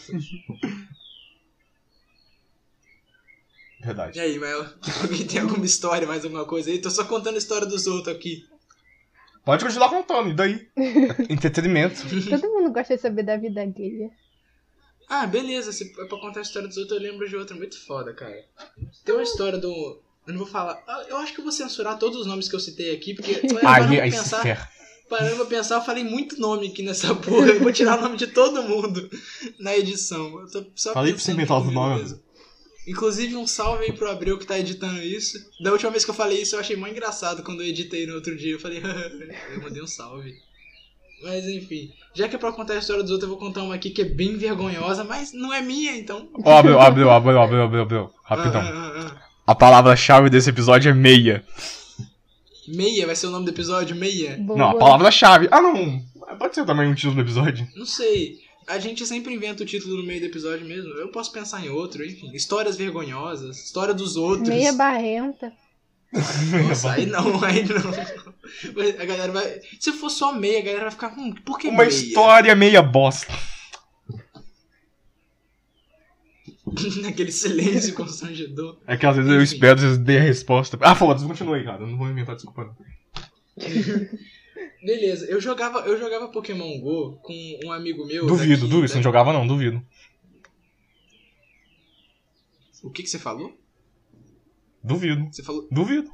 Verdade. 3.84 4.18
E 4.18 4.20
aí, 4.22 4.38
Mel? 4.38 4.66
Alguém 5.02 5.26
tem 5.26 5.40
alguma 5.40 5.64
história, 5.66 6.06
mais 6.06 6.24
alguma 6.24 6.44
coisa 6.44 6.70
aí? 6.70 6.78
Tô 6.80 6.90
só 6.90 7.04
contando 7.04 7.34
a 7.34 7.38
história 7.38 7.66
dos 7.66 7.86
outros 7.86 8.14
aqui. 8.16 8.46
Pode 9.44 9.62
continuar 9.62 9.90
contando, 9.90 10.30
e 10.30 10.34
daí? 10.34 10.68
Entretenimento. 11.28 12.00
Todo 12.30 12.48
mundo 12.52 12.72
gosta 12.72 12.96
de 12.96 13.02
saber 13.02 13.24
da 13.24 13.36
vida 13.36 13.60
alheia. 13.60 14.10
Ah, 15.06 15.26
beleza. 15.26 15.70
Se 15.70 15.84
é 15.84 16.04
pra 16.06 16.18
contar 16.18 16.38
a 16.40 16.42
história 16.42 16.66
dos 16.66 16.78
outros, 16.78 16.96
eu 16.98 17.10
lembro 17.10 17.28
de 17.28 17.36
outra 17.36 17.54
muito 17.54 17.78
foda, 17.84 18.14
cara. 18.14 18.42
Tem 19.04 19.14
uma 19.14 19.22
história 19.22 19.58
do. 19.58 19.68
Eu 20.26 20.32
não 20.32 20.38
vou 20.38 20.46
falar. 20.46 20.82
Ah, 20.88 21.04
Eu 21.10 21.18
acho 21.18 21.34
que 21.34 21.40
eu 21.40 21.44
vou 21.44 21.52
censurar 21.52 21.98
todos 21.98 22.20
os 22.20 22.26
nomes 22.26 22.48
que 22.48 22.56
eu 22.56 22.60
citei 22.60 22.94
aqui, 22.94 23.12
porque. 23.14 23.34
parando 23.60 23.92
Aí, 23.92 23.96
pra 23.96 24.04
aí 24.04 24.10
se 24.12 24.16
pensar. 24.16 24.70
Parando 25.10 25.36
pra 25.36 25.44
pensar, 25.44 25.74
eu 25.74 25.82
falei 25.82 26.02
muito 26.02 26.40
nome 26.40 26.68
aqui 26.68 26.82
nessa 26.82 27.14
porra. 27.14 27.48
Eu 27.48 27.60
vou 27.60 27.70
tirar 27.70 27.98
o 27.98 28.00
nome 28.00 28.16
de 28.16 28.28
todo 28.28 28.62
mundo 28.62 29.10
na 29.60 29.76
edição. 29.76 30.40
Eu 30.40 30.50
tô 30.50 30.64
só 30.74 30.94
Falei 30.94 31.12
pra 31.12 31.20
você 31.20 31.32
inventar 31.32 31.58
os 31.58 31.64
comigo 31.64 31.78
nomes. 31.80 32.02
mesmo. 32.12 32.23
Inclusive, 32.86 33.36
um 33.36 33.46
salve 33.46 33.84
aí 33.84 33.92
pro 33.92 34.10
Abreu 34.10 34.38
que 34.38 34.46
tá 34.46 34.58
editando 34.58 35.00
isso. 35.00 35.38
Da 35.60 35.72
última 35.72 35.90
vez 35.90 36.04
que 36.04 36.10
eu 36.10 36.14
falei 36.14 36.42
isso, 36.42 36.54
eu 36.54 36.60
achei 36.60 36.76
mais 36.76 36.92
engraçado 36.92 37.42
quando 37.42 37.62
eu 37.62 37.68
editei 37.68 38.06
no 38.06 38.14
outro 38.14 38.36
dia. 38.36 38.52
Eu 38.52 38.60
falei, 38.60 38.82
eu 39.54 39.62
mandei 39.62 39.82
um 39.82 39.86
salve. 39.86 40.34
Mas 41.22 41.46
enfim, 41.46 41.90
já 42.12 42.28
que 42.28 42.36
é 42.36 42.38
pra 42.38 42.52
contar 42.52 42.74
a 42.74 42.78
história 42.78 43.02
dos 43.02 43.10
outros, 43.10 43.30
eu 43.30 43.36
vou 43.36 43.44
contar 43.44 43.62
uma 43.62 43.74
aqui 43.74 43.88
que 43.88 44.02
é 44.02 44.04
bem 44.04 44.36
vergonhosa, 44.36 45.04
mas 45.04 45.32
não 45.32 45.52
é 45.52 45.62
minha, 45.62 45.96
então. 45.96 46.28
Ó, 46.44 46.58
abriu, 46.58 46.78
abriu, 46.78 47.10
abriu, 47.10 47.40
abriu, 47.40 47.62
abriu, 47.62 47.82
abriu. 47.82 48.10
Rapidão. 48.22 48.60
Ah, 48.60 48.70
ah, 48.70 48.92
ah, 48.96 49.16
ah. 49.16 49.24
A 49.46 49.54
palavra-chave 49.54 50.28
desse 50.28 50.50
episódio 50.50 50.90
é 50.90 50.94
meia. 50.94 51.42
Meia 52.68 53.06
vai 53.06 53.16
ser 53.16 53.26
o 53.26 53.30
nome 53.30 53.46
do 53.46 53.50
episódio? 53.50 53.96
Meia? 53.96 54.36
Boa. 54.38 54.58
Não, 54.58 54.70
a 54.70 54.74
palavra-chave. 54.74 55.48
Ah, 55.50 55.60
não. 55.60 56.02
Pode 56.38 56.54
ser 56.54 56.64
também 56.64 56.88
um 56.88 56.94
título 56.94 57.16
do 57.16 57.20
episódio. 57.22 57.66
Não 57.76 57.86
sei. 57.86 58.38
A 58.66 58.78
gente 58.78 59.04
sempre 59.06 59.34
inventa 59.34 59.62
o 59.62 59.66
título 59.66 59.98
no 59.98 60.04
meio 60.06 60.20
do 60.20 60.26
episódio 60.26 60.66
mesmo. 60.66 60.90
Eu 60.94 61.08
posso 61.08 61.30
pensar 61.32 61.64
em 61.64 61.68
outro, 61.68 62.04
enfim. 62.04 62.30
Histórias 62.32 62.76
vergonhosas, 62.76 63.58
história 63.64 63.92
dos 63.94 64.16
outros. 64.16 64.48
Meia 64.48 64.72
barrenta. 64.72 65.52
Nossa, 66.68 66.92
aí 66.92 67.06
não, 67.06 67.42
aí 67.44 67.64
não. 67.64 69.02
A 69.02 69.04
galera 69.04 69.32
vai. 69.32 69.60
Se 69.80 69.92
for 69.92 70.08
só 70.10 70.32
meia, 70.32 70.60
a 70.60 70.62
galera 70.62 70.82
vai 70.82 70.90
ficar. 70.92 71.08
Hum, 71.18 71.34
por 71.44 71.58
que 71.58 71.68
Uma 71.68 71.78
meia? 71.78 71.88
história 71.88 72.54
meia 72.54 72.80
bosta. 72.82 73.32
Naquele 77.02 77.30
silêncio 77.32 77.94
constrangedor. 77.94 78.78
É 78.86 78.96
que 78.96 79.06
às 79.06 79.16
vezes 79.16 79.30
eu 79.30 79.42
Enfim. 79.42 79.54
espero 79.54 79.80
vocês 79.80 79.98
dêem 79.98 80.20
a 80.20 80.22
resposta. 80.22 80.78
Ah, 80.80 80.94
foda-se, 80.94 81.26
continua 81.26 81.56
aí, 81.56 81.64
cara. 81.64 81.82
Eu 81.82 81.86
não 81.88 81.98
vou 81.98 82.08
inventar 82.08 82.34
desculpa. 82.34 82.64
não. 82.64 82.74
Beleza, 84.84 85.24
eu 85.26 85.40
jogava, 85.40 85.80
eu 85.80 85.98
jogava 85.98 86.28
Pokémon 86.28 86.78
GO 86.80 87.18
com 87.22 87.32
um 87.64 87.72
amigo 87.72 88.04
meu. 88.06 88.26
Duvido, 88.26 88.60
daqui- 88.62 88.68
duvido. 88.70 88.88
Você 88.88 88.96
não 88.96 89.02
jogava 89.02 89.32
não, 89.32 89.46
duvido. 89.46 89.82
O 92.82 92.90
que, 92.90 93.02
que 93.02 93.08
você 93.08 93.18
falou? 93.18 93.56
Duvido. 94.82 95.26
Você 95.32 95.42
falou. 95.42 95.66
Duvido. 95.70 96.10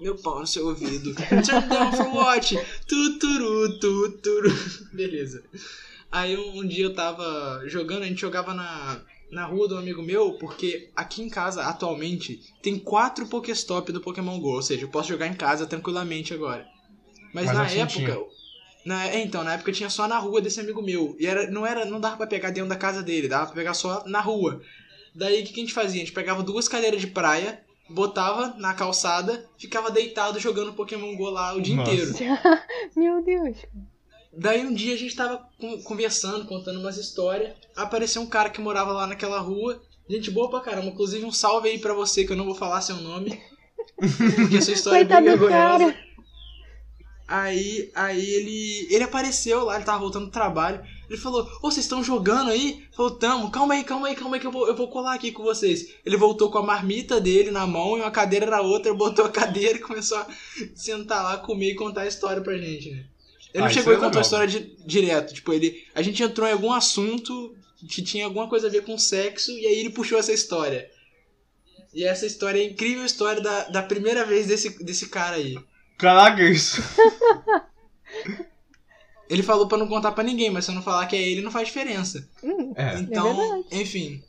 Meu 0.00 0.16
pau 0.16 0.40
no 0.40 0.46
seu 0.46 0.66
ouvido. 0.66 1.14
Turn 1.14 1.68
down 1.68 1.92
for 1.92 2.08
what? 2.14 2.56
Tuturu, 2.88 3.78
tuturu. 3.78 4.50
Beleza. 4.92 5.44
Aí 6.10 6.36
um, 6.36 6.60
um 6.60 6.66
dia 6.66 6.84
eu 6.86 6.94
tava 6.94 7.62
jogando, 7.66 8.02
a 8.02 8.06
gente 8.06 8.20
jogava 8.20 8.54
na, 8.54 9.00
na 9.30 9.44
rua 9.46 9.68
do 9.68 9.76
amigo 9.76 10.02
meu, 10.02 10.32
porque 10.38 10.90
aqui 10.96 11.22
em 11.22 11.28
casa, 11.28 11.62
atualmente, 11.64 12.40
tem 12.62 12.78
quatro 12.78 13.26
Pokéstop 13.28 13.92
do 13.92 14.00
Pokémon 14.00 14.40
GO. 14.40 14.54
Ou 14.54 14.62
seja, 14.62 14.84
eu 14.84 14.88
posso 14.90 15.08
jogar 15.10 15.26
em 15.28 15.34
casa 15.34 15.66
tranquilamente 15.66 16.32
agora. 16.34 16.66
Mas, 17.32 17.46
Mas 17.46 17.54
na 17.56 17.64
não 17.64 17.70
época. 17.70 17.86
tinha. 17.88 18.18
Na, 18.84 19.06
é, 19.06 19.20
então, 19.22 19.44
na 19.44 19.54
época 19.54 19.70
tinha 19.72 19.88
só 19.88 20.08
na 20.08 20.18
rua 20.18 20.40
desse 20.40 20.58
amigo 20.60 20.82
meu. 20.82 21.16
E 21.18 21.26
era, 21.26 21.48
não, 21.50 21.64
era, 21.64 21.84
não 21.84 22.00
dava 22.00 22.16
pra 22.16 22.26
pegar 22.26 22.50
dentro 22.50 22.68
da 22.68 22.76
casa 22.76 23.02
dele, 23.02 23.28
dava 23.28 23.46
pra 23.46 23.54
pegar 23.54 23.74
só 23.74 24.02
na 24.06 24.20
rua. 24.20 24.60
Daí 25.14 25.40
o 25.42 25.44
que, 25.46 25.52
que 25.52 25.60
a 25.60 25.64
gente 25.64 25.74
fazia? 25.74 26.02
A 26.02 26.04
gente 26.04 26.12
pegava 26.12 26.42
duas 26.42 26.66
cadeiras 26.68 27.00
de 27.00 27.06
praia, 27.06 27.60
botava 27.88 28.54
na 28.58 28.74
calçada, 28.74 29.46
ficava 29.58 29.90
deitado 29.90 30.40
jogando 30.40 30.72
Pokémon 30.72 31.14
GO 31.16 31.30
lá 31.30 31.54
o 31.54 31.60
dia 31.60 31.76
Nossa. 31.76 31.92
inteiro. 31.92 32.12
Meu 32.96 33.22
Deus. 33.22 33.56
Daí 34.36 34.64
um 34.66 34.72
dia 34.74 34.94
a 34.94 34.98
gente 34.98 35.14
tava 35.14 35.46
con- 35.60 35.80
conversando, 35.82 36.46
contando 36.46 36.80
umas 36.80 36.96
histórias. 36.96 37.52
Apareceu 37.76 38.20
um 38.22 38.26
cara 38.26 38.50
que 38.50 38.60
morava 38.60 38.90
lá 38.92 39.06
naquela 39.06 39.38
rua. 39.38 39.80
A 40.08 40.12
Gente 40.12 40.30
boa 40.30 40.50
pra 40.50 40.60
caramba. 40.60 40.88
Inclusive, 40.88 41.24
um 41.24 41.30
salve 41.30 41.68
aí 41.68 41.78
pra 41.78 41.94
você, 41.94 42.24
que 42.24 42.32
eu 42.32 42.36
não 42.36 42.46
vou 42.46 42.54
falar 42.54 42.80
seu 42.80 42.96
nome. 42.96 43.40
Porque 44.36 44.56
essa 44.56 44.72
história 44.72 45.00
é 45.00 45.04
bem 45.04 45.22
vergonhosa. 45.22 45.52
cara. 45.92 45.96
Aí, 47.34 47.90
aí 47.94 48.20
ele, 48.34 48.86
ele 48.94 49.04
apareceu 49.04 49.64
lá, 49.64 49.76
ele 49.76 49.86
tava 49.86 50.00
voltando 50.00 50.26
do 50.26 50.30
trabalho. 50.30 50.84
Ele 51.08 51.18
falou: 51.18 51.48
Ô, 51.62 51.70
vocês 51.70 51.86
estão 51.86 52.04
jogando 52.04 52.50
aí? 52.50 52.84
Falou: 52.94 53.12
Tamo, 53.12 53.50
calma 53.50 53.72
aí, 53.72 53.82
calma 53.84 54.08
aí, 54.08 54.14
calma 54.14 54.36
aí, 54.36 54.40
que 54.40 54.46
eu 54.46 54.52
vou, 54.52 54.68
eu 54.68 54.76
vou 54.76 54.88
colar 54.88 55.14
aqui 55.14 55.32
com 55.32 55.42
vocês. 55.42 55.94
Ele 56.04 56.18
voltou 56.18 56.50
com 56.50 56.58
a 56.58 56.62
marmita 56.62 57.18
dele 57.18 57.50
na 57.50 57.66
mão 57.66 57.96
e 57.96 58.02
uma 58.02 58.10
cadeira 58.10 58.44
na 58.44 58.60
outra, 58.60 58.92
botou 58.92 59.24
a 59.24 59.30
cadeira 59.30 59.78
e 59.78 59.80
começou 59.80 60.18
a 60.18 60.26
sentar 60.74 61.22
lá, 61.24 61.38
comer 61.38 61.70
e 61.70 61.74
contar 61.74 62.02
a 62.02 62.06
história 62.06 62.42
pra 62.42 62.58
gente, 62.58 62.90
né? 62.90 63.06
Ele 63.54 63.60
não 63.60 63.64
Ah, 63.64 63.70
isso 63.70 63.78
chegou 63.78 63.94
é 63.94 63.96
e 63.96 63.98
contou 63.98 64.20
legal. 64.20 64.20
a 64.20 64.22
história 64.22 64.46
di- 64.46 64.76
direto. 64.86 65.32
Tipo, 65.32 65.54
ele. 65.54 65.82
A 65.94 66.02
gente 66.02 66.22
entrou 66.22 66.46
em 66.46 66.52
algum 66.52 66.70
assunto 66.72 67.54
que 67.88 68.02
tinha 68.02 68.26
alguma 68.26 68.46
coisa 68.46 68.66
a 68.66 68.70
ver 68.70 68.82
com 68.84 68.98
sexo, 68.98 69.52
e 69.52 69.66
aí 69.66 69.78
ele 69.80 69.90
puxou 69.90 70.18
essa 70.18 70.32
história. 70.34 70.86
E 71.94 72.04
essa 72.04 72.26
história 72.26 72.58
é 72.58 72.62
a 72.62 72.70
incrível 72.70 73.06
história 73.06 73.40
da, 73.40 73.64
da 73.70 73.82
primeira 73.82 74.22
vez 74.26 74.46
desse, 74.46 74.82
desse 74.84 75.08
cara 75.08 75.36
aí. 75.36 75.58
Caraca, 76.02 76.42
isso. 76.50 76.82
Ele 79.30 79.42
falou 79.42 79.68
pra 79.68 79.78
não 79.78 79.86
contar 79.86 80.12
pra 80.12 80.24
ninguém, 80.24 80.50
mas 80.50 80.64
se 80.64 80.70
eu 80.70 80.74
não 80.74 80.82
falar 80.82 81.06
que 81.06 81.14
é 81.16 81.22
ele, 81.22 81.40
não 81.40 81.50
faz 81.50 81.68
diferença. 81.68 82.28
Hum, 82.42 82.74
É. 82.76 82.98
Então, 82.98 83.34
verdade. 83.34 83.64
enfim. 83.70 84.22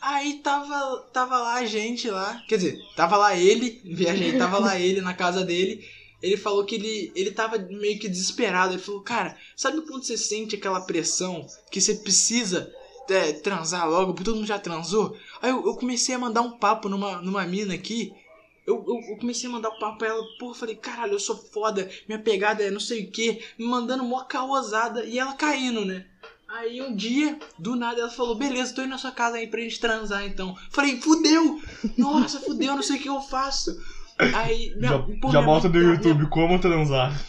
Aí 0.00 0.34
tava, 0.42 1.08
tava 1.12 1.38
lá 1.38 1.54
a 1.54 1.64
gente 1.64 2.10
lá, 2.10 2.42
quer 2.48 2.56
dizer, 2.56 2.78
tava 2.96 3.16
lá 3.16 3.34
ele, 3.36 3.80
viajei, 3.84 4.36
tava 4.36 4.58
lá 4.58 4.78
ele 4.78 5.00
na 5.00 5.14
casa 5.14 5.44
dele. 5.44 5.82
Ele 6.20 6.36
falou 6.36 6.64
que 6.64 6.74
ele, 6.74 7.12
ele 7.16 7.30
tava 7.32 7.56
meio 7.58 7.98
que 7.98 8.08
desesperado. 8.08 8.74
Ele 8.74 8.82
falou, 8.82 9.00
cara, 9.00 9.36
sabe 9.56 9.80
quando 9.86 10.04
você 10.04 10.16
sente 10.18 10.54
aquela 10.54 10.82
pressão 10.82 11.46
que 11.70 11.80
você 11.80 11.94
precisa 11.94 12.70
é, 13.08 13.32
transar 13.32 13.88
logo, 13.88 14.12
porque 14.12 14.24
todo 14.24 14.36
mundo 14.36 14.46
já 14.46 14.58
transou? 14.58 15.16
Aí 15.40 15.50
eu, 15.50 15.64
eu 15.66 15.74
comecei 15.76 16.14
a 16.14 16.18
mandar 16.18 16.42
um 16.42 16.58
papo 16.58 16.88
numa, 16.88 17.20
numa 17.22 17.44
mina 17.46 17.74
aqui. 17.74 18.12
Eu, 18.66 18.84
eu, 18.86 19.00
eu 19.10 19.16
comecei 19.16 19.48
a 19.48 19.52
mandar 19.52 19.70
um 19.70 19.78
papo 19.78 19.98
pra 19.98 20.08
ela, 20.08 20.22
porra, 20.38 20.54
falei, 20.54 20.76
caralho, 20.76 21.14
eu 21.14 21.20
sou 21.20 21.36
foda, 21.36 21.90
minha 22.06 22.18
pegada 22.18 22.62
é 22.62 22.70
não 22.70 22.78
sei 22.78 23.04
o 23.04 23.10
que, 23.10 23.42
me 23.58 23.66
mandando 23.66 24.04
mó 24.04 24.22
caosada 24.22 25.04
e 25.04 25.18
ela 25.18 25.32
caindo, 25.34 25.84
né? 25.84 26.06
Aí 26.48 26.80
um 26.82 26.94
dia, 26.94 27.38
do 27.58 27.74
nada, 27.74 28.00
ela 28.00 28.10
falou, 28.10 28.36
beleza, 28.36 28.74
tô 28.74 28.82
indo 28.82 28.90
na 28.90 28.98
sua 28.98 29.10
casa 29.10 29.38
aí 29.38 29.46
pra 29.46 29.60
gente 29.60 29.80
transar 29.80 30.24
então. 30.24 30.54
Falei, 30.70 31.00
fudeu! 31.00 31.60
Nossa, 31.96 32.38
fudeu, 32.40 32.76
não 32.76 32.82
sei 32.82 32.98
o 32.98 33.00
que 33.00 33.08
eu 33.08 33.22
faço. 33.22 33.74
Aí, 34.34 34.74
minha, 34.76 34.90
Já, 34.90 34.98
pô, 34.98 35.32
já 35.32 35.40
minha 35.40 35.42
bota 35.42 35.68
no 35.68 35.78
YouTube 35.78 36.28
como 36.28 36.60
transar. 36.60 37.18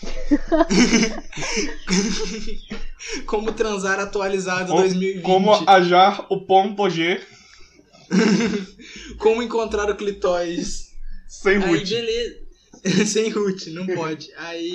Como 3.25 3.51
transar 3.51 3.99
atualizado 3.99 4.71
Ou 4.71 4.79
2020. 4.79 5.23
Como 5.23 5.69
ajar 5.69 6.25
o 6.29 6.45
ponto 6.45 6.89
G 6.89 7.21
Como 9.19 9.41
encontrar 9.41 9.89
o 9.89 9.95
clitóris. 9.95 10.92
Sem 11.41 11.57
Aí, 11.57 11.69
root. 11.69 11.89
beleza. 11.89 12.43
Sem 13.05 13.29
root, 13.29 13.69
não 13.69 13.85
pode. 13.87 14.29
Aí, 14.35 14.73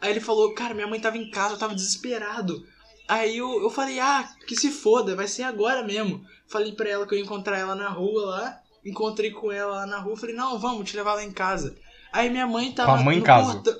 aí 0.00 0.10
ele 0.10 0.20
falou, 0.20 0.54
cara, 0.54 0.74
minha 0.74 0.86
mãe 0.86 1.00
tava 1.00 1.16
em 1.18 1.28
casa, 1.30 1.54
eu 1.54 1.58
tava 1.58 1.74
desesperado. 1.74 2.64
Aí 3.08 3.36
eu, 3.36 3.62
eu 3.62 3.68
falei, 3.70 3.98
ah, 3.98 4.28
que 4.46 4.54
se 4.54 4.70
foda, 4.70 5.16
vai 5.16 5.26
ser 5.26 5.42
agora 5.42 5.82
mesmo. 5.82 6.24
Falei 6.46 6.70
pra 6.72 6.88
ela 6.88 7.06
que 7.06 7.14
eu 7.14 7.18
ia 7.18 7.24
encontrar 7.24 7.58
ela 7.58 7.74
na 7.74 7.88
rua 7.88 8.26
lá. 8.26 8.60
Encontrei 8.84 9.30
com 9.32 9.50
ela 9.50 9.72
lá 9.78 9.86
na 9.86 9.98
rua. 9.98 10.16
Falei, 10.16 10.36
não, 10.36 10.58
vamos 10.58 10.88
te 10.88 10.96
levar 10.96 11.14
lá 11.14 11.24
em 11.24 11.32
casa. 11.32 11.76
Aí 12.12 12.30
minha 12.30 12.46
mãe 12.46 12.70
tava 12.72 12.92
Com 12.92 13.00
a 13.00 13.02
mãe 13.02 13.16
em 13.16 13.20
no 13.20 13.26
casa? 13.26 13.52
portão. 13.54 13.74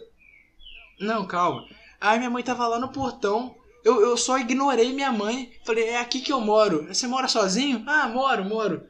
Não, 1.00 1.26
calma. 1.26 1.64
Aí 2.00 2.18
minha 2.18 2.30
mãe 2.30 2.42
tava 2.42 2.66
lá 2.66 2.80
no 2.80 2.88
portão. 2.90 3.54
Eu, 3.84 4.00
eu 4.00 4.16
só 4.16 4.38
ignorei 4.38 4.92
minha 4.92 5.12
mãe. 5.12 5.52
Falei, 5.64 5.84
é 5.84 6.00
aqui 6.00 6.20
que 6.20 6.32
eu 6.32 6.40
moro. 6.40 6.86
Você 6.88 7.06
mora 7.06 7.28
sozinho? 7.28 7.84
Ah, 7.86 8.08
moro, 8.08 8.44
moro. 8.44 8.82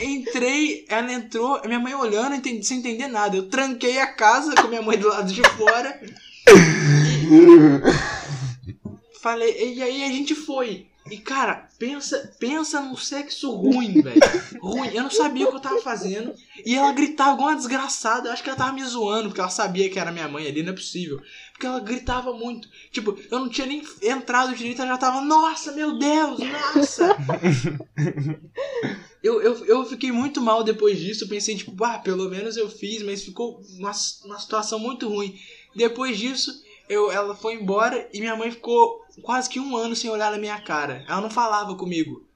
Entrei, 0.00 0.84
ela 0.88 1.12
entrou, 1.12 1.60
minha 1.64 1.78
mãe 1.78 1.94
olhando, 1.94 2.34
entendi- 2.34 2.64
sem 2.66 2.78
entender 2.78 3.08
nada. 3.08 3.36
Eu 3.36 3.48
tranquei 3.48 3.98
a 3.98 4.06
casa 4.06 4.54
com 4.54 4.68
minha 4.68 4.82
mãe 4.82 4.98
do 4.98 5.08
lado 5.08 5.32
de 5.32 5.42
fora. 5.42 6.00
E 6.48 7.32
falei, 9.22 9.74
e 9.74 9.82
aí 9.82 10.04
a 10.04 10.08
gente 10.08 10.34
foi. 10.34 10.86
E 11.10 11.18
cara, 11.18 11.68
pensa, 11.78 12.32
pensa 12.38 12.80
num 12.80 12.96
sexo 12.96 13.50
ruim, 13.50 14.00
velho. 14.00 14.20
Ruim. 14.60 14.88
Eu 14.94 15.02
não 15.02 15.10
sabia 15.10 15.46
o 15.46 15.50
que 15.50 15.56
eu 15.56 15.60
tava 15.60 15.82
fazendo. 15.82 16.32
E 16.64 16.74
ela 16.74 16.92
gritava 16.92 17.34
igual 17.34 17.48
uma 17.48 17.56
desgraçada. 17.56 18.28
Eu 18.28 18.32
acho 18.32 18.42
que 18.42 18.48
ela 18.48 18.58
tava 18.58 18.72
me 18.72 18.84
zoando, 18.84 19.28
porque 19.28 19.40
ela 19.40 19.50
sabia 19.50 19.90
que 19.90 19.98
era 19.98 20.12
minha 20.12 20.28
mãe 20.28 20.46
ali, 20.46 20.62
não 20.62 20.72
é 20.72 20.76
possível. 20.76 21.20
Porque 21.52 21.66
ela 21.66 21.80
gritava 21.80 22.32
muito. 22.32 22.68
Tipo, 22.92 23.18
eu 23.30 23.40
não 23.40 23.48
tinha 23.48 23.66
nem 23.66 23.82
entrado 24.00 24.54
direito, 24.54 24.80
ela 24.80 24.92
já 24.92 24.98
tava, 24.98 25.20
nossa, 25.20 25.72
meu 25.72 25.98
Deus, 25.98 26.38
nossa! 26.38 27.16
Eu, 29.22 29.40
eu, 29.40 29.64
eu 29.66 29.84
fiquei 29.84 30.10
muito 30.10 30.40
mal 30.40 30.64
depois 30.64 30.98
disso. 30.98 31.22
Eu 31.22 31.28
pensei, 31.28 31.56
tipo, 31.56 31.84
ah, 31.84 31.98
pelo 31.98 32.28
menos 32.28 32.56
eu 32.56 32.68
fiz, 32.68 33.04
mas 33.04 33.22
ficou 33.22 33.62
uma, 33.78 33.92
uma 34.24 34.38
situação 34.40 34.80
muito 34.80 35.08
ruim. 35.08 35.38
Depois 35.76 36.18
disso, 36.18 36.60
eu, 36.88 37.10
ela 37.10 37.34
foi 37.34 37.54
embora 37.54 38.08
e 38.12 38.18
minha 38.18 38.34
mãe 38.34 38.50
ficou 38.50 39.01
quase 39.20 39.48
que 39.48 39.60
um 39.60 39.76
ano 39.76 39.94
sem 39.94 40.08
olhar 40.10 40.30
na 40.30 40.38
minha 40.38 40.60
cara. 40.60 41.04
Ela 41.08 41.20
não 41.20 41.30
falava 41.30 41.74
comigo. 41.74 42.26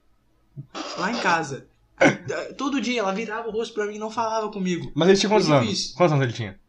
Lá 0.99 1.11
em 1.13 1.19
casa. 1.19 1.67
Todo 2.59 2.81
dia 2.81 3.01
ela 3.01 3.13
virava 3.13 3.49
o 3.49 3.53
rosto 3.53 3.73
pra 3.75 3.87
mim 3.87 3.97
e 3.97 3.99
não 3.99 4.11
falava 4.11 4.51
comigo. 4.51 4.91
Mas 4.95 5.09
ele 5.09 5.19
tinha 5.19 5.31
quantos 5.31 5.51
anos? 5.51 5.69
difícil. 5.69 5.97
Quantos 5.97 6.13
anos 6.13 6.25
ele 6.25 6.33
tinha? 6.35 6.61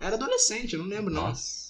Era 0.00 0.16
adolescente, 0.16 0.74
eu 0.74 0.80
não 0.80 0.86
lembro 0.86 1.12
não. 1.12 1.28
Nossa. 1.28 1.68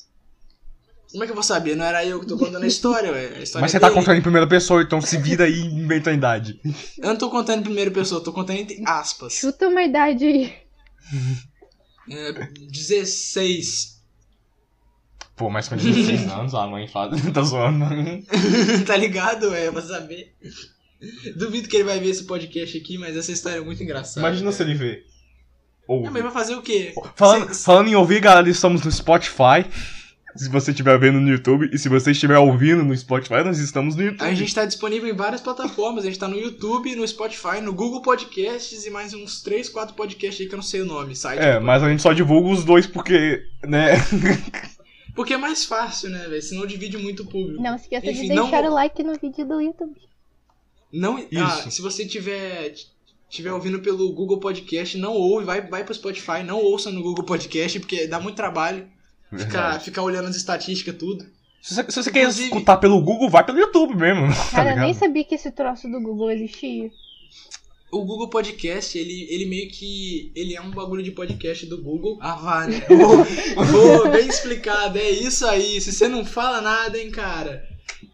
Como 1.10 1.22
é 1.22 1.26
que 1.26 1.30
eu 1.30 1.34
vou 1.34 1.42
saber? 1.42 1.74
Não 1.74 1.86
era 1.86 2.04
eu 2.04 2.20
que 2.20 2.26
tô 2.26 2.36
contando 2.36 2.62
a 2.62 2.66
história, 2.66 3.10
ué. 3.10 3.38
A 3.38 3.42
história 3.42 3.62
Mas 3.62 3.70
você 3.70 3.78
é 3.78 3.80
tá 3.80 3.88
dele. 3.88 3.98
contando 3.98 4.18
em 4.18 4.22
primeira 4.22 4.46
pessoa, 4.46 4.82
então 4.82 5.00
se 5.00 5.16
vira 5.16 5.44
aí 5.44 5.54
e 5.54 5.64
inventa 5.64 6.10
a 6.10 6.12
idade. 6.12 6.60
Eu 6.98 7.08
não 7.08 7.16
tô 7.16 7.30
contando 7.30 7.60
em 7.60 7.62
primeira 7.62 7.90
pessoa, 7.90 8.18
eu 8.20 8.24
tô 8.24 8.30
contando 8.32 8.58
entre 8.58 8.82
aspas. 8.86 9.32
Chuta 9.32 9.68
uma 9.68 9.82
idade 9.82 10.24
aí. 10.26 10.54
É, 12.10 12.32
16. 12.70 13.97
Pô, 15.38 15.48
mas 15.48 15.68
com 15.68 15.76
16 15.76 16.26
anos, 16.32 16.54
a 16.54 16.66
mãe 16.66 16.86
fala. 16.88 17.16
tá 17.32 17.42
zoando. 17.42 17.86
tá 18.86 18.96
ligado? 18.96 19.54
É, 19.54 19.70
pra 19.70 19.80
saber. 19.80 20.34
Duvido 21.36 21.68
que 21.68 21.76
ele 21.76 21.84
vai 21.84 22.00
ver 22.00 22.08
esse 22.10 22.24
podcast 22.24 22.76
aqui, 22.76 22.98
mas 22.98 23.16
essa 23.16 23.30
história 23.30 23.58
é 23.58 23.60
muito 23.60 23.82
engraçada. 23.82 24.18
Imagina 24.26 24.50
se 24.50 24.62
ele 24.62 24.74
vê. 24.74 25.04
Ou. 25.86 26.04
É, 26.06 26.10
mas 26.10 26.22
vai 26.22 26.32
fazer 26.32 26.54
o 26.56 26.60
quê? 26.62 26.92
Falando, 27.14 27.54
Cê- 27.54 27.64
falando 27.64 27.88
em 27.88 27.94
ouvir, 27.94 28.20
galera, 28.20 28.48
estamos 28.50 28.82
no 28.82 28.90
Spotify. 28.90 29.64
Se 30.36 30.48
você 30.50 30.70
estiver 30.72 30.96
vendo 31.00 31.18
no 31.20 31.28
YouTube. 31.28 31.70
E 31.72 31.78
se 31.78 31.88
você 31.88 32.10
estiver 32.12 32.38
ouvindo 32.38 32.84
no 32.84 32.96
Spotify, 32.96 33.42
nós 33.44 33.58
estamos 33.58 33.96
no 33.96 34.02
YouTube. 34.02 34.28
A 34.28 34.34
gente 34.34 34.54
tá 34.54 34.64
disponível 34.64 35.08
em 35.08 35.16
várias 35.16 35.40
plataformas. 35.40 36.04
A 36.04 36.06
gente 36.08 36.18
tá 36.18 36.28
no 36.28 36.38
YouTube, 36.38 36.94
no 36.94 37.06
Spotify, 37.08 37.60
no 37.62 37.72
Google 37.72 38.02
Podcasts 38.02 38.84
e 38.84 38.90
mais 38.90 39.14
uns 39.14 39.40
3, 39.42 39.68
4 39.68 39.94
podcasts 39.96 40.40
aí 40.40 40.46
que 40.46 40.54
eu 40.54 40.58
não 40.58 40.62
sei 40.62 40.82
o 40.82 40.84
nome. 40.86 41.16
Site 41.16 41.40
É, 41.40 41.58
mas 41.58 41.82
a 41.82 41.88
gente 41.88 42.02
só 42.02 42.12
divulga 42.12 42.50
os 42.50 42.62
dois 42.64 42.86
porque, 42.86 43.42
né? 43.66 43.94
Porque 45.18 45.34
é 45.34 45.36
mais 45.36 45.64
fácil, 45.64 46.10
né, 46.10 46.28
velho? 46.28 46.40
Senão 46.40 46.64
divide 46.64 46.96
muito 46.96 47.24
o 47.24 47.26
público. 47.26 47.60
Não 47.60 47.74
esqueça 47.74 48.06
de 48.06 48.12
Enfim, 48.12 48.28
não- 48.28 48.44
deixar 48.48 48.64
o 48.64 48.72
like 48.72 49.02
no 49.02 49.18
vídeo 49.18 49.44
do 49.44 49.60
YouTube. 49.60 50.00
Não, 50.92 51.16
ah, 51.16 51.58
Isso. 51.58 51.72
se 51.72 51.82
você 51.82 52.06
tiver 52.06 52.72
tiver 53.28 53.52
ouvindo 53.52 53.80
pelo 53.80 54.12
Google 54.12 54.38
Podcast, 54.38 54.96
não 54.96 55.14
ouve, 55.14 55.44
vai, 55.44 55.60
vai 55.60 55.82
pro 55.82 55.92
Spotify, 55.92 56.44
não 56.46 56.62
ouça 56.62 56.92
no 56.92 57.02
Google 57.02 57.24
Podcast, 57.24 57.80
porque 57.80 58.06
dá 58.06 58.20
muito 58.20 58.36
trabalho 58.36 58.88
ficar, 59.36 59.80
ficar 59.80 60.02
olhando 60.02 60.28
as 60.28 60.36
estatísticas, 60.36 60.94
tudo. 60.96 61.26
Se 61.60 61.74
você, 61.74 61.90
se 61.90 62.02
você 62.04 62.12
quer 62.12 62.28
escutar 62.28 62.76
pelo 62.76 63.02
Google, 63.02 63.28
vai 63.28 63.44
pelo 63.44 63.58
YouTube 63.58 63.96
mesmo. 63.96 64.28
tá 64.52 64.56
Cara, 64.58 64.70
eu 64.74 64.76
nem 64.76 64.94
sabia 64.94 65.24
que 65.24 65.34
esse 65.34 65.50
troço 65.50 65.88
do 65.88 66.00
Google 66.00 66.30
existia. 66.30 66.92
O 67.90 68.04
Google 68.04 68.28
Podcast, 68.28 68.98
ele, 68.98 69.26
ele 69.30 69.46
meio 69.46 69.70
que. 69.70 70.30
Ele 70.34 70.54
é 70.54 70.60
um 70.60 70.70
bagulho 70.70 71.02
de 71.02 71.10
podcast 71.10 71.64
do 71.66 71.82
Google. 71.82 72.18
Ah, 72.20 72.66
né? 72.66 72.86
Ô, 72.90 74.06
ô, 74.06 74.10
bem 74.10 74.28
explicado, 74.28 74.98
é 74.98 75.10
isso 75.10 75.46
aí. 75.46 75.80
Se 75.80 75.92
você 75.92 76.06
não 76.08 76.24
fala 76.24 76.60
nada, 76.60 76.98
hein, 76.98 77.10
cara. 77.10 77.66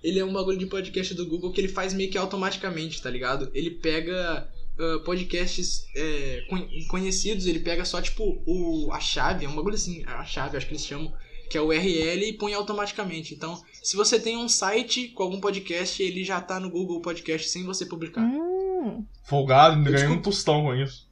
Ele 0.03 0.19
é 0.19 0.25
um 0.25 0.33
bagulho 0.33 0.59
de 0.59 0.67
podcast 0.67 1.15
do 1.15 1.27
Google 1.27 1.51
que 1.53 1.61
ele 1.61 1.69
faz 1.69 1.93
meio 1.93 2.11
que 2.11 2.19
automaticamente, 2.19 3.03
tá 3.03 3.11
ligado? 3.11 3.51
Ele 3.55 3.71
pega 3.71 4.47
ah, 4.79 4.99
podcasts 5.05 5.87
é, 5.95 6.45
con- 6.49 6.69
conhecidos, 6.89 7.47
ele 7.47 7.61
pega 7.61 7.85
só, 7.85 8.03
tipo, 8.03 8.43
o, 8.47 8.91
a 8.93 9.01
chave, 9.01 9.45
é 9.45 9.49
um 9.49 9.55
bagulho 9.55 9.77
assim, 9.77 10.03
a 10.07 10.25
chave, 10.25 10.57
acho 10.57 10.67
que 10.67 10.73
eles 10.73 10.85
chamam, 10.85 11.13
que 11.49 11.57
é 11.59 11.61
o 11.61 11.67
URL 11.67 12.25
e 12.29 12.33
põe 12.33 12.55
automaticamente. 12.55 13.35
Então, 13.35 13.61
se 13.83 13.97
você 13.97 14.19
tem 14.19 14.37
um 14.37 14.49
site 14.49 15.09
com 15.09 15.23
algum 15.23 15.41
podcast, 15.41 16.03
ele 16.03 16.25
já 16.25 16.41
tá 16.41 16.59
no 16.59 16.71
Google 16.71 17.01
Podcast 17.01 17.49
sem 17.49 17.65
você 17.65 17.87
publicar. 17.87 18.23
Hum, 18.23 19.05
Folgado, 19.25 19.77
ainda 19.77 19.91
Desculpa. 19.91 20.15
um 20.15 20.23
tostão 20.23 20.63
com 20.63 20.75
isso. 20.75 21.07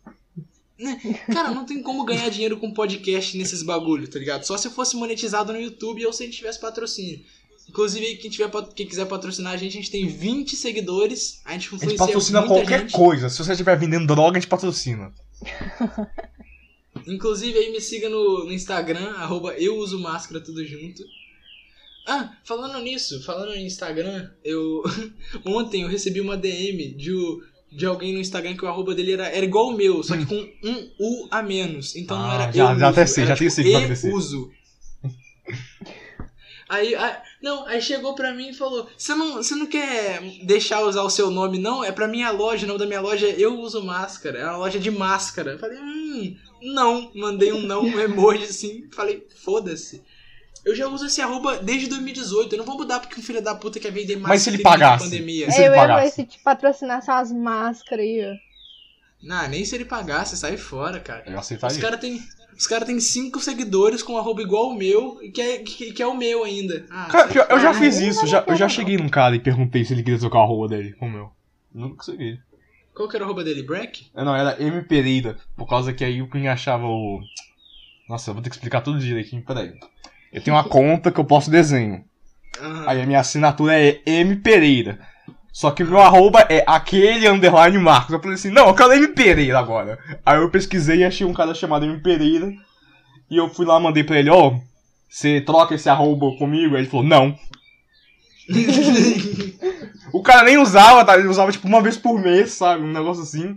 Cara, 1.33 1.51
não 1.51 1.65
tem 1.65 1.81
como 1.83 2.05
ganhar 2.05 2.29
dinheiro 2.29 2.57
com 2.57 2.73
podcast 2.73 3.37
nesses 3.39 3.63
bagulho, 3.63 4.09
tá 4.09 4.19
ligado? 4.19 4.45
Só 4.45 4.57
se 4.57 4.69
fosse 4.71 4.97
monetizado 4.97 5.53
no 5.53 5.61
YouTube 5.61 6.05
ou 6.05 6.13
se 6.13 6.23
a 6.25 6.27
gente 6.27 6.39
tivesse 6.39 6.61
patrocínio. 6.61 7.21
Inclusive, 7.69 8.17
quem, 8.17 8.31
tiver, 8.31 8.51
quem 8.75 8.87
quiser 8.87 9.07
patrocinar 9.07 9.53
a 9.53 9.57
gente, 9.57 9.79
a 9.79 9.81
gente 9.81 9.91
tem 9.91 10.09
20 10.09 10.57
seguidores. 10.57 11.41
A 11.45 11.53
gente 11.53 11.69
A 11.73 11.79
gente 11.79 11.97
patrocina 11.97 12.41
muita 12.41 12.55
qualquer 12.57 12.81
gente. 12.81 12.93
coisa. 12.93 13.29
Se 13.31 13.39
você 13.39 13.53
estiver 13.53 13.79
vendendo 13.79 14.07
droga, 14.07 14.37
a 14.37 14.41
gente 14.41 14.49
patrocina. 14.49 15.13
Inclusive, 17.07 17.59
aí 17.59 17.71
me 17.73 17.81
siga 17.81 18.09
no, 18.09 18.45
no 18.45 18.53
Instagram, 18.53 19.11
arroba 19.17 19.55
eu 19.55 19.77
uso 19.77 19.99
máscara 20.01 20.41
tudo 20.41 20.65
junto. 20.65 21.03
Ah, 22.07 22.33
falando 22.45 22.81
nisso, 22.83 23.23
falando 23.25 23.53
em 23.55 23.65
Instagram, 23.67 24.29
eu. 24.45 24.83
Ontem 25.47 25.83
eu 25.83 25.89
recebi 25.89 26.21
uma 26.21 26.37
DM 26.37 26.95
de, 26.97 27.13
de 27.71 27.87
alguém 27.87 28.13
no 28.13 28.19
Instagram 28.21 28.57
que 28.57 28.65
o 28.65 28.69
arroba 28.69 28.93
dele 28.95 29.13
era, 29.13 29.29
era 29.29 29.45
igual 29.45 29.69
o 29.69 29.77
meu, 29.77 30.03
só 30.03 30.17
que 30.17 30.27
com 30.27 30.35
um 30.65 30.91
U 30.99 31.29
a 31.31 31.43
menos. 31.43 31.95
Então 31.95 32.19
não 32.19 32.31
Ah, 32.31 32.35
era 32.35 32.53
já- 32.53 32.73
eu 32.73 32.79
já 32.79 32.89
uso, 32.91 33.01
até 33.01 33.07
sei, 33.07 33.27
já 33.27 33.37
tipo, 33.37 33.51
sei 33.51 33.65
e 33.73 33.75
acontecer. 33.77 34.13
uso. 34.13 34.51
Aí, 36.69 36.95
aí- 36.95 37.17
não, 37.43 37.67
aí 37.67 37.83
chegou 37.83 38.15
pra 38.15 38.33
mim 38.33 38.49
e 38.49 38.55
falou: 38.55 38.89
Você 38.97 39.15
não, 39.15 39.41
não 39.43 39.67
quer 39.67 40.23
deixar 40.45 40.81
usar 40.83 41.03
o 41.03 41.11
seu 41.11 41.31
nome, 41.31 41.59
não? 41.59 41.85
É 41.85 41.93
pra 41.93 42.09
minha 42.09 42.31
loja, 42.31 42.65
o 42.65 42.67
nome 42.69 42.79
da 42.79 42.87
minha 42.87 43.01
loja 43.01 43.27
é 43.29 43.35
Eu 43.39 43.59
Uso 43.61 43.83
Máscara. 43.85 44.39
É 44.39 44.45
uma 44.47 44.57
loja 44.57 44.79
de 44.79 44.91
máscara. 44.91 45.53
Eu 45.53 45.59
falei, 45.59 45.79
hum, 45.79 46.35
não. 46.63 47.11
Mandei 47.15 47.53
um 47.53 47.61
não, 47.63 47.83
um 47.83 47.99
emoji 48.01 48.45
assim. 48.45 48.89
Falei, 48.93 49.27
foda-se. 49.45 50.03
Eu 50.65 50.75
já 50.77 50.87
uso 50.87 51.07
esse 51.07 51.21
arroba 51.21 51.57
desde 51.59 51.89
2018. 51.89 52.53
Eu 52.55 52.59
não 52.59 52.65
vou 52.65 52.77
mudar 52.77 53.01
porque 53.01 53.19
um 53.21 53.23
filho 53.23 53.43
da 53.43 53.55
puta 53.55 53.81
quer 53.81 53.91
vender 53.91 54.15
máscara. 54.17 54.35
Mas 54.35 54.43
se 54.43 54.51
ele 54.51 54.59
pagasse? 54.63 55.05
Pandemia. 55.05 55.51
Se 55.51 55.59
ele 55.59 55.69
eu 55.69 55.73
ia 55.73 55.79
pagasse? 55.81 56.05
ver 56.05 56.11
se 56.13 56.25
te 56.25 56.39
patrocinasse 56.43 57.11
umas 57.11 57.33
máscaras 57.33 58.05
aí, 58.05 58.25
ó. 58.25 58.53
Não, 59.27 59.49
nem 59.49 59.65
se 59.65 59.75
ele 59.75 59.85
pagasse, 59.85 60.37
sai 60.37 60.57
fora, 60.57 60.99
cara. 61.01 61.25
Eu 61.27 61.35
Os 61.35 61.41
aceitaria. 61.41 61.81
caras 61.81 62.01
têm. 62.01 62.21
Os 62.57 62.67
caras 62.67 62.87
têm 62.87 63.01
cinco 63.01 63.41
seguidores 63.41 64.03
com 64.03 64.13
um 64.13 64.19
arroba 64.19 64.43
igual 64.43 64.69
o 64.69 64.75
meu, 64.75 65.19
que 65.33 65.41
é, 65.41 65.59
que, 65.59 65.93
que 65.93 66.03
é 66.03 66.07
o 66.07 66.15
meu 66.15 66.45
ainda. 66.45 66.85
Ah, 66.91 67.09
Cara, 67.11 67.29
pior, 67.29 67.47
eu 67.49 67.59
já 67.59 67.73
fiz 67.73 67.99
isso, 67.99 68.27
já, 68.27 68.45
eu 68.47 68.55
já 68.55 68.69
cheguei 68.69 68.97
num 68.99 69.09
cara 69.09 69.35
e 69.35 69.41
perguntei 69.41 69.85
se 69.85 69.95
ele 69.95 70.03
queria 70.03 70.19
trocar 70.21 70.41
o 70.41 70.43
arroba 70.43 70.69
dele 70.69 70.93
com 70.93 71.07
o 71.07 71.11
meu. 71.11 71.31
Nunca 71.75 71.97
consegui. 71.97 72.39
Qual 72.95 73.09
que 73.09 73.17
era 73.17 73.25
o 73.25 73.27
arroba 73.27 73.43
dele? 73.43 73.63
Breck? 73.63 74.07
É, 74.15 74.23
Não, 74.23 74.35
era 74.37 74.61
M 74.63 74.83
Pereira, 74.83 75.39
por 75.57 75.67
causa 75.69 75.93
que 75.93 76.05
aí 76.05 76.21
o 76.21 76.29
Queen 76.29 76.49
achava 76.49 76.85
o... 76.87 77.21
Nossa, 78.09 78.31
eu 78.31 78.35
vou 78.35 78.43
ter 78.43 78.51
que 78.51 78.57
explicar 78.57 78.83
tudo 78.83 78.99
direitinho, 78.99 79.43
peraí. 79.43 79.73
Eu 80.33 80.43
tenho 80.43 80.57
uma 80.57 80.65
conta 80.69 81.11
que 81.11 81.19
eu 81.19 81.25
posto 81.25 81.51
desenho. 81.51 82.05
Aham. 82.61 82.85
Aí 82.87 83.01
a 83.01 83.07
minha 83.07 83.21
assinatura 83.21 83.81
é 83.81 84.01
M 84.05 84.37
Pereira. 84.37 84.99
Só 85.51 85.71
que 85.71 85.83
o 85.83 85.87
meu 85.87 86.01
arroba 86.01 86.41
é 86.49 86.65
aquele 86.67 87.29
underline 87.29 87.79
Marcos. 87.79 88.13
Eu 88.13 88.21
falei 88.21 88.35
assim, 88.35 88.51
não, 88.51 88.69
eu 88.69 88.75
quero 88.75 88.93
M 88.93 89.09
Pereira 89.09 89.59
agora. 89.59 89.99
Aí 90.25 90.39
eu 90.39 90.51
pesquisei 90.51 90.99
e 90.99 91.05
achei 91.05 91.27
um 91.27 91.33
cara 91.35 91.55
chamado 91.55 91.85
M 91.85 92.01
Pereira. 92.01 92.53
E 93.31 93.37
eu 93.37 93.49
fui 93.49 93.65
lá, 93.65 93.81
mandei 93.81 94.05
pra 94.05 94.19
ele, 94.19 94.29
ó, 94.31 94.55
você 95.09 95.41
troca 95.41 95.75
esse 95.75 95.89
arroba 95.89 96.37
comigo? 96.39 96.75
Aí 96.75 96.83
ele 96.83 96.91
falou, 96.91 97.07
não. 97.07 97.35
O 100.13 100.23
cara 100.23 100.43
nem 100.45 100.59
usava, 100.59 101.05
tá? 101.05 101.19
Ele 101.19 101.29
usava 101.29 101.51
tipo 101.53 101.67
uma 101.67 101.81
vez 101.83 101.97
por 101.97 102.21
mês, 102.21 102.53
sabe? 102.53 102.83
Um 102.83 102.93
negócio 102.93 103.23
assim. 103.23 103.57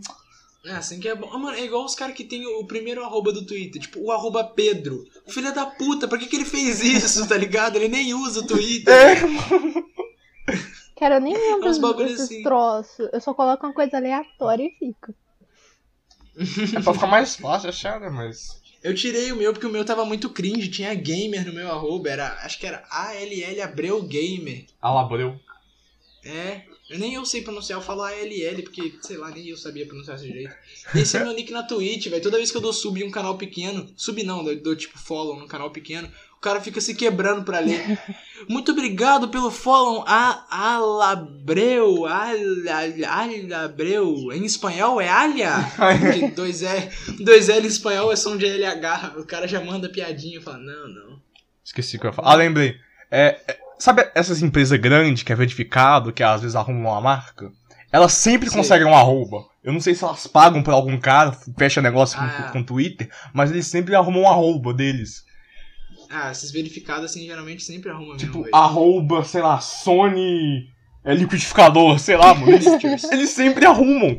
É, 0.65 0.71
assim 0.71 0.99
que 0.99 1.07
é 1.07 1.15
bom. 1.15 1.29
Ah, 1.31 1.37
mano, 1.37 1.55
é 1.57 1.63
igual 1.63 1.85
os 1.85 1.93
caras 1.95 2.15
que 2.15 2.23
tem 2.23 2.45
o 2.45 2.65
primeiro 2.65 3.03
arroba 3.03 3.31
do 3.31 3.45
Twitter, 3.45 3.81
tipo, 3.81 3.99
o 4.01 4.11
arroba 4.11 4.43
Pedro. 4.43 5.03
Filha 5.27 5.51
da 5.51 5.65
puta, 5.65 6.07
pra 6.07 6.17
que, 6.17 6.25
que 6.25 6.35
ele 6.35 6.45
fez 6.45 6.81
isso, 6.81 7.27
tá 7.27 7.37
ligado? 7.37 7.75
Ele 7.75 7.87
nem 7.87 8.13
usa 8.13 8.39
o 8.39 8.47
Twitter. 8.47 8.93
É. 8.93 9.15
Cara, 10.97 11.15
eu 11.15 11.21
nem 11.21 11.35
É 11.35 11.37
lembro 11.37 11.69
uns 11.69 11.77
bagulho 11.77 12.07
desses 12.07 12.21
assim. 12.21 12.41
troços. 12.43 13.09
Eu 13.11 13.19
só 13.19 13.33
coloco 13.33 13.65
uma 13.65 13.73
coisa 13.73 13.97
aleatória 13.97 14.63
e 14.63 14.71
fico. 14.79 15.13
É 16.75 16.81
pra 16.81 16.93
ficar 16.93 17.07
mais 17.07 17.35
fácil 17.35 17.69
achar, 17.69 17.99
né? 17.99 18.09
Mas. 18.09 18.61
Eu 18.83 18.93
tirei 18.93 19.31
o 19.31 19.35
meu 19.35 19.51
porque 19.51 19.65
o 19.65 19.69
meu 19.71 19.83
tava 19.83 20.05
muito 20.05 20.29
cringe, 20.29 20.69
tinha 20.69 20.93
gamer 20.93 21.45
no 21.45 21.53
meu 21.53 21.71
arroba, 21.71 22.07
era, 22.09 22.27
acho 22.43 22.59
que 22.59 22.67
era 22.67 22.83
ALL 22.89 23.63
Abreu 23.63 24.01
Gamer. 24.03 24.65
Alabreu. 24.79 25.39
É, 26.25 26.61
eu 26.89 26.97
nem 26.97 27.13
eu 27.13 27.23
sei 27.25 27.41
pronunciar, 27.43 27.77
eu 27.79 27.83
falo 27.83 28.01
ALL, 28.03 28.61
porque, 28.63 28.95
sei 29.01 29.15
lá, 29.17 29.29
nem 29.29 29.47
eu 29.47 29.57
sabia 29.57 29.85
pronunciar 29.85 30.17
desse 30.17 30.31
jeito. 30.31 30.53
Esse 30.95 31.17
é 31.17 31.23
meu 31.23 31.33
nick 31.33 31.51
na 31.51 31.61
Twitch, 31.63 32.07
velho. 32.07 32.21
Toda 32.23 32.37
vez 32.37 32.49
que 32.49 32.57
eu 32.57 32.61
dou 32.61 32.73
sub 32.73 32.99
em 32.99 33.03
um 33.07 33.11
canal 33.11 33.37
pequeno, 33.37 33.87
sub 33.95 34.21
não, 34.23 34.43
dou, 34.43 34.55
dou 34.55 34.75
tipo 34.75 34.97
follow 34.97 35.39
num 35.39 35.47
canal 35.47 35.69
pequeno, 35.71 36.07
o 36.35 36.39
cara 36.41 36.59
fica 36.61 36.81
se 36.81 36.95
quebrando 36.95 37.43
pra 37.43 37.59
ler. 37.59 37.99
Muito 38.49 38.71
obrigado 38.71 39.29
pelo 39.29 39.49
follow, 39.51 40.03
a 40.07 40.45
Alabreu, 40.49 42.05
Ala- 42.05 42.71
Alabreu. 43.07 44.31
Em 44.33 44.45
espanhol 44.45 44.99
é 44.99 45.07
Alha? 45.07 45.51
Porque 45.75 46.27
dois 46.35 46.61
L, 46.63 46.89
dois 47.23 47.49
L 47.49 47.63
em 47.65 47.69
espanhol 47.69 48.11
é 48.11 48.15
som 48.15 48.37
de 48.37 48.45
LH. 48.45 49.15
O 49.17 49.25
cara 49.25 49.47
já 49.47 49.61
manda 49.61 49.89
piadinha 49.89 50.39
e 50.39 50.41
fala, 50.41 50.57
não, 50.57 50.87
não. 50.87 51.21
Esqueci 51.63 51.97
o 51.97 51.99
que 51.99 52.05
eu 52.05 52.09
ia 52.09 52.15
falar. 52.15 52.31
Ah, 52.31 52.35
lembrei. 52.35 52.77
É, 53.09 53.39
é, 53.47 53.59
sabe 53.79 54.07
essas 54.15 54.41
empresas 54.41 54.79
grandes 54.79 55.23
que 55.23 55.31
é 55.31 55.35
verificado, 55.35 56.11
que 56.13 56.23
às 56.23 56.41
vezes 56.41 56.55
arrumam 56.55 56.91
uma 56.91 57.01
marca? 57.01 57.51
Elas 57.91 58.13
sempre 58.13 58.49
Sei. 58.49 58.57
conseguem 58.57 58.87
um 58.87 58.95
arroba. 58.95 59.45
Eu 59.63 59.71
não 59.71 59.79
sei 59.79 59.95
se 59.95 60.03
elas 60.03 60.27
pagam 60.27 60.61
por 60.61 60.73
algum 60.73 60.97
cara, 60.99 61.31
fecha 61.57 61.81
negócio 61.81 62.17
com, 62.17 62.25
Ah. 62.25 62.49
com 62.51 62.63
Twitter, 62.63 63.09
mas 63.33 63.51
eles 63.51 63.67
sempre 63.67 63.95
arrumam 63.95 64.23
um 64.23 64.27
arroba 64.27 64.73
deles. 64.73 65.23
Ah, 66.09 66.29
esses 66.31 66.51
verificados 66.51 67.05
assim 67.05 67.25
geralmente 67.25 67.63
sempre 67.63 67.89
arrumam 67.89 68.13
mesmo. 68.13 68.27
Tipo, 68.27 68.43
velho. 68.43 68.55
arroba, 68.55 69.23
sei 69.23 69.41
lá, 69.41 69.59
Sony 69.59 70.69
é 71.03 71.13
liquidificador, 71.15 71.97
sei 71.99 72.17
lá, 72.17 72.33
mano. 72.33 72.51
Eles, 72.51 72.65
eles 73.11 73.29
sempre 73.29 73.65
arrumam. 73.65 74.17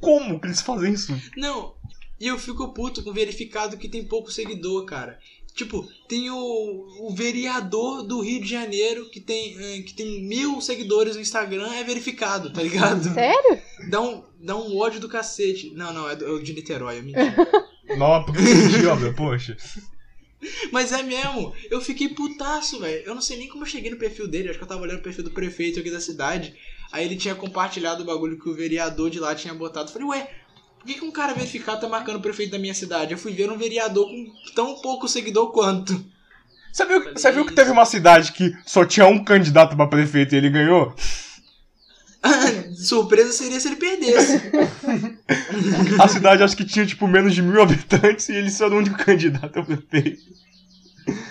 Como 0.00 0.38
que 0.40 0.46
eles 0.48 0.60
fazem 0.60 0.92
isso? 0.92 1.16
Não, 1.36 1.74
e 2.20 2.26
eu 2.26 2.38
fico 2.38 2.72
puto 2.74 3.02
com 3.02 3.12
verificado 3.12 3.76
que 3.76 3.88
tem 3.88 4.04
pouco 4.04 4.30
seguidor, 4.30 4.84
cara. 4.84 5.18
Tipo, 5.56 5.88
tem 6.06 6.30
o, 6.30 6.86
o 7.00 7.14
vereador 7.14 8.02
do 8.02 8.20
Rio 8.20 8.42
de 8.42 8.46
Janeiro 8.46 9.08
que 9.08 9.18
tem, 9.18 9.56
eh, 9.58 9.80
que 9.80 9.94
tem 9.94 10.22
mil 10.22 10.60
seguidores 10.60 11.16
no 11.16 11.22
Instagram, 11.22 11.72
é 11.72 11.82
verificado, 11.82 12.52
tá 12.52 12.62
ligado? 12.62 13.02
Sério? 13.14 13.58
Dá 13.88 14.02
um, 14.02 14.22
dá 14.38 14.54
um 14.54 14.76
ódio 14.76 15.00
do 15.00 15.08
cacete. 15.08 15.72
Não, 15.74 15.94
não, 15.94 16.10
é, 16.10 16.14
do, 16.14 16.26
é 16.26 16.30
o 16.30 16.42
de 16.42 16.52
Niterói, 16.52 16.98
eu 16.98 17.02
menti. 17.02 17.16
Não, 17.96 18.24
porque 18.24 18.42
menti, 18.42 18.84
óbvio, 18.84 19.14
poxa. 19.14 19.56
Mas 20.72 20.92
é 20.92 21.02
mesmo, 21.02 21.54
eu 21.70 21.80
fiquei 21.80 22.08
putaço, 22.08 22.80
velho. 22.80 23.02
Eu 23.06 23.14
não 23.14 23.22
sei 23.22 23.38
nem 23.38 23.48
como 23.48 23.62
eu 23.62 23.68
cheguei 23.68 23.90
no 23.90 23.96
perfil 23.96 24.26
dele, 24.28 24.48
acho 24.48 24.58
que 24.58 24.64
eu 24.64 24.68
tava 24.68 24.82
olhando 24.82 24.98
o 24.98 25.02
perfil 25.02 25.24
do 25.24 25.30
prefeito 25.30 25.78
aqui 25.78 25.90
da 25.90 26.00
cidade. 26.00 26.54
Aí 26.92 27.04
ele 27.04 27.16
tinha 27.16 27.34
compartilhado 27.34 28.02
o 28.02 28.06
bagulho 28.06 28.38
que 28.38 28.48
o 28.48 28.54
vereador 28.54 29.08
de 29.08 29.20
lá 29.20 29.34
tinha 29.34 29.54
botado. 29.54 29.88
Eu 29.88 29.92
falei, 29.92 30.08
ué, 30.08 30.30
por 30.86 30.94
que, 30.94 31.00
que 31.00 31.04
um 31.04 31.10
cara 31.10 31.34
verificado 31.34 31.80
tá 31.80 31.88
marcando 31.88 32.16
o 32.16 32.20
prefeito 32.20 32.52
da 32.52 32.60
minha 32.60 32.72
cidade? 32.72 33.10
Eu 33.10 33.18
fui 33.18 33.32
ver 33.32 33.50
um 33.50 33.58
vereador 33.58 34.06
com 34.06 34.32
tão 34.54 34.76
pouco 34.76 35.08
seguidor 35.08 35.50
quanto. 35.50 35.92
Você 36.72 36.86
viu, 36.86 37.12
você 37.12 37.32
viu 37.32 37.44
que 37.44 37.54
teve 37.54 37.72
uma 37.72 37.84
cidade 37.84 38.30
que 38.30 38.56
só 38.64 38.84
tinha 38.84 39.06
um 39.06 39.24
candidato 39.24 39.74
pra 39.74 39.88
prefeito 39.88 40.34
e 40.34 40.38
ele 40.38 40.48
ganhou? 40.48 40.94
Surpresa 42.76 43.32
seria 43.32 43.58
se 43.58 43.66
ele 43.66 43.76
perdesse. 43.76 44.40
A 45.98 46.06
cidade 46.06 46.44
acho 46.44 46.56
que 46.56 46.64
tinha 46.64 46.86
tipo 46.86 47.08
menos 47.08 47.34
de 47.34 47.42
mil 47.42 47.60
habitantes 47.60 48.28
e 48.28 48.34
ele 48.34 48.50
só 48.50 48.66
era 48.66 48.74
o 48.74 48.78
único 48.78 48.96
candidato 48.96 49.58
a 49.58 49.64
prefeito. 49.64 50.22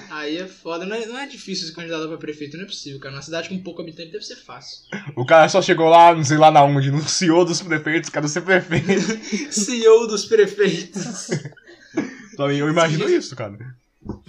Aí 0.10 0.38
é 0.38 0.48
foda, 0.48 0.86
não 0.86 0.96
é, 0.96 1.06
não 1.06 1.18
é 1.18 1.28
difícil 1.28 1.68
se 1.68 1.74
candidatar 1.74 2.08
pra 2.08 2.18
prefeito, 2.18 2.58
não 2.58 2.66
é 2.66 2.68
possível, 2.68 3.00
cara. 3.00 3.16
Uma 3.16 3.22
cidade 3.22 3.48
com 3.48 3.58
pouco 3.62 3.82
habitante 3.82 4.12
deve 4.12 4.26
ser 4.26 4.36
fácil. 4.36 4.80
O 5.16 5.26
cara 5.26 5.48
só 5.48 5.62
chegou 5.62 5.88
lá, 5.88 6.14
não 6.14 6.24
sei 6.24 6.38
lá 6.38 6.52
na 6.52 6.64
onde, 6.64 6.92
no 6.92 7.02
CEO 7.08 7.46
dos 7.46 7.62
prefeitos, 7.62 8.10
quero 8.10 8.28
ser 8.28 8.42
prefeito. 8.42 9.54
CEO 9.54 10.08
dos 10.08 10.26
prefeitos. 10.26 11.30
Então, 12.34 12.52
eu 12.52 12.70
imagino 12.70 13.10
isso, 13.10 13.34
cara. 13.34 13.58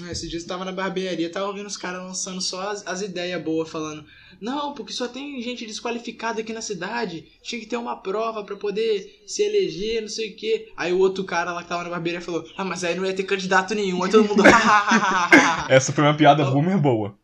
É, 0.06 0.12
Esse 0.12 0.28
dia 0.28 0.38
eu 0.38 0.46
tava 0.46 0.64
na 0.64 0.70
barbearia, 0.72 1.28
tava 1.28 1.48
ouvindo 1.48 1.66
os 1.66 1.76
caras 1.76 2.00
lançando 2.00 2.40
só 2.40 2.70
as, 2.70 2.86
as 2.86 3.02
ideias 3.02 3.42
boas, 3.42 3.68
falando: 3.68 4.04
Não, 4.40 4.72
porque 4.72 4.92
só 4.92 5.08
tem 5.08 5.42
gente 5.42 5.66
desqualificada 5.66 6.40
aqui 6.40 6.52
na 6.52 6.62
cidade, 6.62 7.26
tinha 7.42 7.60
que 7.60 7.66
ter 7.66 7.76
uma 7.76 7.96
prova 7.96 8.44
pra 8.44 8.54
poder 8.56 9.22
se 9.26 9.42
eleger, 9.42 10.00
não 10.00 10.08
sei 10.08 10.30
o 10.30 10.36
quê. 10.36 10.68
Aí 10.76 10.92
o 10.92 10.98
outro 10.98 11.24
cara 11.24 11.52
lá 11.52 11.62
que 11.62 11.68
tava 11.68 11.82
na 11.82 11.90
barbearia 11.90 12.20
falou: 12.20 12.48
Ah, 12.56 12.64
mas 12.64 12.84
aí 12.84 12.94
não 12.94 13.04
ia 13.04 13.12
ter 13.12 13.24
candidato 13.24 13.74
nenhum. 13.74 14.02
Aí 14.04 14.10
todo 14.10 14.28
mundo. 14.28 14.44
Essa 15.68 15.92
foi 15.92 16.04
uma 16.04 16.16
piada 16.16 16.44
boomer 16.44 16.78
boa. 16.78 17.18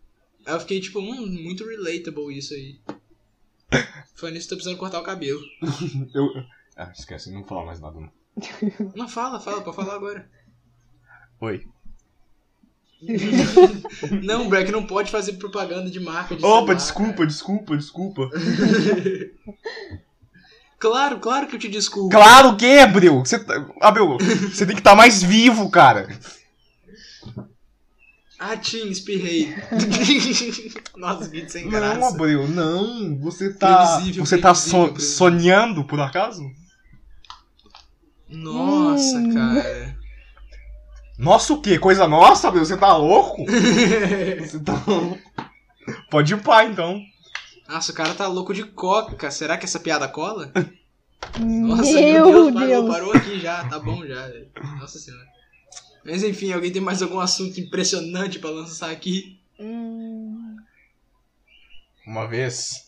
aí 0.44 0.54
eu 0.54 0.60
fiquei 0.60 0.80
tipo: 0.80 0.98
Hum, 0.98 1.26
muito 1.44 1.64
relatable 1.64 2.36
isso 2.36 2.52
aí. 2.54 2.76
Foi 4.14 4.30
nisso 4.30 4.44
que 4.46 4.50
tô 4.50 4.56
precisando 4.56 4.78
cortar 4.78 5.00
o 5.00 5.04
cabelo. 5.04 5.40
Eu. 6.14 6.28
Ah, 6.76 6.90
esquece, 6.96 7.30
não 7.30 7.40
vou 7.40 7.48
falar 7.48 7.64
mais 7.66 7.80
nada. 7.80 7.98
Não. 8.00 8.10
Não, 8.96 9.08
fala, 9.08 9.38
fala, 9.40 9.60
pode 9.62 9.76
falar 9.76 9.94
agora. 9.94 10.26
Oi. 11.40 11.66
Não, 14.22 14.48
Breck 14.48 14.70
não 14.70 14.86
pode 14.86 15.10
fazer 15.10 15.32
propaganda 15.32 15.90
de 15.90 15.98
marca 15.98 16.36
de 16.36 16.44
Opa, 16.44 16.54
celular, 16.58 16.74
desculpa, 16.76 17.12
cara. 17.14 17.26
desculpa, 17.26 17.76
desculpa. 17.76 18.30
Claro, 20.78 21.18
claro 21.20 21.46
que 21.48 21.56
eu 21.56 21.60
te 21.60 21.68
desculpo. 21.68 22.10
Claro 22.10 22.56
que, 22.56 22.78
Abreu! 22.78 23.20
Você, 23.24 23.38
tá- 23.38 23.66
Abreu, 23.80 24.18
você 24.18 24.64
tem 24.66 24.74
que 24.74 24.80
estar 24.80 24.94
mais 24.94 25.22
vivo, 25.22 25.68
cara. 25.70 26.08
Ah, 28.44 28.56
Tim, 28.56 28.88
espirrei. 28.88 29.54
Nossa, 30.96 31.28
que 31.30 31.48
sem 31.48 31.68
graça. 31.68 31.98
Não, 32.00 32.08
Abreu, 32.08 32.48
não. 32.48 33.16
Você 33.20 33.52
tá. 33.54 33.86
Previsível, 33.96 34.26
você 34.26 34.36
tá 34.38 34.50
previsível, 34.50 34.80
so- 34.80 34.92
previsível. 34.92 35.16
sonhando, 35.16 35.84
por 35.84 36.00
acaso? 36.00 36.42
Nossa, 38.28 39.16
Hum. 39.18 39.34
cara. 39.34 39.96
Nossa, 41.18 41.52
o 41.52 41.60
quê? 41.62 41.78
Coisa 41.78 42.08
nossa, 42.08 42.48
Abreu? 42.48 42.64
Você 42.64 42.76
tá 42.76 42.96
louco? 42.96 43.44
Você 44.40 44.58
tá 44.60 44.82
louco. 44.86 45.18
Pode 46.10 46.34
ir 46.34 46.42
pá, 46.42 46.64
então. 46.64 47.00
Nossa, 47.68 47.92
o 47.92 47.94
cara 47.94 48.14
tá 48.14 48.26
louco 48.26 48.52
de 48.52 48.64
coca. 48.64 49.30
Será 49.30 49.56
que 49.56 49.66
essa 49.66 49.78
piada 49.78 50.08
cola? 50.08 50.50
Nossa, 51.38 51.92
meu 51.92 52.02
meu 52.02 52.24
Deus, 52.24 52.54
Deus. 52.54 52.54
parou, 52.54 52.88
parou 52.88 53.12
aqui 53.12 53.38
já. 53.38 53.64
Tá 53.68 53.78
bom 53.78 54.04
já. 54.06 54.26
velho. 54.26 54.48
Nossa 54.80 54.98
senhora. 54.98 55.24
Mas 56.04 56.22
enfim, 56.24 56.52
alguém 56.52 56.72
tem 56.72 56.82
mais 56.82 57.00
algum 57.02 57.20
assunto 57.20 57.58
impressionante 57.60 58.38
pra 58.38 58.50
lançar 58.50 58.90
aqui? 58.90 59.38
Hum, 59.58 60.56
Uma 62.06 62.26
vez. 62.26 62.84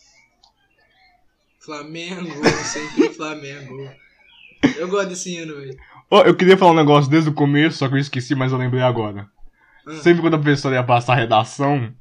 Flamengo, 1.59 2.29
sempre 2.63 3.09
Flamengo. 3.09 3.89
Eu 4.77 4.87
gosto 4.87 5.09
desse 5.09 5.35
hino, 5.35 5.55
velho. 5.55 5.75
Ó, 6.11 6.21
eu 6.21 6.35
queria 6.35 6.57
falar 6.57 6.71
um 6.71 6.75
negócio 6.75 7.09
desde 7.09 7.29
o 7.29 7.33
começo, 7.33 7.77
só 7.77 7.87
que 7.87 7.95
eu 7.95 7.99
esqueci, 7.99 8.35
mas 8.35 8.51
eu 8.51 8.57
lembrei 8.57 8.81
agora. 8.83 9.27
Ah. 9.87 9.93
Sempre 9.95 10.21
quando 10.21 10.35
a 10.35 10.39
professora 10.39 10.75
ia 10.75 10.83
passar 10.83 11.13
a 11.13 11.17
redação, 11.17 11.91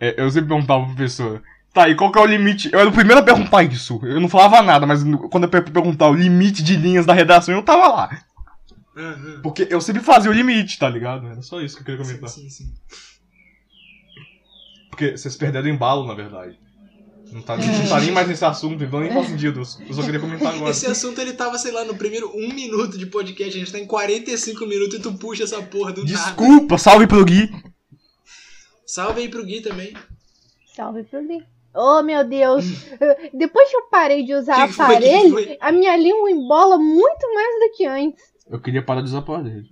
é, 0.00 0.14
eu 0.20 0.30
sempre 0.30 0.48
perguntava 0.48 0.84
pra 0.86 0.94
professora, 0.94 1.42
tá, 1.72 1.88
e 1.88 1.94
qual 1.94 2.10
que 2.10 2.18
é 2.18 2.22
o 2.22 2.26
limite? 2.26 2.70
Eu 2.72 2.80
era 2.80 2.88
o 2.88 2.92
primeiro 2.92 3.20
a 3.20 3.24
perguntar 3.24 3.62
isso. 3.62 4.00
Eu 4.02 4.20
não 4.20 4.28
falava 4.28 4.60
nada, 4.62 4.86
mas 4.86 5.02
quando 5.30 5.44
eu 5.44 5.50
per- 5.50 5.70
perguntar 5.70 6.08
o 6.08 6.14
limite 6.14 6.62
de 6.62 6.74
linhas 6.76 7.06
da 7.06 7.12
redação, 7.14 7.54
eu 7.54 7.62
tava 7.62 7.86
lá. 7.88 8.22
Aham. 9.00 9.40
Porque 9.42 9.66
eu 9.70 9.80
sempre 9.80 10.02
fazia 10.02 10.30
o 10.30 10.34
limite, 10.34 10.78
tá 10.78 10.88
ligado? 10.88 11.26
Era 11.26 11.42
só 11.42 11.60
isso 11.60 11.76
que 11.76 11.82
eu 11.82 11.86
queria 11.86 12.04
Sim, 12.04 12.10
comentar. 12.16 12.30
sim, 12.30 12.48
sim. 12.50 12.74
Porque 14.90 15.16
vocês 15.16 15.36
perderam 15.36 15.66
o 15.66 15.70
embalo, 15.70 16.06
na 16.06 16.14
verdade. 16.14 16.58
Não 17.32 17.40
tá, 17.42 17.56
não 17.56 17.88
tá 17.88 18.00
nem 18.00 18.10
mais 18.10 18.26
nesse 18.26 18.44
assunto, 18.44 18.82
então 18.82 18.98
nem 18.98 19.12
faz 19.12 19.28
sentido. 19.28 19.60
Eu 19.60 19.64
só- 19.64 20.02
queria 20.02 20.18
comentar 20.18 20.52
agora. 20.52 20.70
Esse 20.72 20.86
assunto 20.86 21.20
ele 21.20 21.32
tava, 21.32 21.56
sei 21.58 21.70
lá, 21.70 21.84
no 21.84 21.94
primeiro 21.96 22.28
um 22.36 22.52
minuto 22.52 22.98
de 22.98 23.06
podcast. 23.06 23.54
A 23.56 23.60
gente 23.60 23.70
tá 23.72 23.78
em 23.78 23.86
45 23.86 24.66
minutos 24.66 24.98
e 24.98 25.00
tu 25.00 25.12
puxa 25.14 25.44
essa 25.44 25.62
porra 25.62 25.92
do 25.92 26.04
nada. 26.04 26.12
Desculpa, 26.12 26.76
salve 26.76 27.06
pro 27.06 27.24
Gui. 27.24 27.48
Salve 28.84 29.20
aí 29.20 29.28
pro 29.28 29.44
Gui 29.44 29.60
também. 29.60 29.94
Salve 30.74 31.04
pro 31.04 31.22
Gui. 31.24 31.40
Oh, 31.72 32.02
meu 32.02 32.24
Deus. 32.28 32.64
Eu- 33.00 33.30
Depois 33.32 33.70
que 33.70 33.76
eu 33.76 33.82
parei 33.88 34.24
de 34.24 34.34
usar 34.34 34.56
Que 34.66 34.66
que 34.66 34.72
foi? 34.74 34.84
Aparelho, 34.86 35.30
foi? 35.30 35.56
a 35.60 35.70
minha 35.70 35.96
língua 35.96 36.28
embola 36.32 36.76
muito 36.78 37.32
mais 37.32 37.60
do 37.60 37.76
que 37.76 37.86
antes. 37.86 38.24
Eu 38.50 38.60
queria 38.60 38.82
parar 38.82 39.00
de 39.00 39.08
usar 39.08 39.18
aparelho. 39.18 39.68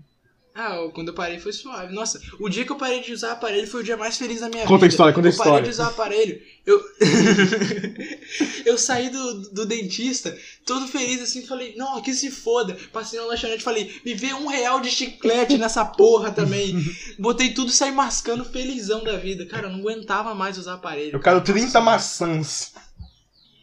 Ah, 0.54 0.74
eu- 0.76 0.90
quando 0.90 1.08
eu 1.08 1.14
parei 1.14 1.38
foi 1.38 1.52
suave. 1.52 1.92
Nossa, 1.94 2.20
o 2.40 2.48
dia 2.48 2.64
que 2.64 2.72
eu 2.72 2.76
parei 2.76 3.00
de 3.00 3.12
usar 3.12 3.32
aparelho 3.32 3.66
foi 3.68 3.80
o 3.80 3.84
dia 3.84 3.96
mais 3.96 4.16
feliz 4.18 4.40
da 4.40 4.48
minha 4.48 4.62
Conta 4.64 4.74
a 4.74 4.78
vida. 4.78 4.86
história, 4.88 5.14
conta 5.14 5.28
a 5.28 5.30
eu 5.30 5.36
parei 5.36 5.52
história. 5.52 5.64
de 5.64 5.70
usar 5.70 5.86
aparelho. 5.86 6.42
Eu, 6.66 6.80
eu 8.66 8.76
saí 8.78 9.08
do, 9.10 9.50
do 9.52 9.66
dentista, 9.66 10.36
todo 10.66 10.86
feliz 10.88 11.20
assim, 11.22 11.46
falei, 11.46 11.74
não, 11.76 12.00
que 12.02 12.12
se 12.12 12.30
foda. 12.30 12.76
Passei 12.92 13.18
na 13.20 13.26
lanchonete 13.26 13.60
e 13.60 13.64
falei, 13.64 14.00
me 14.04 14.14
vê 14.14 14.34
um 14.34 14.46
real 14.46 14.80
de 14.80 14.90
chiclete 14.90 15.56
nessa 15.56 15.84
porra 15.84 16.30
também. 16.32 16.74
Botei 17.18 17.52
tudo 17.52 17.70
e 17.70 17.74
saí 17.74 17.92
mascando 17.92 18.44
felizão 18.44 19.04
da 19.04 19.16
vida. 19.16 19.46
Cara, 19.46 19.66
eu 19.68 19.70
não 19.72 19.80
aguentava 19.80 20.34
mais 20.34 20.58
usar 20.58 20.74
aparelho. 20.74 21.12
Eu 21.14 21.20
quero 21.20 21.40
30 21.40 21.80
maçãs. 21.80 22.72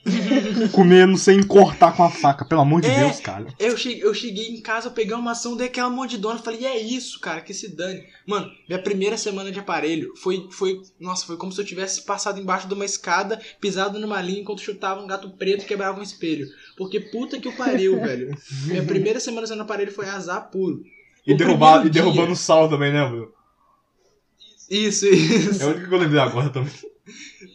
Comendo 0.72 1.18
sem 1.18 1.42
cortar 1.42 1.96
com 1.96 2.04
a 2.04 2.10
faca, 2.10 2.46
pelo 2.46 2.62
amor 2.62 2.82
de 2.82 2.88
É. 2.88 3.00
Deus, 3.00 3.20
cara. 3.20 3.48
Eu 3.60 3.76
cheguei, 3.76 4.04
eu 4.04 4.14
cheguei 4.14 4.50
em 4.50 4.62
casa, 4.62 4.88
eu 4.88 4.92
peguei 4.92 5.14
uma 5.14 5.22
maçã, 5.22 5.56
dei 5.56 5.68
aquela 5.68 5.90
mordidona, 5.90 6.40
falei, 6.40 6.62
e 6.62 6.66
é 6.66 6.80
isso, 6.80 7.20
cara, 7.20 7.42
que 7.42 7.54
se 7.54 7.76
dane. 7.76 8.04
Mano, 8.26 8.52
minha 8.68 8.82
primeira 8.82 9.18
semana 9.18 9.52
de 9.52 9.60
aparelho 9.60 10.14
foi, 10.16 10.48
foi, 10.52 10.82
nossa, 11.00 11.26
foi 11.26 11.38
como 11.38 11.52
se 11.52 11.60
eu 11.60 11.66
tivesse 11.66 12.04
passado 12.04 12.40
embaixo 12.40 12.68
de 12.68 12.74
uma 12.74 12.86
escada, 12.86 13.42
pisado 13.60 14.00
numa 14.00 14.22
linha 14.22 14.42
enquanto 14.42 14.62
chutava 14.62 15.02
um 15.02 15.08
gato 15.08 15.30
preto 15.32 15.64
e 15.64 15.68
quebrava 15.68 16.00
um 16.00 16.04
espelho. 16.04 16.48
Porque 16.78 17.00
puta 17.00 17.40
que 17.40 17.48
o 17.48 17.58
pariu, 17.58 18.00
velho. 18.02 18.38
Minha 18.66 18.84
primeira 18.84 19.20
semana 19.20 19.44
usando 19.46 19.62
aparelho 19.62 19.92
foi 19.92 20.08
azar 20.08 20.50
puro. 20.52 20.84
E, 21.26 21.34
derrubar, 21.34 21.86
e 21.86 21.90
derrubando 21.90 22.36
sal 22.36 22.70
também, 22.70 22.94
né, 22.94 23.04
Bruno? 23.08 23.34
Isso, 24.70 25.08
isso. 25.08 25.64
É 25.64 25.66
o 25.66 25.70
único 25.70 25.88
que 25.88 25.94
eu 25.94 26.00
lembrei 26.00 26.20
agora 26.20 26.50
também. 26.50 26.72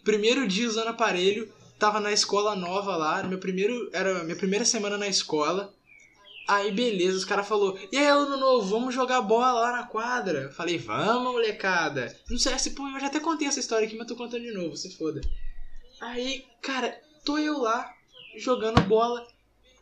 Primeiro 0.04 0.46
dia 0.46 0.68
usando 0.68 0.88
aparelho, 0.88 1.48
tava 1.80 1.98
na 1.98 2.12
escola 2.12 2.54
nova 2.54 2.94
lá, 2.94 3.18
era 3.18 3.26
meu 3.26 3.38
primeiro, 3.38 3.88
era 3.92 4.20
a 4.20 4.24
minha 4.24 4.36
primeira 4.36 4.64
semana 4.64 4.98
na 4.98 5.08
escola. 5.08 5.72
Aí 6.46 6.70
beleza, 6.70 7.16
os 7.16 7.24
caras 7.24 7.48
falou: 7.48 7.78
"E 7.90 7.96
aí, 7.96 8.06
aluno 8.06 8.36
novo, 8.36 8.68
vamos 8.68 8.94
jogar 8.94 9.22
bola 9.22 9.52
lá 9.52 9.72
na 9.72 9.84
quadra?" 9.84 10.50
Falei: 10.50 10.76
"Vamos, 10.76 11.32
molecada". 11.32 12.14
Não 12.28 12.38
sei 12.38 12.56
se 12.58 12.72
pô, 12.72 12.86
eu 12.86 13.00
já 13.00 13.06
até 13.06 13.18
contei 13.18 13.48
essa 13.48 13.60
história 13.60 13.86
aqui, 13.86 13.96
mas 13.96 14.06
tô 14.06 14.14
contando 14.14 14.42
de 14.42 14.52
novo, 14.52 14.76
se 14.76 14.96
foda. 14.96 15.20
Aí, 16.00 16.44
cara, 16.60 16.94
tô 17.24 17.38
eu 17.38 17.58
lá 17.58 17.90
jogando 18.36 18.80
bola, 18.82 19.26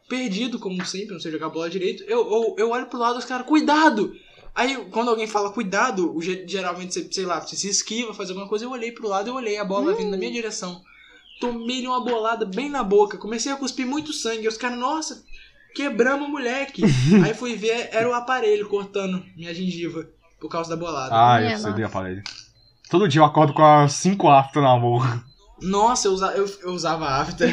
perdido 0.09 0.59
como 0.59 0.85
sempre, 0.87 1.13
não 1.13 1.21
sei 1.21 1.33
jogar 1.33 1.49
bola 1.49 1.69
direito. 1.69 2.05
Eu, 2.05 2.21
eu, 2.31 2.55
eu 2.59 2.71
olho 2.71 2.87
pro 2.87 2.99
lado 2.99 3.19
os 3.19 3.25
caras: 3.25 3.47
"Cuidado!" 3.47 4.15
Aí, 4.55 4.77
quando 4.91 5.09
alguém 5.09 5.27
fala 5.27 5.53
cuidado, 5.53 6.17
geralmente, 6.47 6.93
você, 6.95 7.09
sei 7.13 7.25
lá, 7.25 7.41
você 7.41 7.55
se 7.55 7.69
esquiva, 7.69 8.13
faz 8.13 8.29
alguma 8.29 8.49
coisa, 8.49 8.65
eu 8.65 8.71
olhei 8.71 8.91
pro 8.91 9.07
lado, 9.09 9.29
eu 9.29 9.35
olhei 9.35 9.57
a 9.57 9.65
bola 9.65 9.95
vindo 9.95 10.11
na 10.11 10.17
minha 10.17 10.33
direção. 10.33 10.83
Tomei-lhe 11.41 11.87
uma 11.87 12.03
bolada 12.03 12.45
bem 12.45 12.69
na 12.69 12.83
boca, 12.83 13.17
comecei 13.17 13.53
a 13.53 13.57
cuspir 13.57 13.87
muito 13.87 14.13
sangue. 14.13 14.45
E 14.45 14.49
os 14.49 14.57
caras, 14.57 14.79
nossa, 14.79 15.23
quebramos 15.75 16.29
o 16.29 16.31
moleque. 16.31 16.83
Aí 17.25 17.35
fui 17.35 17.55
ver, 17.55 17.89
era 17.93 18.09
o 18.09 18.15
aparelho 18.15 18.69
cortando 18.69 19.25
minha 19.37 19.55
gengiva 19.55 20.07
por 20.41 20.49
causa 20.49 20.71
da 20.71 20.77
bolada. 20.77 21.11
Ah, 21.13 21.41
eu 21.43 21.51
nossa. 21.51 21.73
de 21.73 21.85
aparelho. 21.85 22.23
Todo 22.91 23.09
dia 23.09 23.21
eu 23.21 23.25
acordo 23.25 23.53
com 23.53 23.63
as 23.63 23.93
5 23.93 24.29
aftas 24.29 24.63
na 24.63 24.77
boca. 24.79 25.23
Nossa, 25.61 26.07
eu, 26.07 26.13
usa, 26.13 26.27
eu, 26.37 26.47
eu 26.63 26.71
usava 26.71 27.05
afta, 27.05 27.45
é 27.45 27.51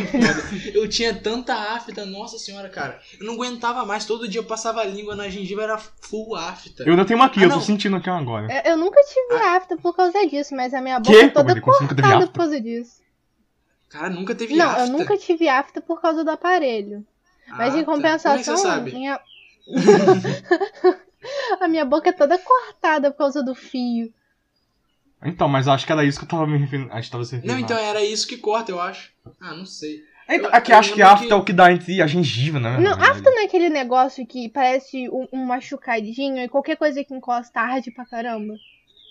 eu 0.76 0.88
tinha 0.88 1.14
tanta 1.14 1.56
afta, 1.56 2.06
nossa 2.06 2.38
senhora, 2.38 2.70
cara. 2.70 3.00
Eu 3.20 3.26
não 3.26 3.34
aguentava 3.34 3.84
mais, 3.84 4.06
todo 4.06 4.28
dia 4.28 4.40
eu 4.40 4.46
passava 4.46 4.82
a 4.82 4.86
língua 4.86 5.16
na 5.16 5.28
gengiva, 5.28 5.64
era 5.64 5.78
full 5.78 6.36
afta. 6.36 6.84
Eu 6.84 6.92
ainda 6.92 7.04
tenho 7.04 7.20
uma 7.20 7.26
aqui, 7.26 7.40
Ah, 7.40 7.44
eu 7.46 7.50
tô 7.50 7.56
não. 7.56 7.62
sentindo 7.64 7.96
aqui 7.96 8.10
agora. 8.10 8.48
Eu, 8.64 8.74
eu 8.74 8.78
nunca 8.78 9.02
tive 9.04 9.44
afta 9.44 9.76
por 9.78 9.96
causa 9.96 10.26
disso, 10.28 10.56
mas 10.56 10.72
a 10.74 10.82
minha 10.82 11.00
boca 11.00 11.18
Quê? 11.18 11.24
é 11.24 11.30
toda 11.30 11.60
Como 11.60 11.76
ele 11.76 11.82
nunca 11.82 11.96
teve 11.96 12.02
cortada 12.08 12.28
por 12.28 12.38
causa 12.38 12.62
disso. 12.62 13.05
Cara, 13.98 14.10
nunca 14.10 14.36
teve 14.36 14.56
Não, 14.56 14.70
afta. 14.70 14.82
eu 14.82 14.88
nunca 14.88 15.18
tive 15.18 15.48
afta 15.48 15.80
por 15.82 16.02
causa 16.02 16.24
do 16.24 16.32
aparelho. 16.32 17.06
Mas 17.48 17.74
Ah, 17.74 17.78
em 17.78 17.84
tá. 17.84 17.86
Como 17.86 18.06
é 18.06 18.10
que 18.10 18.18
compensação, 18.20 18.58
você 18.58 18.64
sabe? 18.64 18.92
minha... 18.94 19.20
a 21.60 21.68
minha 21.68 21.86
boca 21.86 22.10
é 22.10 22.14
toda 22.14 22.38
cortada 22.38 23.12
por 23.12 23.18
causa 23.20 23.44
do 23.44 23.56
fio. 23.56 24.12
Então, 25.24 25.48
mas 25.48 25.68
acho 25.68 25.86
que 25.86 25.92
era 25.92 26.04
isso 26.04 26.20
que 26.20 26.26
eu 26.26 26.30
tava 26.30 26.46
me 26.46 26.58
referindo. 26.58 26.92
A 26.92 27.00
gente 27.02 27.12
tava 27.12 27.24
se 27.24 27.36
referindo. 27.36 27.60
Não, 27.60 27.66
então 27.66 27.78
era 27.78 28.04
isso 28.04 28.28
que 28.28 28.38
corta, 28.38 28.72
eu 28.72 28.80
acho. 28.80 29.12
Ah, 29.42 29.54
não 29.56 29.66
sei. 29.66 30.04
Então, 30.30 30.50
eu- 30.50 30.56
aqui 30.56 30.72
eu 30.72 30.78
acho 30.78 30.94
que 30.94 31.02
afta 31.02 31.26
que- 31.28 31.32
é 31.32 31.36
o 31.36 31.44
que 31.44 31.54
dá 31.54 31.72
entre 31.72 32.02
a 32.02 32.08
gengiva, 32.08 32.60
né? 32.60 32.78
Não, 32.80 32.92
afta 32.94 33.30
não 33.32 33.42
é 33.42 33.46
aquele 33.46 33.70
negócio 33.70 34.26
que 34.26 34.50
parece 34.50 35.08
um, 35.10 35.28
um 35.32 35.46
machucadinho 35.46 36.40
e 36.44 36.50
qualquer 36.50 36.76
coisa 36.78 37.04
que 37.04 37.14
encosta 37.14 37.60
arde 37.60 37.92
pra 37.92 38.06
caramba. 38.06 38.56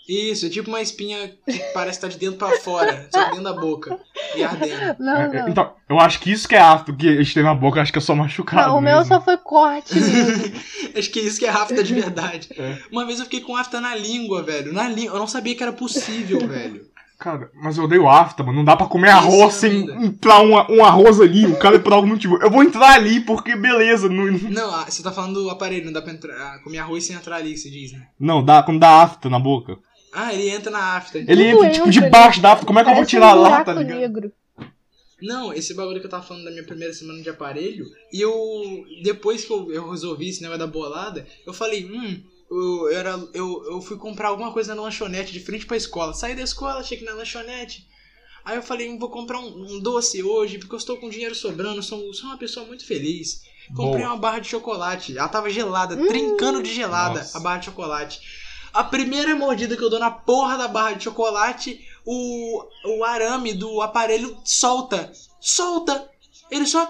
Isso, 0.09 0.47
é 0.47 0.49
tipo 0.51 0.69
uma 0.69 0.83
espinha 0.83 1.33
que 1.49 1.59
parece 1.73 1.97
estar 1.99 2.09
de 2.09 2.19
dentro 2.19 2.37
pra 2.37 2.59
fora, 2.59 3.09
só 3.11 3.25
dentro 3.27 3.43
da 3.43 3.55
boca. 3.55 3.99
E 4.37 4.45
ardendo. 4.45 4.97
Não, 4.99 5.17
É, 5.17 5.29
não. 5.29 5.49
Então, 5.49 5.73
eu 5.89 5.99
acho 5.99 6.21
que 6.21 6.31
isso 6.31 6.47
que 6.47 6.55
é 6.55 6.61
afta, 6.61 6.93
que 6.93 7.09
a 7.09 7.17
gente 7.17 7.33
tem 7.33 7.43
na 7.43 7.55
boca, 7.55 7.81
acho 7.81 7.91
que 7.93 7.99
é 7.99 8.03
só 8.03 8.15
machucado. 8.15 8.69
Não, 8.69 8.79
o 8.79 8.81
meu 8.83 8.99
mesmo. 8.99 9.15
só 9.15 9.21
foi 9.21 9.39
corte. 9.39 9.95
Acho 10.97 11.11
que 11.11 11.19
isso 11.21 11.41
que 11.41 11.47
é 11.47 11.51
afta 11.51 11.83
de 11.83 11.93
verdade. 11.93 12.49
É. 12.57 12.79
Uma 12.93 13.05
vez 13.05 13.19
eu 13.19 13.25
fiquei 13.25 13.41
com 13.41 13.57
afta 13.57 13.81
na 13.81 13.97
língua, 13.97 14.43
velho. 14.45 14.73
Na 14.73 14.89
língua. 14.89 15.15
Eu 15.15 15.19
não 15.19 15.27
sabia 15.27 15.55
que 15.57 15.63
era 15.63 15.73
possível, 15.73 16.47
velho. 16.47 16.87
Cara, 17.19 17.51
mas 17.55 17.79
eu 17.79 17.85
odeio 17.85 18.09
afta, 18.09 18.43
mano. 18.43 18.59
Não 18.59 18.65
dá 18.65 18.77
pra 18.77 18.87
comer 18.87 19.09
arroz 19.09 19.55
Isso, 19.55 19.61
sem 19.61 19.91
entrar 20.05 20.41
um, 20.41 20.53
um 20.77 20.85
arroz 20.85 21.21
ali. 21.21 21.47
O 21.47 21.57
cara, 21.57 21.79
por 21.79 21.93
algum 21.93 22.09
motivo. 22.09 22.39
Eu 22.43 22.51
vou 22.51 22.63
entrar 22.63 22.95
ali 22.95 23.21
porque, 23.21 23.57
beleza. 23.57 24.09
Não, 24.09 24.25
Não, 24.51 24.75
ah, 24.75 24.85
você 24.89 25.03
tá 25.03 25.11
falando 25.11 25.43
do 25.43 25.51
aparelho, 25.51 25.87
não 25.87 25.93
dá 25.93 26.03
pra 26.03 26.13
entrar, 26.13 26.35
ah, 26.35 26.59
comer 26.63 26.79
arroz 26.79 27.05
sem 27.05 27.17
entrar 27.17 27.37
ali, 27.37 27.53
que 27.53 27.59
você 27.59 27.71
diz, 27.71 27.93
né? 27.93 28.07
não 28.21 28.45
dá 28.45 28.63
quando 28.63 28.81
dá 28.81 29.03
afta 29.03 29.31
na 29.31 29.39
boca. 29.39 29.79
Ah, 30.15 30.33
ele 30.33 30.49
entra 30.49 30.71
na 30.71 30.97
afta. 30.97 31.19
Ele 31.19 31.49
entra, 31.49 31.71
tipo, 31.71 31.91
debaixo 31.91 32.41
da 32.41 32.53
afta. 32.53 32.65
Como 32.65 32.79
é 32.79 32.85
que 32.85 32.91
eu 32.91 32.95
vou 32.95 33.05
tirar 33.05 33.37
um 33.37 33.41
lá, 33.41 33.65
tá 33.65 33.75
ligado? 33.75 33.99
negro. 33.99 34.33
Não, 35.21 35.53
esse 35.53 35.75
bagulho 35.75 36.01
que 36.01 36.07
eu 36.07 36.11
tava 36.11 36.23
falando 36.23 36.45
da 36.45 36.51
minha 36.51 36.65
primeira 36.65 36.93
semana 36.93 37.21
de 37.21 37.29
aparelho, 37.29 37.87
e 38.13 38.21
eu. 38.21 38.33
Depois 39.03 39.45
que 39.45 39.53
eu, 39.53 39.73
eu 39.73 39.91
resolvi 39.91 40.29
esse 40.29 40.43
negócio 40.43 40.61
da 40.61 40.67
bolada, 40.67 41.27
eu 41.47 41.53
falei, 41.53 41.85
hum, 41.85 42.23
eu, 42.51 42.89
eu 42.89 42.97
era, 42.97 43.29
eu, 43.33 43.65
eu 43.71 43.81
fui 43.81 43.97
comprar 43.97 44.29
alguma 44.29 44.53
coisa 44.53 44.75
na 44.75 44.83
lanchonete 44.83 45.33
de 45.33 45.41
frente 45.41 45.67
pra 45.67 45.77
escola. 45.77 46.15
Saí 46.15 46.35
da 46.35 46.43
escola, 46.43 46.83
cheguei 46.83 47.05
na 47.05 47.15
lanchonete. 47.15 47.87
Aí 48.45 48.57
eu 48.57 48.63
falei, 48.63 48.89
hum, 48.89 48.99
vou 48.99 49.09
comprar 49.09 49.41
um, 49.41 49.77
um 49.77 49.81
doce 49.81 50.23
hoje, 50.23 50.59
porque 50.59 50.75
eu 50.75 50.79
estou 50.79 50.99
com 50.99 51.09
dinheiro 51.09 51.35
sobrando, 51.35 51.83
sou, 51.83 52.13
sou 52.13 52.29
uma 52.29 52.39
pessoa 52.39 52.67
muito 52.67 52.87
feliz. 52.87 53.43
Comprei 53.75 54.03
Boa. 54.03 54.13
uma 54.13 54.19
barra 54.19 54.41
de 54.41 54.49
chocolate. 54.49 55.17
Ela 55.17 55.29
tava 55.29 55.49
gelada, 55.49 55.97
trincando 55.97 56.63
de 56.63 56.73
gelada 56.73 57.21
Nossa. 57.21 57.39
a 57.39 57.41
barra 57.41 57.59
de 57.59 57.65
chocolate. 57.67 58.21
A 58.75 58.83
primeira 58.85 59.35
mordida 59.37 59.77
que 59.77 59.83
eu 59.85 59.89
dou 59.91 60.01
na 60.01 60.11
porra 60.11 60.59
da 60.59 60.67
barra 60.69 60.93
de 60.95 61.05
chocolate, 61.05 61.81
o, 62.05 62.63
o 62.99 63.05
arame 63.05 63.55
do 63.55 63.81
aparelho 63.81 64.37
solta. 64.45 65.13
Solta! 65.41 66.09
Ele 66.51 66.67
só. 66.67 66.87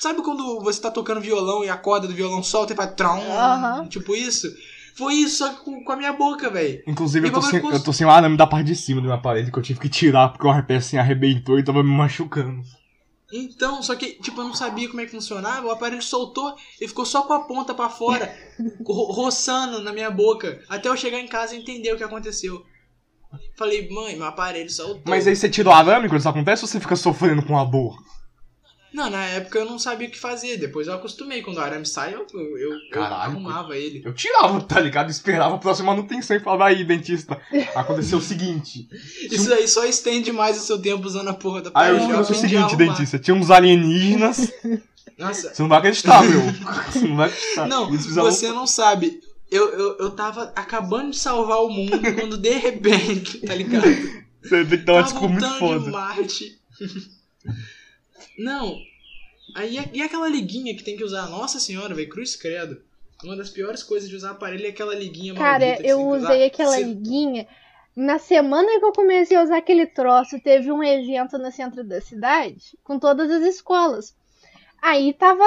Sabe 0.00 0.20
quando 0.22 0.60
você 0.60 0.80
tá 0.80 0.90
tocando 0.90 1.20
violão 1.20 1.64
e 1.64 1.68
a 1.70 1.76
corda 1.76 2.06
do 2.06 2.14
violão 2.14 2.42
solta 2.42 2.72
e 2.72 2.76
faz. 2.76 2.92
Trom, 2.94 3.20
Aham. 3.20 3.86
Tipo 3.86 4.14
isso? 4.14 4.48
Foi 4.96 5.14
isso, 5.14 5.38
só 5.38 5.52
com, 5.54 5.84
com 5.84 5.92
a 5.92 5.96
minha 5.96 6.12
boca, 6.12 6.50
velho. 6.50 6.82
Inclusive, 6.86 7.28
eu 7.28 7.32
tô, 7.32 7.40
sem, 7.40 7.60
custa- 7.60 7.76
eu 7.76 7.82
tô 7.84 7.92
sem 7.92 8.04
o 8.06 8.10
arame 8.10 8.36
da 8.36 8.46
parte 8.48 8.66
de 8.66 8.74
cima 8.74 9.00
do 9.00 9.06
meu 9.06 9.14
aparelho 9.14 9.50
que 9.52 9.56
eu 9.58 9.62
tive 9.62 9.78
que 9.78 9.88
tirar 9.88 10.28
porque 10.30 10.44
o 10.46 10.62
peça 10.64 10.88
assim 10.88 10.98
arrebentou 10.98 11.56
e 11.58 11.62
tava 11.62 11.82
me 11.84 11.90
machucando. 11.90 12.60
Então, 13.32 13.82
só 13.82 13.94
que, 13.94 14.12
tipo, 14.22 14.40
eu 14.40 14.44
não 14.46 14.54
sabia 14.54 14.88
como 14.88 15.00
é 15.00 15.04
que 15.04 15.10
funcionava, 15.10 15.66
o 15.66 15.70
aparelho 15.70 16.02
soltou 16.02 16.54
e 16.80 16.88
ficou 16.88 17.04
só 17.04 17.22
com 17.22 17.34
a 17.34 17.40
ponta 17.40 17.74
pra 17.74 17.90
fora, 17.90 18.34
ro- 18.86 19.12
roçando 19.12 19.80
na 19.82 19.92
minha 19.92 20.10
boca, 20.10 20.62
até 20.68 20.88
eu 20.88 20.96
chegar 20.96 21.20
em 21.20 21.28
casa 21.28 21.54
e 21.54 21.58
entender 21.58 21.92
o 21.92 21.96
que 21.96 22.04
aconteceu. 22.04 22.64
Falei, 23.56 23.86
mãe, 23.90 24.16
meu 24.16 24.24
aparelho 24.26 24.70
soltou. 24.70 25.02
Mas 25.04 25.26
aí 25.26 25.36
você 25.36 25.50
tira 25.50 25.68
o 25.68 25.72
arame 25.72 26.08
quando 26.08 26.20
isso 26.20 26.28
acontece 26.28 26.64
ou 26.64 26.68
você 26.68 26.80
fica 26.80 26.96
sofrendo 26.96 27.44
com 27.44 27.58
a 27.58 27.64
dor? 27.64 28.02
Não, 28.92 29.10
na 29.10 29.24
época 29.26 29.58
eu 29.58 29.64
não 29.66 29.78
sabia 29.78 30.08
o 30.08 30.10
que 30.10 30.18
fazer. 30.18 30.56
Depois 30.56 30.86
eu 30.86 30.94
acostumei. 30.94 31.42
Quando 31.42 31.58
o 31.58 31.60
arame 31.60 31.84
sai, 31.84 32.14
eu, 32.14 32.26
eu, 32.32 32.40
eu, 32.58 32.72
eu 32.72 32.90
Caralho, 32.90 33.32
arrumava 33.32 33.76
ele. 33.76 34.02
Eu 34.04 34.14
tirava, 34.14 34.60
tá 34.62 34.80
ligado? 34.80 35.10
Esperava 35.10 35.54
a 35.54 35.58
próxima 35.58 35.94
manutenção 35.94 36.36
e 36.36 36.40
falava, 36.40 36.66
aí, 36.66 36.84
dentista, 36.84 37.38
aconteceu 37.74 38.18
o 38.18 38.22
seguinte. 38.22 38.88
Isso 39.30 39.52
aí 39.52 39.68
só 39.68 39.84
estende 39.84 40.32
mais 40.32 40.56
o 40.56 40.64
seu 40.64 40.80
tempo 40.80 41.06
usando 41.06 41.28
a 41.28 41.34
porra 41.34 41.60
da 41.62 41.68
Aí 41.70 41.72
parede. 41.92 42.04
eu 42.04 42.10
Eu 42.10 42.14
aconteceu 42.20 42.36
o 42.36 42.48
seguinte, 42.50 42.76
dentista, 42.76 43.18
tinha 43.18 43.34
uns 43.34 43.50
alienígenas, 43.50 44.52
Nossa, 45.18 45.52
você 45.54 45.62
não 45.62 45.68
vai 45.68 45.78
acreditar, 45.78 46.22
meu. 46.24 46.40
Você 46.90 47.06
não 47.06 47.16
vai 47.16 47.28
acreditar. 47.28 47.66
não, 47.66 47.92
fizeram- 47.92 48.30
você 48.30 48.48
não 48.48 48.66
sabe. 48.66 49.20
Eu, 49.50 49.68
eu, 49.70 49.96
eu 49.98 50.10
tava 50.10 50.52
acabando 50.56 51.10
de 51.10 51.18
salvar 51.18 51.58
o 51.62 51.70
mundo 51.70 51.98
quando 52.14 52.36
de 52.36 52.50
repente, 52.52 53.38
tá 53.46 53.54
ligado? 53.54 53.84
Você 54.42 54.64
tem 54.64 54.78
que 54.78 54.84
dar 54.84 54.92
uma 54.94 55.02
Tava 55.02 55.12
desculpa 55.12 55.28
muito 55.28 55.52
de 55.52 55.58
foda. 55.58 55.90
Marte. 55.90 56.58
Não. 58.38 58.78
Aí, 59.54 59.78
e 59.92 60.02
aquela 60.02 60.28
liguinha 60.28 60.76
que 60.76 60.84
tem 60.84 60.96
que 60.96 61.04
usar? 61.04 61.28
Nossa 61.28 61.58
senhora, 61.58 61.94
velho, 61.94 62.08
cruz 62.08 62.36
credo. 62.36 62.80
Uma 63.24 63.36
das 63.36 63.50
piores 63.50 63.82
coisas 63.82 64.08
de 64.08 64.14
usar 64.14 64.30
aparelho 64.30 64.66
é 64.66 64.68
aquela 64.68 64.94
liguinha 64.94 65.34
Cara, 65.34 65.80
eu 65.84 66.00
usei 66.08 66.44
aquela 66.44 66.76
Você- 66.76 66.84
liguinha. 66.84 67.48
Na 67.96 68.18
semana 68.18 68.78
que 68.78 68.84
eu 68.84 68.92
comecei 68.92 69.36
a 69.36 69.42
usar 69.42 69.56
aquele 69.58 69.84
troço, 69.86 70.38
teve 70.40 70.70
um 70.70 70.84
evento 70.84 71.36
no 71.36 71.50
centro 71.50 71.82
da 71.82 72.00
cidade 72.00 72.78
com 72.84 72.96
todas 72.96 73.28
as 73.28 73.42
escolas. 73.42 74.14
Aí 74.80 75.12
tava 75.12 75.42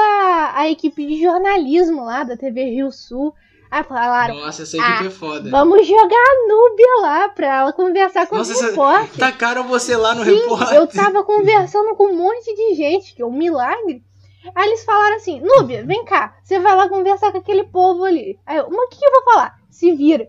a 0.53 0.69
equipe 0.69 1.07
de 1.07 1.21
jornalismo 1.21 2.03
lá 2.03 2.25
da 2.25 2.35
TV 2.35 2.65
Rio 2.65 2.91
Sul. 2.91 3.33
Aí 3.71 3.83
falaram: 3.85 4.35
Nossa, 4.35 4.63
essa 4.63 4.75
equipe 4.77 5.03
Ah, 5.03 5.05
é 5.05 5.09
foda. 5.09 5.49
vamos 5.49 5.87
jogar 5.87 6.03
a 6.17 6.47
Núbia 6.47 7.01
lá 7.01 7.29
pra 7.29 7.47
ela 7.61 7.73
conversar 7.73 8.27
com 8.27 8.35
Nossa, 8.35 8.51
os 8.51 8.57
essa- 8.57 8.69
repórteres. 8.71 9.17
Tacaram 9.17 9.63
você 9.65 9.95
lá 9.95 10.13
no 10.13 10.25
Sim, 10.25 10.35
repórter. 10.41 10.75
eu 10.77 10.87
tava 10.87 11.23
conversando 11.23 11.95
com 11.95 12.07
um 12.07 12.15
monte 12.17 12.53
de 12.53 12.75
gente, 12.75 13.15
que 13.15 13.21
é 13.21 13.25
um 13.25 13.31
milagre. 13.31 14.03
Aí 14.53 14.67
eles 14.67 14.83
falaram 14.83 15.15
assim, 15.15 15.39
Núbia, 15.39 15.85
vem 15.85 16.03
cá, 16.03 16.35
você 16.43 16.59
vai 16.59 16.75
lá 16.75 16.89
conversar 16.89 17.31
com 17.31 17.37
aquele 17.37 17.63
povo 17.63 18.03
ali. 18.03 18.37
Aí 18.45 18.57
eu, 18.57 18.69
mas 18.69 18.85
o 18.85 18.89
que, 18.89 18.97
que 18.99 19.05
eu 19.05 19.11
vou 19.11 19.23
falar? 19.33 19.55
Se 19.69 19.91
vira. 19.93 20.27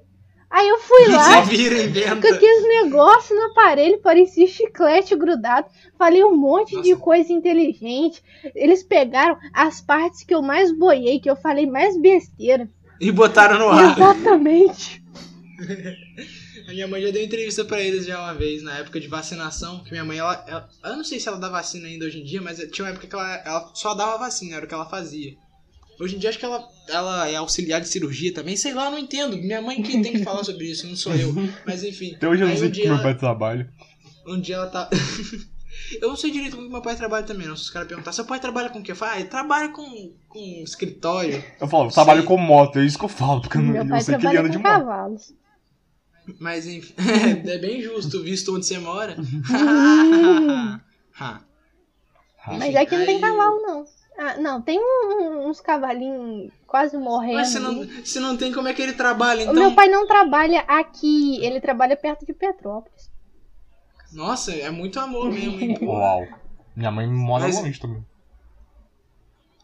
Aí 0.51 0.69
eu 0.69 0.79
fui 0.79 1.07
lá, 1.09 1.41
vira, 1.41 1.77
com 2.21 2.29
aqueles 2.29 2.69
negócios 2.85 3.37
no 3.39 3.47
aparelho, 3.47 3.99
parecia 4.03 4.47
chiclete 4.47 5.17
grudado. 5.17 5.67
Falei 5.99 6.23
um 6.23 6.37
monte 6.37 6.81
de 6.83 6.91
Nossa. 6.91 7.03
coisa 7.03 7.33
inteligente. 7.33 8.23
Eles 8.55 8.83
pegaram 8.83 9.37
as 9.55 9.81
partes 9.81 10.23
que 10.25 10.35
eu 10.35 10.43
mais 10.43 10.71
boiei, 10.71 11.19
que 11.19 11.31
eu 11.31 11.35
falei 11.37 11.65
mais 11.67 11.99
besteira. 11.99 12.69
E 13.03 13.11
botaram 13.13 13.59
no 13.59 13.69
ar. 13.69 13.97
Exatamente. 13.99 15.03
A 16.69 16.73
minha 16.73 16.87
mãe 16.87 17.03
já 17.03 17.11
deu 17.11 17.23
entrevista 17.23 17.65
pra 17.65 17.81
eles 17.81 18.07
já 18.07 18.19
uma 18.21 18.35
vez, 18.35 18.63
na 18.63 18.79
época 18.79 19.01
de 19.01 19.09
vacinação, 19.09 19.83
que 19.83 19.91
minha 19.91 20.05
mãe, 20.05 20.19
ela, 20.19 20.45
ela- 20.47 20.69
Eu 20.85 20.97
não 20.97 21.05
sei 21.05 21.19
se 21.19 21.29
ela 21.29 21.37
dá 21.39 21.49
vacina 21.49 21.89
ainda 21.89 22.07
hoje 22.07 22.21
em 22.21 22.25
dia, 22.25 22.41
mas 22.41 22.59
tinha 22.71 22.85
uma 22.85 22.91
época 22.93 23.07
que 23.09 23.15
ela, 23.15 23.43
ela 23.45 23.71
só 23.75 23.95
dava 23.95 24.17
vacina, 24.19 24.57
era 24.57 24.65
o 24.65 24.69
que 24.69 24.73
ela 24.75 24.89
fazia. 24.89 25.35
Hoje 26.01 26.15
em 26.17 26.19
dia 26.19 26.31
acho 26.31 26.39
que 26.39 26.45
ela, 26.45 26.67
ela 26.89 27.29
é 27.29 27.35
auxiliar 27.37 27.81
de 27.81 27.89
cirurgia 27.89 28.33
também, 28.33 28.57
sei 28.57 28.73
lá, 28.73 28.91
não 28.91 28.99
entendo. 28.99 29.37
Minha 29.37 29.61
mãe 29.61 29.83
que 29.83 30.01
tem 30.01 30.13
que 30.13 30.23
falar 30.25 30.45
sobre 30.45 30.67
isso, 30.71 30.87
não 30.87 30.97
sou 30.97 31.13
eu. 31.15 31.35
Mas 31.67 31.83
enfim. 31.83 32.15
Até 32.15 32.29
hoje 32.29 32.43
eu 32.43 32.49
não 32.49 32.57
sei 32.57 32.69
um 32.69 32.71
que 32.73 32.85
meu 32.85 32.95
ela- 32.95 33.03
pai 33.03 33.15
trabalha. 33.19 33.69
Um 34.27 34.41
dia 34.41 34.55
ela 34.57 34.67
tá. 34.69 34.89
eu 36.01 36.09
não 36.09 36.17
sei 36.17 36.31
direito 36.31 36.55
como 36.57 36.67
que 36.69 36.73
meu 36.73 36.83
pai 36.83 36.97
trabalha 36.97 37.25
também, 37.27 37.47
não. 37.47 37.57
Se 37.57 37.65
os 37.65 37.71
caras 37.71 37.89
perguntar, 37.89 38.13
seu 38.13 38.25
pai 38.25 38.41
trabalha 38.41 38.71
com 38.71 38.79
o 38.79 38.83
quê? 38.83 38.93
Eu 38.93 38.97
falo, 38.97 39.13
ah, 39.13 39.21
ele 39.21 39.29
trabalha 39.29 39.69
com, 39.71 40.13
com 40.29 40.39
escritório. 40.63 41.43
Eu 41.61 41.69
falo, 41.69 41.89
eu 41.89 41.93
trabalho 41.93 42.25
com 42.25 42.37
moto, 42.37 42.79
é 42.79 42.85
isso 42.85 42.99
que 42.99 43.05
eu 43.05 43.09
falo, 43.09 43.41
porque 43.41 43.59
eu, 43.59 43.63
não, 43.63 43.85
Meu 43.85 43.97
eu 43.97 44.01
sei 44.03 44.17
que 44.17 44.27
ele 44.27 44.37
anda 44.39 44.49
com 44.49 44.53
de 44.53 44.59
moto. 44.59 44.65
cavalos. 44.69 45.35
Mas 46.39 46.67
enfim, 46.67 46.95
é 47.49 47.59
bem 47.59 47.83
justo, 47.83 48.23
visto 48.23 48.55
onde 48.55 48.65
você 48.65 48.79
mora. 48.79 49.17
Mas 52.59 52.75
aqui 52.77 52.97
não 52.97 53.07
tem 53.07 53.21
cavalo, 53.21 53.63
não. 53.63 53.85
Ah, 54.19 54.37
não, 54.37 54.61
tem 54.61 54.79
um- 54.79 55.49
uns 55.49 55.61
cavalinhos 55.61 56.53
quase 56.67 56.97
morrendo. 56.99 57.35
Mas 57.37 57.49
se 57.49 57.59
não, 57.59 57.87
se 58.05 58.21
não 58.21 58.37
tem, 58.37 58.53
como 58.53 58.69
é 58.69 58.75
que 58.75 58.83
ele 58.83 58.93
trabalha, 58.93 59.41
O 59.41 59.43
então? 59.51 59.55
meu 59.55 59.75
pai 59.75 59.89
não 59.89 60.07
trabalha 60.07 60.61
aqui, 60.69 61.43
ele 61.45 61.61
trabalha 61.61 61.97
perto 61.97 62.27
de 62.27 62.35
Petrópolis. 62.35 63.11
Nossa, 64.13 64.53
é 64.53 64.71
muito 64.71 64.99
amor 65.01 65.31
mesmo, 65.33 65.61
hein? 65.61 65.79
pô. 65.79 65.87
Uau. 65.93 66.27
Minha 66.77 66.91
mãe 66.91 67.07
mora 67.07 67.45
Mas- 67.45 67.57
longe 67.57 67.81
também. 67.81 68.05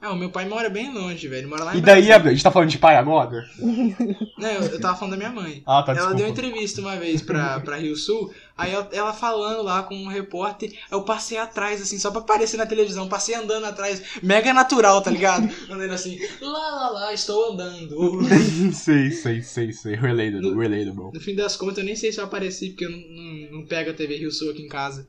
Ah, 0.01 0.13
o 0.13 0.17
meu 0.17 0.31
pai 0.31 0.49
mora 0.49 0.71
bem 0.71 0.95
longe, 0.95 1.27
velho. 1.27 1.41
Ele 1.41 1.47
mora 1.49 1.65
lá 1.65 1.75
em 1.75 1.79
E 1.79 1.81
daí, 1.81 2.03
Brasília. 2.07 2.31
a 2.31 2.33
gente 2.33 2.43
tá 2.45 2.53
falando 2.53 2.69
de 2.71 2.79
pai 2.79 2.95
agora? 2.95 3.45
Não, 3.59 4.49
eu, 4.49 4.63
eu 4.63 4.81
tava 4.81 4.97
falando 4.97 5.11
da 5.13 5.17
minha 5.17 5.33
mãe. 5.33 5.61
Ah, 5.67 5.83
tá, 5.83 5.91
ela 5.91 5.95
desculpa. 6.13 6.15
deu 6.17 6.27
uma 6.27 6.31
entrevista 6.31 6.81
uma 6.81 6.95
vez 6.97 7.21
pra, 7.21 7.59
pra 7.59 7.79
Rio 7.79 7.97
Sul, 7.97 8.33
aí 8.57 8.73
ela, 8.73 8.89
ela 8.93 9.13
falando 9.13 9.61
lá 9.65 9.83
com 9.83 9.97
um 9.97 10.07
repórter, 10.07 10.73
eu 10.89 11.03
passei 11.03 11.37
atrás, 11.37 11.83
assim, 11.83 11.99
só 11.99 12.13
pra 12.13 12.21
aparecer 12.21 12.57
na 12.57 12.65
televisão, 12.65 13.09
passei 13.09 13.35
andando 13.35 13.65
atrás, 13.65 14.01
mega 14.23 14.55
natural, 14.55 15.03
tá 15.03 15.11
ligado? 15.11 15.49
Andando 15.69 15.93
assim, 15.93 16.17
lá, 16.41 16.49
lá, 16.71 16.89
lá, 16.91 17.13
estou 17.13 17.53
andando. 17.55 17.97
sei, 18.73 19.11
sei, 19.11 19.43
sei, 19.43 19.73
sei. 19.73 19.97
Relatable, 19.97 20.53
No- 20.53 20.61
relatable. 20.61 21.11
No 21.13 21.21
fim 21.21 21.35
das 21.35 21.57
contas, 21.57 21.79
eu 21.79 21.85
nem 21.85 21.97
sei 21.97 22.13
se 22.13 22.21
eu 22.21 22.25
apareci, 22.25 22.69
porque 22.69 22.85
eu 22.85 22.91
não, 22.91 22.99
não, 22.99 23.51
não 23.59 23.67
pego 23.67 23.91
a 23.91 23.95
TV 23.95 24.17
Rio 24.19 24.31
Sul 24.31 24.53
aqui 24.53 24.63
em 24.63 24.69
casa. 24.69 25.09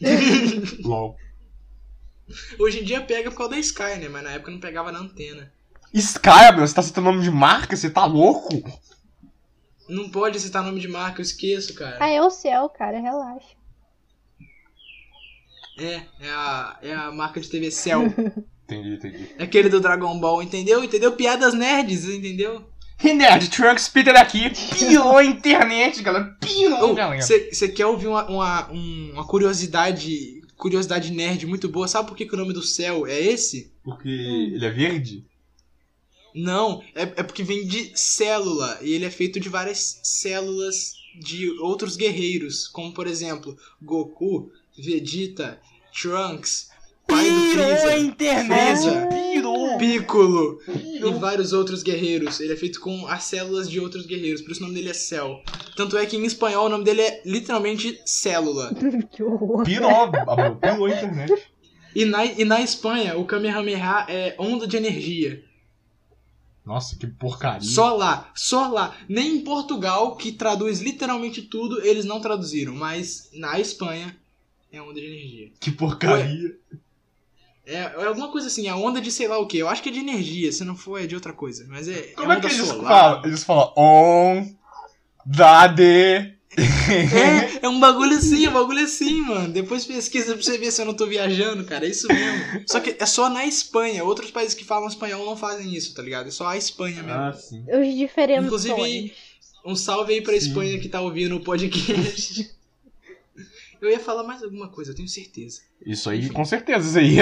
LOL. 0.84 1.16
Hoje 2.58 2.80
em 2.80 2.84
dia 2.84 3.00
pega 3.00 3.30
por 3.30 3.36
causa 3.38 3.52
da 3.54 3.58
Sky, 3.58 3.98
né? 4.00 4.08
Mas 4.08 4.22
na 4.22 4.30
época 4.32 4.50
não 4.50 4.60
pegava 4.60 4.90
na 4.92 4.98
antena. 5.00 5.52
Sky, 5.92 6.52
meu, 6.54 6.66
você 6.66 6.74
tá 6.74 6.82
citando 6.82 7.10
nome 7.10 7.22
de 7.22 7.30
marca? 7.30 7.76
Você 7.76 7.90
tá 7.90 8.04
louco? 8.04 8.48
Não 9.88 10.08
pode 10.10 10.38
citar 10.38 10.62
nome 10.62 10.80
de 10.80 10.86
marca, 10.88 11.20
eu 11.20 11.24
esqueço, 11.24 11.74
cara. 11.74 11.96
Ah, 12.00 12.08
é 12.08 12.22
o 12.22 12.30
céu, 12.30 12.68
cara, 12.68 13.00
relaxa. 13.00 13.56
É, 15.78 16.02
é 16.20 16.30
a, 16.30 16.78
é 16.82 16.92
a 16.94 17.10
marca 17.10 17.40
de 17.40 17.48
TV 17.48 17.70
Cell. 17.70 18.02
Entendi, 18.70 18.94
entendi. 18.94 19.28
É 19.36 19.42
aquele 19.42 19.68
do 19.68 19.80
Dragon 19.80 20.16
Ball, 20.20 20.44
entendeu? 20.44 20.84
Entendeu? 20.84 21.10
Piadas 21.16 21.54
nerds, 21.54 22.04
entendeu? 22.04 22.70
E 23.02 23.12
Nerd, 23.12 23.50
Trunks 23.50 23.88
Peter 23.88 24.14
aqui. 24.16 24.48
Pirou 24.78 25.16
a 25.16 25.24
internet, 25.24 26.00
galera. 26.04 26.36
Pirou, 26.40 26.94
galera. 26.94 27.20
Você 27.20 27.68
quer 27.68 27.86
ouvir 27.86 28.06
uma, 28.06 28.24
uma, 28.30 28.70
um- 28.70 29.10
uma 29.14 29.26
curiosidade 29.26 30.39
curiosidade 30.60 31.10
nerd 31.10 31.46
muito 31.46 31.68
boa? 31.68 31.88
Sabe 31.88 32.08
por 32.08 32.16
que, 32.16 32.26
que 32.26 32.34
o 32.34 32.38
nome 32.38 32.52
do 32.52 32.62
céu 32.62 33.06
é 33.06 33.18
esse? 33.18 33.72
Porque 33.82 34.08
ele 34.08 34.64
é 34.64 34.70
verde? 34.70 35.24
Não, 36.34 36.82
é, 36.94 37.02
é 37.02 37.22
porque 37.22 37.42
vem 37.42 37.66
de 37.66 37.90
célula 37.98 38.78
e 38.82 38.92
ele 38.92 39.04
é 39.04 39.10
feito 39.10 39.40
de 39.40 39.48
várias 39.48 40.00
células 40.04 40.94
de 41.18 41.50
outros 41.58 41.96
guerreiros, 41.96 42.68
como 42.68 42.92
por 42.92 43.06
exemplo 43.06 43.58
Goku, 43.82 44.52
Vegeta, 44.78 45.60
Trunks, 45.92 46.69
pai 47.10 47.30
do 47.30 47.40
Pirou 47.40 47.88
a 47.88 47.98
internet. 47.98 48.80
Freeza. 48.80 49.08
Pirou. 49.32 49.78
Piccolo 49.78 50.60
e 50.68 50.72
Pirou. 50.72 51.18
vários 51.18 51.52
outros 51.52 51.82
guerreiros. 51.82 52.40
Ele 52.40 52.52
é 52.52 52.56
feito 52.56 52.80
com 52.80 53.06
as 53.06 53.24
células 53.24 53.68
de 53.68 53.80
outros 53.80 54.06
guerreiros, 54.06 54.42
por 54.42 54.52
isso 54.52 54.60
o 54.60 54.64
nome 54.64 54.74
dele 54.74 54.90
é 54.90 54.94
Cell. 54.94 55.42
Tanto 55.76 55.96
é 55.96 56.06
que 56.06 56.16
em 56.16 56.24
espanhol 56.24 56.66
o 56.66 56.68
nome 56.68 56.84
dele 56.84 57.02
é 57.02 57.22
literalmente 57.24 58.00
célula. 58.04 58.72
que 59.10 59.22
horror. 59.22 59.64
Pirou. 59.64 60.10
Pirou 60.60 60.86
a 60.86 60.90
internet. 60.90 61.50
E 61.94 62.04
na, 62.04 62.24
e 62.24 62.44
na 62.44 62.60
Espanha 62.60 63.16
o 63.18 63.24
Kamehameha 63.24 64.06
é 64.08 64.34
onda 64.38 64.66
de 64.66 64.76
energia. 64.76 65.42
Nossa, 66.64 66.96
que 66.96 67.06
porcaria. 67.06 67.68
Só 67.68 67.96
lá, 67.96 68.30
só 68.34 68.68
lá. 68.68 68.96
Nem 69.08 69.36
em 69.36 69.40
Portugal, 69.40 70.16
que 70.16 70.30
traduz 70.30 70.80
literalmente 70.80 71.42
tudo, 71.42 71.84
eles 71.84 72.04
não 72.04 72.20
traduziram. 72.20 72.74
Mas 72.74 73.28
na 73.32 73.58
Espanha 73.58 74.16
é 74.70 74.80
onda 74.80 75.00
de 75.00 75.06
energia. 75.06 75.50
Que 75.58 75.72
porcaria. 75.72 76.56
É, 77.70 77.94
é 77.96 78.04
alguma 78.04 78.30
coisa 78.32 78.48
assim, 78.48 78.68
a 78.68 78.76
onda 78.76 79.00
de 79.00 79.12
sei 79.12 79.28
lá 79.28 79.38
o 79.38 79.46
que. 79.46 79.58
Eu 79.58 79.68
acho 79.68 79.82
que 79.82 79.88
é 79.88 79.92
de 79.92 80.00
energia, 80.00 80.50
se 80.50 80.64
não 80.64 80.76
for 80.76 81.00
é 81.00 81.06
de 81.06 81.14
outra 81.14 81.32
coisa. 81.32 81.64
Mas 81.68 81.88
é. 81.88 82.12
Como 82.16 82.32
é, 82.32 82.36
onda 82.36 82.48
que 82.48 82.54
eles 82.54 82.66
solar. 82.66 82.88
falam? 82.88 83.24
Eles 83.24 83.44
falam 83.44 83.72
on, 83.76 84.54
da 85.24 85.66
de. 85.66 86.40
É, 86.52 87.64
é 87.64 87.68
um 87.68 87.78
bagulho 87.78 88.16
assim, 88.16 88.44
é 88.44 88.50
um 88.50 88.52
bagulho 88.52 88.82
assim, 88.82 89.20
mano. 89.22 89.52
Depois 89.52 89.86
pesquisa 89.86 90.34
pra 90.34 90.42
você 90.42 90.58
ver 90.58 90.72
se 90.72 90.82
eu 90.82 90.86
não 90.86 90.94
tô 90.94 91.06
viajando, 91.06 91.64
cara. 91.64 91.86
É 91.86 91.90
isso 91.90 92.08
mesmo. 92.08 92.64
Só 92.66 92.80
que 92.80 92.96
é 92.98 93.06
só 93.06 93.30
na 93.30 93.46
Espanha. 93.46 94.02
Outros 94.04 94.32
países 94.32 94.54
que 94.54 94.64
falam 94.64 94.88
espanhol 94.88 95.24
não 95.24 95.36
fazem 95.36 95.72
isso, 95.72 95.94
tá 95.94 96.02
ligado? 96.02 96.26
É 96.26 96.30
só 96.32 96.48
a 96.48 96.56
Espanha 96.56 97.02
mesmo. 97.02 97.20
Ah, 97.20 97.32
sim. 97.32 97.64
Os 97.68 97.96
diferentes. 97.96 98.46
Inclusive, 98.46 99.14
um 99.64 99.76
salve 99.76 100.14
aí 100.14 100.22
pra 100.22 100.32
Sim. 100.32 100.38
Espanha 100.38 100.78
que 100.78 100.88
tá 100.88 101.00
ouvindo 101.00 101.36
o 101.36 101.40
podcast. 101.40 102.50
Eu 103.80 103.90
ia 103.90 103.98
falar 104.00 104.22
mais 104.24 104.42
alguma 104.42 104.68
coisa, 104.68 104.90
eu 104.90 104.94
tenho 104.94 105.08
certeza. 105.08 105.60
Isso 105.84 106.10
aí, 106.10 106.28
com 106.30 106.44
certeza, 106.44 106.86
isso 106.88 106.98
aí. 106.98 107.16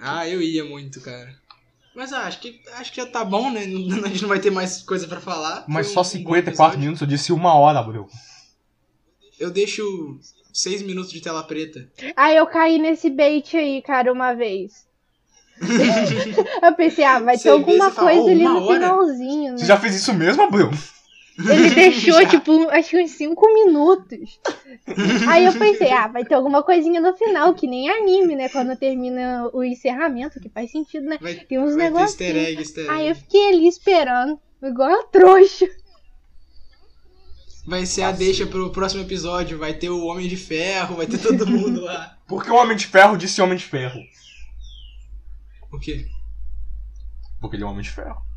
Ah, 0.00 0.28
eu 0.28 0.40
ia 0.42 0.64
muito, 0.64 1.00
cara. 1.00 1.34
Mas 1.94 2.12
ah, 2.12 2.26
acho 2.26 2.40
que 2.40 2.60
acho 2.74 2.92
que 2.92 3.00
já 3.00 3.06
tá 3.06 3.24
bom, 3.24 3.50
né? 3.50 3.66
Não- 3.66 4.02
A 4.04 4.08
gente 4.08 4.22
não 4.22 4.28
vai 4.28 4.40
ter 4.40 4.50
mais 4.50 4.82
coisa 4.82 5.06
pra 5.08 5.20
falar. 5.20 5.64
Mas 5.68 5.86
Foi 5.92 5.94
só 5.94 6.00
um- 6.00 6.02
um 6.02 6.24
bom 6.24 6.34
54 6.34 6.50
episódio. 6.50 6.78
minutos, 6.80 7.00
eu 7.00 7.06
disse 7.08 7.32
uma 7.32 7.54
hora, 7.54 7.82
bro. 7.82 8.06
Eu 9.38 9.50
deixo 9.50 9.82
6 10.52 10.82
minutos 10.82 11.12
de 11.12 11.20
tela 11.20 11.42
preta. 11.42 11.88
Ah, 12.16 12.32
eu 12.32 12.46
caí 12.46 12.78
nesse 12.78 13.10
bait 13.10 13.56
aí, 13.56 13.82
cara, 13.82 14.12
uma 14.12 14.34
vez. 14.34 14.86
eu 16.62 16.74
pensei, 16.74 17.02
ah, 17.04 17.18
vai 17.18 17.36
Você 17.36 17.44
ter 17.44 17.48
alguma 17.50 17.90
você 17.90 17.96
fala, 17.96 18.10
coisa 18.12 18.24
"Oh, 18.26 18.28
ali 18.30 18.44
no 18.44 18.62
hora?" 18.64 18.74
finalzinho, 18.80 19.50
né? 19.52 19.58
Você 19.58 19.66
já 19.66 19.76
fez 19.76 19.94
isso 19.96 20.14
mesmo, 20.14 20.48
bro? 20.50 20.70
Ele 21.38 21.70
deixou, 21.74 22.26
tipo, 22.26 22.68
acho 22.70 22.90
que 22.90 23.02
uns 23.02 23.12
5 23.12 23.54
minutos. 23.54 24.40
Aí 25.28 25.44
eu 25.44 25.52
pensei, 25.52 25.92
ah, 25.92 26.08
vai 26.08 26.24
ter 26.24 26.34
alguma 26.34 26.62
coisinha 26.62 27.00
no 27.00 27.14
final, 27.14 27.54
que 27.54 27.66
nem 27.66 27.88
anime, 27.88 28.34
né? 28.34 28.48
Quando 28.48 28.76
termina 28.76 29.48
o 29.52 29.62
encerramento, 29.62 30.40
que 30.40 30.48
faz 30.48 30.72
sentido, 30.72 31.06
né? 31.06 31.18
Vai, 31.20 31.34
Tem 31.34 31.58
uns 31.58 31.76
negócios. 31.76 32.20
easter 32.20 32.36
egg, 32.36 32.58
easter 32.60 32.84
egg. 32.84 32.92
Aí 32.92 33.08
eu 33.08 33.14
fiquei 33.14 33.48
ali 33.48 33.68
esperando, 33.68 34.38
igual 34.62 35.00
a 35.00 35.04
trouxa. 35.04 35.68
Vai 37.64 37.86
ser 37.86 38.02
a 38.02 38.10
deixa 38.10 38.46
pro 38.46 38.72
próximo 38.72 39.02
episódio. 39.02 39.58
Vai 39.58 39.74
ter 39.74 39.90
o 39.90 40.06
Homem 40.06 40.26
de 40.26 40.36
Ferro, 40.36 40.96
vai 40.96 41.06
ter 41.06 41.18
todo 41.18 41.46
mundo 41.46 41.82
lá. 41.82 42.16
Por 42.26 42.42
que 42.42 42.50
o 42.50 42.56
Homem 42.56 42.76
de 42.76 42.86
Ferro 42.86 43.16
disse 43.16 43.40
Homem 43.40 43.58
de 43.58 43.64
Ferro? 43.64 44.00
O 45.70 45.78
quê? 45.78 46.06
Porque 47.40 47.56
ele 47.56 47.62
é 47.62 47.66
um 47.66 47.70
Homem 47.70 47.82
de 47.82 47.90
Ferro. 47.90 48.27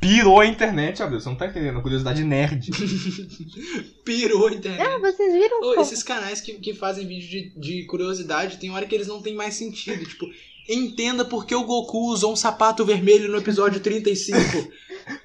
Pirou 0.00 0.40
a 0.40 0.46
internet, 0.46 1.02
Abel. 1.02 1.20
Você 1.20 1.28
não 1.28 1.36
tá 1.36 1.46
entendendo. 1.46 1.82
Curiosidade 1.82 2.22
nerd. 2.22 2.70
Pirou 4.04 4.46
a 4.46 4.52
internet. 4.52 4.80
Ah, 4.86 4.98
vocês 4.98 5.32
viram? 5.32 5.60
Como- 5.60 5.80
esses 5.80 6.02
canais 6.02 6.40
que, 6.40 6.54
que 6.54 6.74
fazem 6.74 7.06
vídeo 7.06 7.28
de, 7.28 7.52
de 7.60 7.84
curiosidade, 7.86 8.58
tem 8.58 8.70
hora 8.70 8.86
que 8.86 8.94
eles 8.94 9.08
não 9.08 9.20
tem 9.20 9.34
mais 9.34 9.54
sentido. 9.54 10.04
Tipo, 10.04 10.26
entenda 10.68 11.24
por 11.24 11.44
que 11.46 11.54
o 11.54 11.64
Goku 11.64 12.12
usou 12.12 12.32
um 12.32 12.36
sapato 12.36 12.84
vermelho 12.84 13.30
no 13.30 13.38
episódio 13.38 13.80
35. 13.80 14.38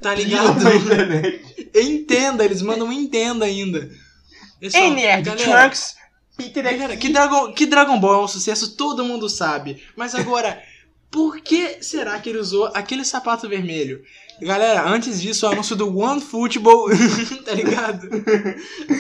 Tá 0.02 0.16
ligado? 0.16 0.56
Pirou 0.58 0.72
a 0.72 0.76
internet. 0.76 1.70
entenda, 1.76 2.44
eles 2.46 2.62
mandam 2.62 2.88
um 2.88 2.92
entenda 2.92 3.46
ainda. 3.46 3.90
Pessoal, 4.60 4.84
Ei, 4.86 4.90
nerd. 4.92 5.26
galera, 5.26 5.62
Trunks. 5.62 5.96
Peter 6.36 6.64
Galera, 6.64 6.98
que 6.98 7.10
Dragon, 7.10 7.54
que 7.54 7.66
Dragon 7.68 8.00
Ball 8.00 8.22
é 8.22 8.24
um 8.24 8.28
sucesso, 8.28 8.76
todo 8.76 9.06
mundo 9.06 9.30
sabe. 9.30 9.84
Mas 9.96 10.16
agora, 10.16 10.60
por 11.12 11.40
que 11.42 11.84
será 11.84 12.18
que 12.20 12.30
ele 12.30 12.40
usou 12.40 12.72
aquele 12.74 13.06
sapato 13.06 13.48
vermelho? 13.48 14.02
Galera, 14.46 14.88
antes 14.88 15.22
disso, 15.22 15.48
o 15.48 15.52
anúncio 15.52 15.76
do 15.76 15.98
One 15.98 16.20
Football, 16.22 16.90
tá 17.46 17.54
ligado? 17.54 18.08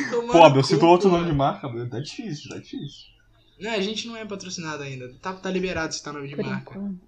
Tomando 0.09 0.31
Pô, 0.31 0.43
Abel, 0.43 0.63
citou 0.63 0.89
outro 0.89 1.09
nome 1.09 1.25
de 1.25 1.33
marca, 1.33 1.67
Abel. 1.67 1.89
Tá 1.89 1.99
difícil, 1.99 2.49
tá 2.49 2.57
difícil. 2.57 3.11
Não, 3.59 3.71
a 3.71 3.79
gente 3.81 4.07
não 4.07 4.15
é 4.17 4.25
patrocinado 4.25 4.83
ainda. 4.83 5.13
Tá, 5.21 5.33
tá 5.33 5.49
liberado 5.49 5.93
citar 5.93 6.13
nome 6.13 6.27
de 6.27 6.35
Por 6.35 6.45
marca. 6.45 6.71
enquanto. 6.77 6.99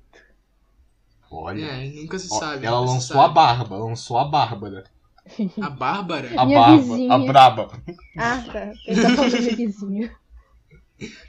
Olha. 1.31 1.65
É, 1.65 1.89
nunca 1.91 2.17
se 2.19 2.27
Ó, 2.31 2.39
sabe. 2.39 2.65
ela 2.65 2.79
lançou 2.79 3.19
a 3.19 3.23
sabe. 3.23 3.33
barba, 3.33 3.77
lançou 3.77 4.17
a 4.17 4.25
Bárbara. 4.25 4.83
A 5.61 5.69
Bárbara? 5.71 6.29
A 6.39 6.45
Minha 6.45 6.59
barba, 6.59 6.77
vizinha. 6.77 7.13
a 7.13 7.17
braba. 7.17 7.83
Ah, 8.17 8.43
tá. 8.51 8.71
Ele 8.85 9.01
tá 9.01 9.09
falando. 9.09 10.11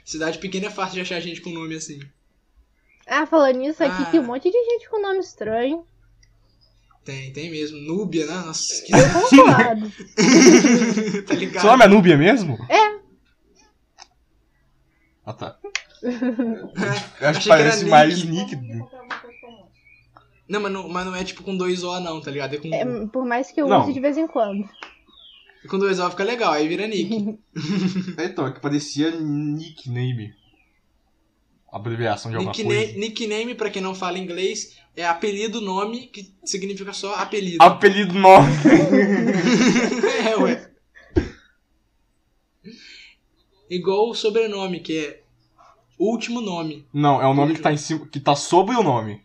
Cidade 0.05 0.37
pequena 0.37 0.67
é 0.67 0.69
fácil 0.69 0.93
de 0.95 1.01
achar 1.01 1.19
gente 1.19 1.41
com 1.41 1.49
nome 1.49 1.75
assim. 1.75 1.99
Ah, 3.07 3.25
falando 3.25 3.57
nisso 3.57 3.83
aqui, 3.83 4.03
Ah. 4.03 4.05
tem 4.05 4.19
um 4.19 4.25
monte 4.25 4.51
de 4.51 4.63
gente 4.65 4.89
com 4.89 5.01
nome 5.01 5.19
estranho. 5.19 5.83
Tem, 7.07 7.31
tem 7.31 7.49
mesmo. 7.49 7.77
Núbia, 7.77 8.25
né? 8.25 8.33
Nossa, 8.33 8.83
que... 8.83 8.91
Eu 8.91 8.97
tá 11.23 11.33
ligado? 11.35 11.61
Seu 11.61 11.71
nome 11.71 11.85
é 11.85 11.87
Núbia 11.87 12.17
mesmo? 12.17 12.57
É. 12.69 12.99
Ah, 15.25 15.31
tá. 15.31 15.57
É, 17.21 17.27
Acho 17.27 17.39
que 17.39 17.43
que 17.43 17.49
parece 17.49 17.85
mais 17.85 18.21
Nick. 18.25 18.53
Nick. 18.57 18.85
Não 20.49 20.59
mas, 20.61 20.71
não, 20.71 20.89
mas 20.89 21.05
não 21.05 21.15
é 21.15 21.23
tipo 21.23 21.43
com 21.43 21.55
dois 21.55 21.81
O 21.81 21.97
não, 22.01 22.19
tá 22.21 22.29
ligado? 22.29 22.55
É 22.55 22.57
com, 22.57 22.73
É, 22.73 23.07
por 23.07 23.25
mais 23.25 23.51
que 23.51 23.61
eu 23.61 23.69
Não. 23.69 23.83
use 23.83 23.93
de 23.93 23.99
vez 24.01 24.17
em 24.17 24.27
quando. 24.27 24.67
com 25.69 25.79
dois 25.79 25.99
O 25.99 26.09
fica 26.09 26.25
legal, 26.25 26.51
aí 26.51 26.67
vira 26.67 26.87
Nick. 26.87 27.39
Então, 28.19 28.47
é 28.47 28.51
que 28.51 28.59
parecia 28.59 29.11
nickname. 29.11 30.33
Abreviação 31.71 32.31
de 32.31 32.37
alguma 32.37 32.51
Nickname, 32.53 32.83
coisa. 32.85 32.99
nickname, 32.99 33.55
pra 33.55 33.69
quem 33.69 33.81
não 33.81 33.95
fala 33.95 34.17
inglês, 34.19 34.77
é 34.97 35.05
apelido, 35.05 35.61
nome, 35.61 36.07
que 36.07 36.33
significa 36.43 36.91
só 36.91 37.13
apelido. 37.13 37.63
Apelido 37.63 38.15
nome. 38.15 38.47
é, 40.27 40.35
ué. 40.37 40.71
Igual 43.69 44.09
o 44.09 44.15
sobrenome, 44.15 44.79
que 44.79 44.97
é 44.97 45.21
último 45.99 46.41
nome. 46.41 46.83
Não, 46.91 47.21
é 47.21 47.27
o 47.27 47.33
nome 47.35 47.53
que 47.53 47.61
tá 47.61 47.71
em 47.71 47.77
cima, 47.77 48.07
que 48.07 48.19
tá 48.19 48.35
sobre 48.35 48.75
o 48.75 48.81
nome. 48.81 49.21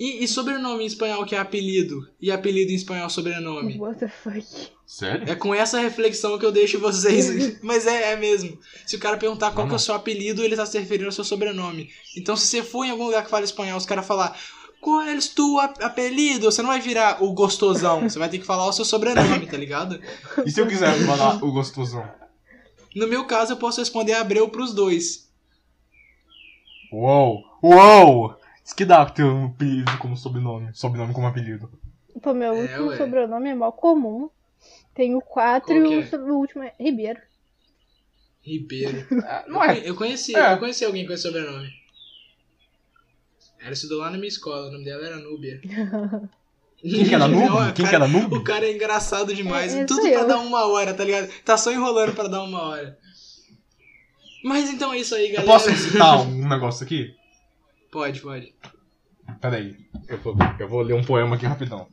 E, 0.00 0.24
e 0.24 0.26
sobrenome 0.28 0.82
em 0.82 0.86
espanhol, 0.86 1.26
que 1.26 1.34
é 1.34 1.38
apelido. 1.38 2.08
E 2.18 2.32
apelido 2.32 2.72
em 2.72 2.74
espanhol, 2.74 3.10
sobrenome. 3.10 3.78
What 3.78 3.98
the 4.00 4.08
fuck? 4.08 4.42
Sério? 4.86 5.30
É 5.30 5.34
com 5.34 5.54
essa 5.54 5.78
reflexão 5.78 6.38
que 6.38 6.44
eu 6.46 6.50
deixo 6.50 6.80
vocês. 6.80 7.60
Mas 7.62 7.86
é, 7.86 8.12
é 8.12 8.16
mesmo. 8.16 8.58
Se 8.86 8.96
o 8.96 8.98
cara 8.98 9.18
perguntar 9.18 9.50
qual 9.52 9.66
que 9.66 9.74
é 9.74 9.76
o 9.76 9.78
seu 9.78 9.94
apelido, 9.94 10.42
ele 10.42 10.56
tá 10.56 10.64
se 10.64 10.78
referindo 10.78 11.08
ao 11.08 11.12
seu 11.12 11.22
sobrenome. 11.22 11.90
Então, 12.16 12.34
se 12.34 12.46
você 12.46 12.62
for 12.62 12.84
em 12.86 12.90
algum 12.90 13.04
lugar 13.04 13.22
que 13.24 13.30
fala 13.30 13.44
espanhol, 13.44 13.76
os 13.76 13.84
caras 13.84 14.06
falar 14.06 14.34
qual 14.80 15.02
é 15.02 15.14
o 15.38 15.58
ap- 15.58 15.82
apelido, 15.82 16.50
você 16.50 16.62
não 16.62 16.70
vai 16.70 16.80
virar 16.80 17.22
o 17.22 17.34
gostosão. 17.34 18.08
Você 18.08 18.18
vai 18.18 18.30
ter 18.30 18.38
que 18.38 18.46
falar 18.46 18.66
o 18.66 18.72
seu 18.72 18.86
sobrenome, 18.86 19.46
tá 19.46 19.58
ligado? 19.58 20.00
E 20.46 20.50
se 20.50 20.58
eu 20.62 20.66
quiser 20.66 20.94
falar 21.04 21.44
o 21.44 21.52
gostosão? 21.52 22.10
No 22.96 23.06
meu 23.06 23.26
caso, 23.26 23.52
eu 23.52 23.56
posso 23.58 23.80
responder 23.80 24.14
Abreu 24.14 24.48
pros 24.48 24.72
dois. 24.72 25.28
Uou! 26.90 27.44
Uou! 27.62 28.39
Isso 28.70 28.76
que 28.76 28.84
dá 28.84 29.04
ter 29.04 29.24
um 29.24 29.46
apelido 29.46 29.98
como 29.98 30.16
sobrenome. 30.16 30.70
Sobrenome 30.72 31.12
como 31.12 31.26
apelido. 31.26 31.68
Pô, 32.22 32.32
meu 32.32 32.54
É, 32.54 32.60
último 32.62 32.86
ué. 32.90 32.96
sobrenome 32.96 33.48
é 33.50 33.54
mó 33.54 33.72
comum. 33.72 34.30
Tenho 34.94 35.20
quatro 35.20 35.74
e 35.74 36.02
é? 36.02 36.16
o 36.16 36.34
último 36.36 36.62
é 36.62 36.72
Ribeiro. 36.78 37.18
Ribeiro. 38.42 39.06
Não 39.48 39.62
é. 39.64 39.80
Eu 39.88 39.96
conheci, 39.96 40.36
É. 40.36 40.52
eu 40.54 40.58
conheci 40.58 40.84
alguém 40.84 41.04
com 41.04 41.12
esse 41.12 41.24
sobrenome. 41.24 41.68
Ela 43.60 43.72
estudou 43.72 43.98
lá 43.98 44.08
na 44.10 44.16
minha 44.18 44.28
escola, 44.28 44.68
o 44.68 44.70
nome 44.70 44.84
dela 44.84 45.04
era 45.04 45.16
Núbia. 45.16 45.60
Quem 46.80 47.04
que 47.04 47.12
era 47.14 47.26
noob? 47.28 47.50
o 47.70 47.72
Quem 47.74 47.84
que 47.84 47.90
cara- 47.90 48.04
era 48.04 48.08
noob? 48.08 48.36
O 48.36 48.44
cara 48.44 48.66
é 48.66 48.72
engraçado 48.72 49.34
demais. 49.34 49.74
É, 49.74 49.84
Tudo 49.84 50.00
sou 50.00 50.10
pra 50.12 50.20
eu. 50.20 50.28
dar 50.28 50.38
uma 50.38 50.64
hora, 50.68 50.94
tá 50.94 51.02
ligado? 51.04 51.28
Tá 51.44 51.58
só 51.58 51.72
enrolando 51.72 52.14
pra 52.14 52.28
dar 52.28 52.42
uma 52.44 52.62
hora. 52.62 52.96
Mas 54.44 54.70
então 54.70 54.92
é 54.94 54.98
isso 54.98 55.14
aí, 55.16 55.26
Eu 55.30 55.42
galera. 55.42 55.52
posso 55.52 55.70
citar 55.76 56.20
um 56.20 56.48
negócio 56.48 56.84
aqui? 56.84 57.14
Pode, 57.90 58.20
pode. 58.20 58.54
Pera 59.40 59.56
aí. 59.56 59.76
Eu 60.08 60.18
vou, 60.18 60.36
eu 60.58 60.68
vou 60.68 60.82
ler 60.82 60.94
um 60.94 61.04
poema 61.04 61.36
aqui 61.36 61.46
rapidão. 61.46 61.86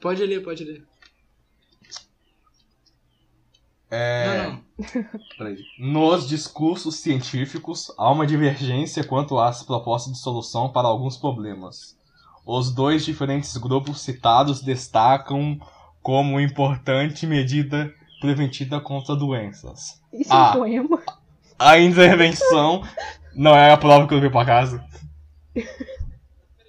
Pode 0.00 0.24
ler, 0.24 0.42
pode 0.42 0.64
ler. 0.64 0.84
É... 3.90 4.44
Não, 4.44 4.52
não. 4.52 4.64
Peraí. 5.36 5.58
Nos 5.78 6.28
discursos 6.28 6.96
científicos, 6.96 7.92
há 7.98 8.10
uma 8.10 8.26
divergência 8.26 9.02
quanto 9.04 9.38
às 9.38 9.62
propostas 9.62 10.12
de 10.12 10.18
solução 10.20 10.70
para 10.70 10.86
alguns 10.88 11.16
problemas. 11.16 11.98
Os 12.46 12.72
dois 12.72 13.04
diferentes 13.04 13.56
grupos 13.56 14.00
citados 14.00 14.62
destacam 14.62 15.58
como 16.02 16.40
importante 16.40 17.26
medida 17.26 17.92
preventiva 18.20 18.80
contra 18.80 19.14
doenças. 19.16 20.00
Isso 20.12 20.32
Ah. 20.32 20.46
é 20.46 20.50
um 20.50 20.52
poema. 20.88 21.02
A 21.58 21.78
intervenção 21.78 22.82
não 23.34 23.54
é 23.56 23.70
a 23.72 23.76
prova 23.76 24.06
que 24.06 24.12
eu 24.14 24.16
levei 24.16 24.30
pra 24.30 24.44
casa. 24.44 24.84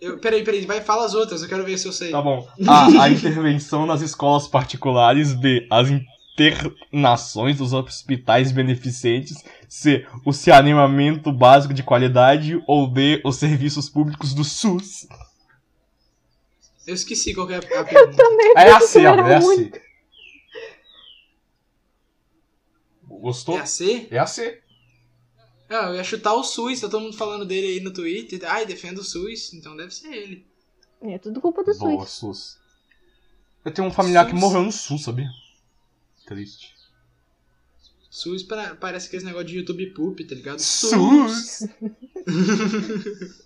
Eu, 0.01 0.18
peraí, 0.20 0.43
peraí, 0.43 0.66
vai, 0.66 0.82
fala 0.82 1.05
as 1.05 1.14
outras, 1.14 1.43
eu 1.43 1.47
quero 1.49 1.64
ver 1.64 1.78
se 1.78 1.88
eu 1.88 1.91
sei. 1.91 2.12
Tá 2.12 2.22
bom. 2.22 2.47
A. 2.68 2.88
A 3.05 3.09
intervenção 3.09 3.86
nas 3.86 4.01
escolas 4.01 4.47
particulares. 4.47 5.34
B. 5.34 5.68
As 5.70 5.89
internações 5.89 7.57
dos 7.57 7.72
hospitais 7.74 8.51
beneficentes. 8.51 9.43
C. 9.70 10.05
O 10.26 10.34
saneamento 10.34 11.32
básico 11.32 11.74
de 11.74 11.84
qualidade. 11.84 12.62
Ou 12.68 12.88
D. 12.91 13.22
Os 13.24 13.36
serviços 13.36 13.89
públicos 13.89 14.34
do 14.34 14.43
SUS. 14.43 15.07
Eu 16.88 16.95
esqueci 16.95 17.36
qual 17.36 17.45
que 17.45 17.53
é 17.53 17.57
a 17.57 17.59
a 17.59 17.84
pergunta. 17.84 18.18
Também 18.18 18.53
É 18.57 18.72
a 18.72 18.80
C, 18.80 19.01
eu 19.01 19.14
é 19.14 19.36
a 19.36 19.39
muito- 19.39 19.76
C. 19.76 19.82
Gostou? 23.07 23.55
É 23.57 23.62
a 23.62 23.66
C? 23.68 24.07
É 24.09 24.18
a 24.18 24.26
C. 24.26 24.59
Ah, 25.74 25.88
eu 25.89 25.95
ia 25.95 26.03
chutar 26.03 26.34
o 26.34 26.43
SUS, 26.43 26.82
tá 26.82 26.89
todo 26.89 27.01
mundo 27.03 27.15
falando 27.15 27.45
dele 27.45 27.67
aí 27.67 27.80
no 27.80 27.91
Twitter. 27.93 28.39
Ai, 28.45 28.65
defenda 28.65 28.99
o 28.99 29.03
SUS, 29.03 29.53
então 29.53 29.76
deve 29.76 29.93
ser 29.93 30.11
ele. 30.13 30.45
É 31.01 31.17
tudo 31.17 31.39
culpa 31.41 31.63
do 31.63 31.74
Boa, 31.78 32.05
SUS. 32.05 32.38
SUS. 32.38 32.57
Eu 33.63 33.72
tenho 33.72 33.88
um 33.88 33.91
familiar 33.91 34.26
que 34.26 34.32
SUS. 34.32 34.39
morreu 34.39 34.63
no 34.63 34.72
SUS, 34.72 35.03
sabia? 35.03 35.30
Triste. 36.26 36.74
SUS 38.09 38.43
pra- 38.43 38.76
parece 38.76 39.07
aquele 39.07 39.24
negócio 39.24 39.47
de 39.47 39.57
YouTube 39.57 39.86
poop, 39.91 40.24
tá 40.26 40.36
ligado? 40.36 40.59
SUS! 40.59 41.63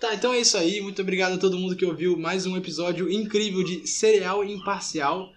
Tá, 0.00 0.14
então 0.14 0.32
é 0.32 0.38
isso 0.40 0.56
aí. 0.56 0.80
Muito 0.80 1.02
obrigado 1.02 1.32
a 1.34 1.38
todo 1.38 1.58
mundo 1.58 1.74
que 1.74 1.84
ouviu 1.84 2.16
mais 2.16 2.46
um 2.46 2.56
episódio 2.56 3.10
incrível 3.10 3.64
de 3.64 3.84
Cereal 3.84 4.44
Imparcial. 4.44 5.32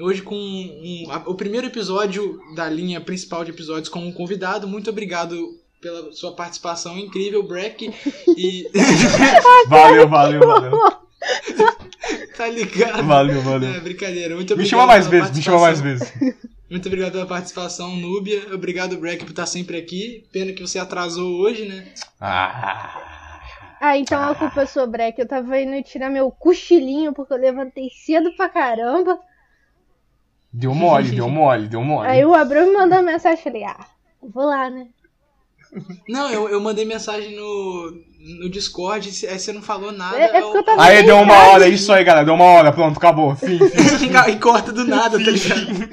Hoje 0.00 0.22
com 0.22 0.34
um- 0.36 1.06
a- 1.10 1.22
o 1.26 1.34
primeiro 1.34 1.66
episódio 1.66 2.40
da 2.54 2.68
linha 2.68 3.00
principal 3.00 3.44
de 3.44 3.50
episódios 3.50 3.88
com 3.88 4.00
um 4.00 4.12
convidado. 4.12 4.66
Muito 4.66 4.90
obrigado 4.90 5.58
pela 5.80 6.12
sua 6.12 6.32
participação 6.32 6.98
incrível, 6.98 7.42
Breck. 7.42 7.92
E. 8.36 8.66
Valeu, 9.68 10.08
valeu, 10.08 10.40
valeu. 10.40 10.78
tá 12.36 12.48
ligado? 12.48 13.02
Valeu, 13.04 13.40
valeu. 13.42 13.74
É, 13.74 13.80
brincadeira. 13.80 14.34
Muito 14.34 14.48
Me 14.48 14.54
obrigado. 14.54 14.70
chama 14.70 14.86
mais 14.86 15.06
vezes, 15.06 15.30
me 15.36 15.42
chama 15.42 15.60
mais 15.60 15.80
vezes. 15.80 16.12
Muito 16.70 16.86
obrigado 16.86 17.12
pela 17.12 17.26
participação, 17.26 17.96
Núbia. 17.96 18.54
Obrigado, 18.54 18.96
Breck, 18.96 19.24
por 19.24 19.30
estar 19.30 19.46
sempre 19.46 19.76
aqui. 19.76 20.24
Pena 20.32 20.52
que 20.52 20.60
você 20.62 20.78
atrasou 20.78 21.40
hoje, 21.40 21.64
né? 21.66 21.92
Ah. 22.20 23.36
Ah, 23.80 23.98
então 23.98 24.22
a 24.22 24.34
culpa 24.36 24.62
é 24.62 24.66
sua, 24.66 24.86
Breck. 24.86 25.18
Eu 25.18 25.26
tava 25.26 25.58
indo 25.60 25.82
tirar 25.82 26.08
meu 26.10 26.30
cochilinho 26.30 27.12
porque 27.12 27.32
eu 27.32 27.38
levantei 27.38 27.88
cedo 27.90 28.30
pra 28.36 28.48
caramba. 28.48 29.18
Deu 30.52 30.74
mole, 30.74 31.10
deu 31.10 31.28
mole, 31.30 31.68
deu 31.68 31.82
mole. 31.82 32.08
Aí 32.08 32.24
o 32.24 32.34
Abrão 32.34 32.66
me 32.66 32.72
mandou 32.72 32.98
uma 32.98 33.12
mensagem, 33.12 33.42
falei, 33.42 33.64
ah, 33.64 33.86
vou 34.22 34.44
lá, 34.46 34.68
né? 34.68 34.88
Não, 36.08 36.28
eu, 36.30 36.48
eu 36.48 36.60
mandei 36.60 36.84
mensagem 36.84 37.36
no, 37.36 37.92
no 38.40 38.50
Discord, 38.50 39.08
aí 39.28 39.38
você 39.38 39.52
não 39.52 39.62
falou 39.62 39.92
nada. 39.92 40.18
É, 40.18 40.24
é 40.36 40.40
porque 40.42 40.58
eu 40.58 40.64
tava 40.64 40.82
Aí 40.82 41.04
deu 41.04 41.16
uma 41.16 41.24
idade. 41.34 41.48
hora, 41.48 41.64
é 41.66 41.68
isso 41.68 41.92
aí, 41.92 42.02
galera. 42.02 42.24
Deu 42.24 42.34
uma 42.34 42.44
hora, 42.44 42.72
pronto, 42.72 42.96
acabou. 42.96 43.36
Fim, 43.36 43.58
fim. 43.58 44.10
e 44.30 44.38
corta 44.40 44.72
do 44.72 44.84
nada, 44.84 45.16
tá 45.16 45.30
ligado? 45.30 45.90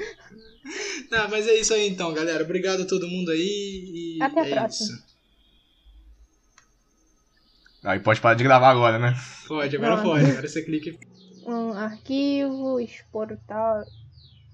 Não, 1.10 1.28
mas 1.30 1.46
é 1.46 1.54
isso 1.54 1.72
aí 1.72 1.88
então, 1.88 2.12
galera. 2.12 2.42
Obrigado 2.42 2.82
a 2.82 2.86
todo 2.86 3.08
mundo 3.08 3.30
aí. 3.30 4.18
E 4.18 4.22
Até 4.22 4.40
a 4.40 4.46
é 4.46 4.50
próxima. 4.54 4.96
isso. 4.96 5.08
Aí 7.84 8.00
pode 8.00 8.20
parar 8.20 8.34
de 8.34 8.44
gravar 8.44 8.70
agora, 8.70 8.98
né? 8.98 9.16
Pode, 9.46 9.76
agora 9.76 10.02
pode. 10.02 10.30
Agora 10.30 10.48
você 10.48 10.62
clica 10.62 10.90
Um 11.46 11.72
arquivo, 11.72 12.80
exportar. 12.80 13.84